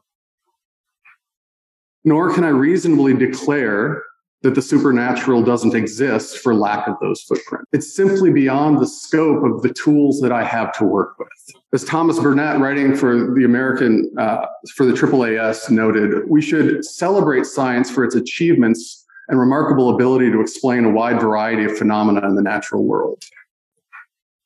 nor 2.04 2.32
can 2.32 2.44
I 2.44 2.50
reasonably 2.50 3.14
declare 3.14 4.04
that 4.42 4.54
the 4.56 4.62
supernatural 4.62 5.42
doesn't 5.42 5.74
exist 5.74 6.38
for 6.38 6.54
lack 6.54 6.88
of 6.88 6.96
those 7.00 7.22
footprints. 7.22 7.68
It's 7.72 7.94
simply 7.94 8.30
beyond 8.30 8.80
the 8.80 8.86
scope 8.86 9.44
of 9.44 9.62
the 9.62 9.72
tools 9.72 10.20
that 10.20 10.32
I 10.32 10.42
have 10.42 10.76
to 10.78 10.84
work 10.84 11.18
with. 11.18 11.28
As 11.72 11.84
Thomas 11.84 12.18
Burnett, 12.18 12.58
writing 12.58 12.94
for 12.94 13.32
the 13.34 13.44
American, 13.44 14.12
uh, 14.18 14.46
for 14.74 14.84
the 14.84 14.92
AAAS, 14.92 15.70
noted, 15.70 16.28
we 16.28 16.42
should 16.42 16.84
celebrate 16.84 17.46
science 17.46 17.90
for 17.90 18.04
its 18.04 18.16
achievements 18.16 19.06
and 19.28 19.38
remarkable 19.38 19.94
ability 19.94 20.30
to 20.32 20.40
explain 20.40 20.84
a 20.84 20.90
wide 20.90 21.20
variety 21.20 21.64
of 21.64 21.78
phenomena 21.78 22.26
in 22.26 22.34
the 22.34 22.42
natural 22.42 22.84
world. 22.84 23.22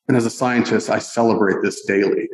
And 0.08 0.16
as 0.16 0.26
a 0.26 0.30
scientist, 0.30 0.90
I 0.90 0.98
celebrate 0.98 1.62
this 1.62 1.84
daily. 1.86 2.28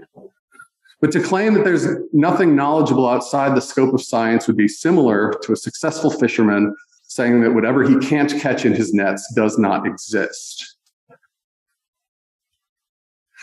But 1.00 1.10
to 1.12 1.22
claim 1.22 1.54
that 1.54 1.64
there's 1.64 1.86
nothing 2.12 2.54
knowledgeable 2.54 3.08
outside 3.08 3.56
the 3.56 3.60
scope 3.60 3.94
of 3.94 4.02
science 4.02 4.46
would 4.46 4.56
be 4.56 4.68
similar 4.68 5.32
to 5.42 5.52
a 5.52 5.56
successful 5.56 6.10
fisherman 6.10 6.76
saying 7.14 7.42
that 7.42 7.52
whatever 7.52 7.82
he 7.82 7.98
can't 7.98 8.40
catch 8.40 8.64
in 8.64 8.72
his 8.72 8.92
nets 8.94 9.30
does 9.34 9.58
not 9.58 9.86
exist. 9.86 10.76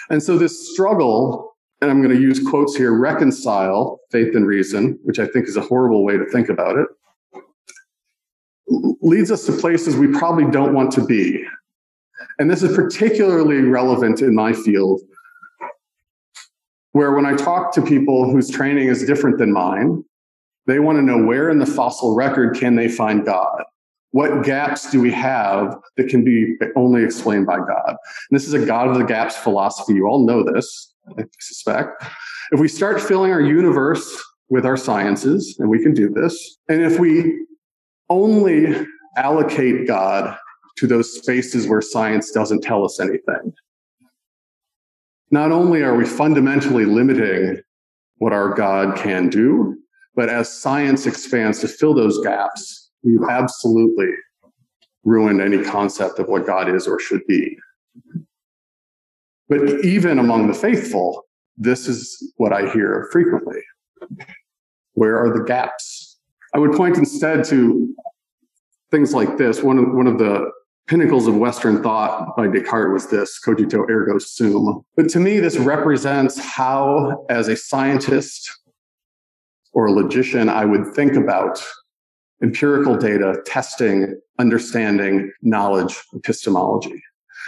And 0.09 0.23
so 0.23 0.37
this 0.37 0.71
struggle, 0.73 1.55
and 1.81 1.91
I'm 1.91 2.01
going 2.01 2.15
to 2.15 2.21
use 2.21 2.45
quotes 2.47 2.75
here, 2.75 2.97
reconcile 2.97 3.99
faith 4.11 4.35
and 4.35 4.47
reason, 4.47 4.97
which 5.03 5.19
I 5.19 5.27
think 5.27 5.47
is 5.47 5.55
a 5.55 5.61
horrible 5.61 6.03
way 6.03 6.17
to 6.17 6.25
think 6.25 6.49
about 6.49 6.77
it, 6.77 6.87
leads 9.01 9.31
us 9.31 9.45
to 9.45 9.51
places 9.51 9.95
we 9.95 10.07
probably 10.07 10.49
don't 10.51 10.73
want 10.73 10.91
to 10.93 11.05
be. 11.05 11.45
And 12.39 12.49
this 12.49 12.63
is 12.63 12.75
particularly 12.75 13.61
relevant 13.61 14.21
in 14.21 14.33
my 14.33 14.53
field, 14.53 15.01
where 16.91 17.13
when 17.13 17.25
I 17.25 17.35
talk 17.35 17.71
to 17.73 17.81
people 17.81 18.31
whose 18.31 18.49
training 18.49 18.87
is 18.87 19.05
different 19.05 19.37
than 19.37 19.51
mine, 19.51 20.03
they 20.69 20.79
want 20.79 20.97
to 20.97 21.01
know 21.01 21.23
where 21.23 21.49
in 21.49 21.59
the 21.59 21.65
fossil 21.65 22.15
record 22.15 22.55
can 22.55 22.75
they 22.75 22.87
find 22.87 23.25
God? 23.25 23.63
What 24.11 24.43
gaps 24.43 24.89
do 24.89 24.99
we 24.99 25.11
have 25.11 25.77
that 25.97 26.09
can 26.09 26.23
be 26.23 26.55
only 26.75 27.03
explained 27.03 27.45
by 27.45 27.57
God? 27.57 27.89
And 27.89 28.31
this 28.31 28.47
is 28.47 28.53
a 28.53 28.65
God 28.65 28.87
of 28.87 28.97
the 28.97 29.03
gaps 29.03 29.35
philosophy. 29.37 29.93
You 29.93 30.07
all 30.07 30.25
know 30.25 30.43
this, 30.43 30.93
I 31.17 31.23
suspect. 31.39 32.03
If 32.51 32.59
we 32.59 32.67
start 32.67 33.01
filling 33.01 33.31
our 33.31 33.41
universe 33.41 34.23
with 34.49 34.65
our 34.65 34.77
sciences, 34.77 35.55
and 35.59 35.69
we 35.69 35.81
can 35.81 35.93
do 35.93 36.09
this, 36.09 36.57
and 36.67 36.81
if 36.81 36.99
we 36.99 37.45
only 38.09 38.85
allocate 39.15 39.87
God 39.87 40.35
to 40.77 40.87
those 40.87 41.13
spaces 41.13 41.67
where 41.67 41.81
science 41.81 42.31
doesn't 42.31 42.61
tell 42.61 42.83
us 42.83 42.99
anything, 42.99 43.53
not 45.29 45.51
only 45.51 45.83
are 45.83 45.95
we 45.95 46.05
fundamentally 46.05 46.85
limiting 46.85 47.61
what 48.17 48.33
our 48.33 48.49
God 48.55 48.97
can 48.97 49.29
do, 49.29 49.77
but 50.15 50.29
as 50.29 50.51
science 50.51 51.05
expands 51.05 51.59
to 51.59 51.67
fill 51.67 51.93
those 51.93 52.19
gaps, 52.23 52.91
we've 53.03 53.23
absolutely 53.29 54.09
ruined 55.03 55.41
any 55.41 55.63
concept 55.63 56.19
of 56.19 56.27
what 56.27 56.45
God 56.45 56.73
is 56.73 56.87
or 56.87 56.99
should 56.99 57.25
be. 57.27 57.57
But 59.47 59.83
even 59.83 60.19
among 60.19 60.47
the 60.47 60.53
faithful, 60.53 61.25
this 61.57 61.87
is 61.87 62.33
what 62.37 62.53
I 62.53 62.71
hear 62.71 63.09
frequently. 63.11 63.61
Where 64.93 65.17
are 65.17 65.35
the 65.35 65.43
gaps? 65.43 66.17
I 66.53 66.59
would 66.59 66.73
point 66.73 66.97
instead 66.97 67.43
to 67.45 67.93
things 68.91 69.13
like 69.13 69.37
this. 69.37 69.63
One 69.63 69.77
of, 69.77 69.93
one 69.93 70.07
of 70.07 70.19
the 70.19 70.51
pinnacles 70.87 71.27
of 71.27 71.35
Western 71.35 71.83
thought 71.83 72.35
by 72.35 72.47
Descartes 72.47 72.91
was 72.91 73.07
this 73.07 73.39
cogito 73.39 73.85
ergo 73.89 74.17
sum. 74.17 74.81
But 74.95 75.09
to 75.09 75.19
me, 75.19 75.39
this 75.39 75.57
represents 75.57 76.39
how, 76.39 77.25
as 77.29 77.47
a 77.47 77.55
scientist 77.55 78.51
or 79.73 79.85
a 79.87 79.91
logician, 79.91 80.49
I 80.49 80.65
would 80.65 80.93
think 80.93 81.13
about 81.13 81.63
empirical 82.41 82.95
data, 82.95 83.41
testing, 83.45 84.19
understanding, 84.39 85.31
knowledge, 85.41 86.01
epistemology. 86.13 87.01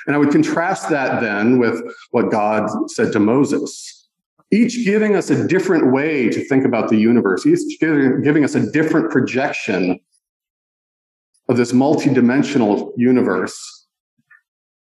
And 0.05 0.15
I 0.15 0.19
would 0.19 0.31
contrast 0.31 0.89
that 0.89 1.21
then 1.21 1.59
with 1.59 1.81
what 2.11 2.31
God 2.31 2.69
said 2.91 3.11
to 3.13 3.19
Moses, 3.19 4.09
each 4.51 4.83
giving 4.83 5.15
us 5.15 5.29
a 5.29 5.47
different 5.47 5.93
way 5.93 6.27
to 6.29 6.43
think 6.45 6.65
about 6.65 6.89
the 6.89 6.97
universe, 6.97 7.45
each 7.45 7.79
giving 7.79 8.43
us 8.43 8.55
a 8.55 8.71
different 8.71 9.09
projection 9.11 9.99
of 11.47 11.57
this 11.57 11.71
multidimensional 11.71 12.91
universe, 12.97 13.87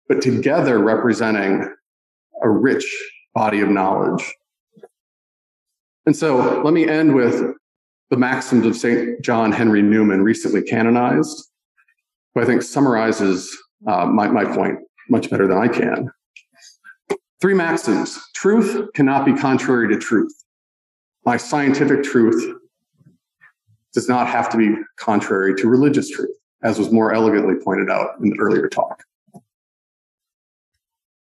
but 0.09 0.21
together 0.21 0.79
representing 0.79 1.73
a 2.43 2.51
rich 2.51 2.87
body 3.35 3.61
of 3.61 3.69
knowledge. 3.69 4.35
And 6.07 6.17
so 6.17 6.63
let 6.63 6.73
me 6.73 6.89
end 6.89 7.15
with 7.15 7.55
the 8.11 8.17
maxims 8.17 8.65
of 8.65 8.77
St. 8.77 9.21
John 9.23 9.51
Henry 9.51 9.83
Newman, 9.83 10.23
recently 10.23 10.63
canonized, 10.63 11.51
who 12.35 12.43
I 12.43 12.45
think 12.45 12.63
summarizes 12.63 13.57
uh, 13.87 14.07
my, 14.07 14.29
my 14.29 14.45
point 14.45 14.79
much 15.11 15.29
better 15.31 15.49
than 15.49 15.59
I 15.59 15.69
can. 15.69 16.11
Three 17.41 17.55
maxims 17.55 18.19
truth 18.35 18.89
cannot 18.95 19.27
be 19.27 19.35
contrary 19.35 19.93
to 19.93 19.99
truth. 19.99 20.33
My 21.25 21.37
scientific 21.37 22.05
truth 22.05 22.57
does 23.93 24.09
not 24.09 24.29
have 24.29 24.49
to 24.51 24.57
be 24.57 24.75
contrary 24.97 25.55
to 25.57 25.69
religious 25.69 26.09
truth 26.09 26.37
as 26.63 26.79
was 26.79 26.91
more 26.91 27.13
elegantly 27.13 27.55
pointed 27.63 27.91
out 27.91 28.11
in 28.23 28.31
the 28.31 28.39
earlier 28.39 28.69
talk. 28.69 29.03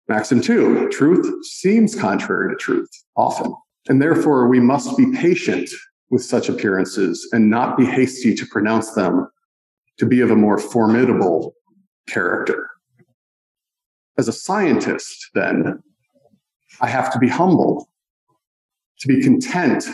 Maxim 0.08 0.42
two, 0.42 0.88
truth 0.90 1.46
seems 1.46 1.96
contrary 1.96 2.50
to 2.50 2.56
truth 2.56 2.90
often, 3.16 3.56
and 3.88 4.02
therefore 4.02 4.48
we 4.48 4.60
must 4.60 4.98
be 4.98 5.12
patient 5.12 5.70
with 6.10 6.24
such 6.24 6.50
appearances 6.50 7.28
and 7.32 7.50
not 7.50 7.78
be 7.78 7.86
hasty 7.86 8.34
to 8.36 8.46
pronounce 8.48 8.92
them 8.92 9.28
to 9.98 10.06
be 10.06 10.22
of 10.22 10.32
a 10.32 10.36
more 10.36 10.58
formidable 10.58 11.56
character. 12.08 12.70
As 14.18 14.28
a 14.28 14.34
scientist, 14.34 15.30
then, 15.34 15.82
I 16.82 16.88
have 16.88 17.12
to 17.14 17.20
be 17.20 17.28
humble, 17.28 17.90
to 19.00 19.08
be 19.08 19.22
content 19.22 19.86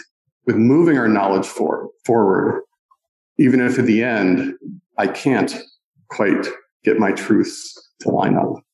with 0.45 0.55
moving 0.55 0.97
our 0.97 1.07
knowledge 1.07 1.45
for, 1.45 1.89
forward, 2.05 2.63
even 3.37 3.61
if 3.61 3.79
at 3.79 3.85
the 3.85 4.03
end 4.03 4.53
I 4.97 5.07
can't 5.07 5.55
quite 6.09 6.47
get 6.83 6.99
my 6.99 7.11
truths 7.11 7.93
to 8.01 8.09
line 8.09 8.35
up. 8.35 8.63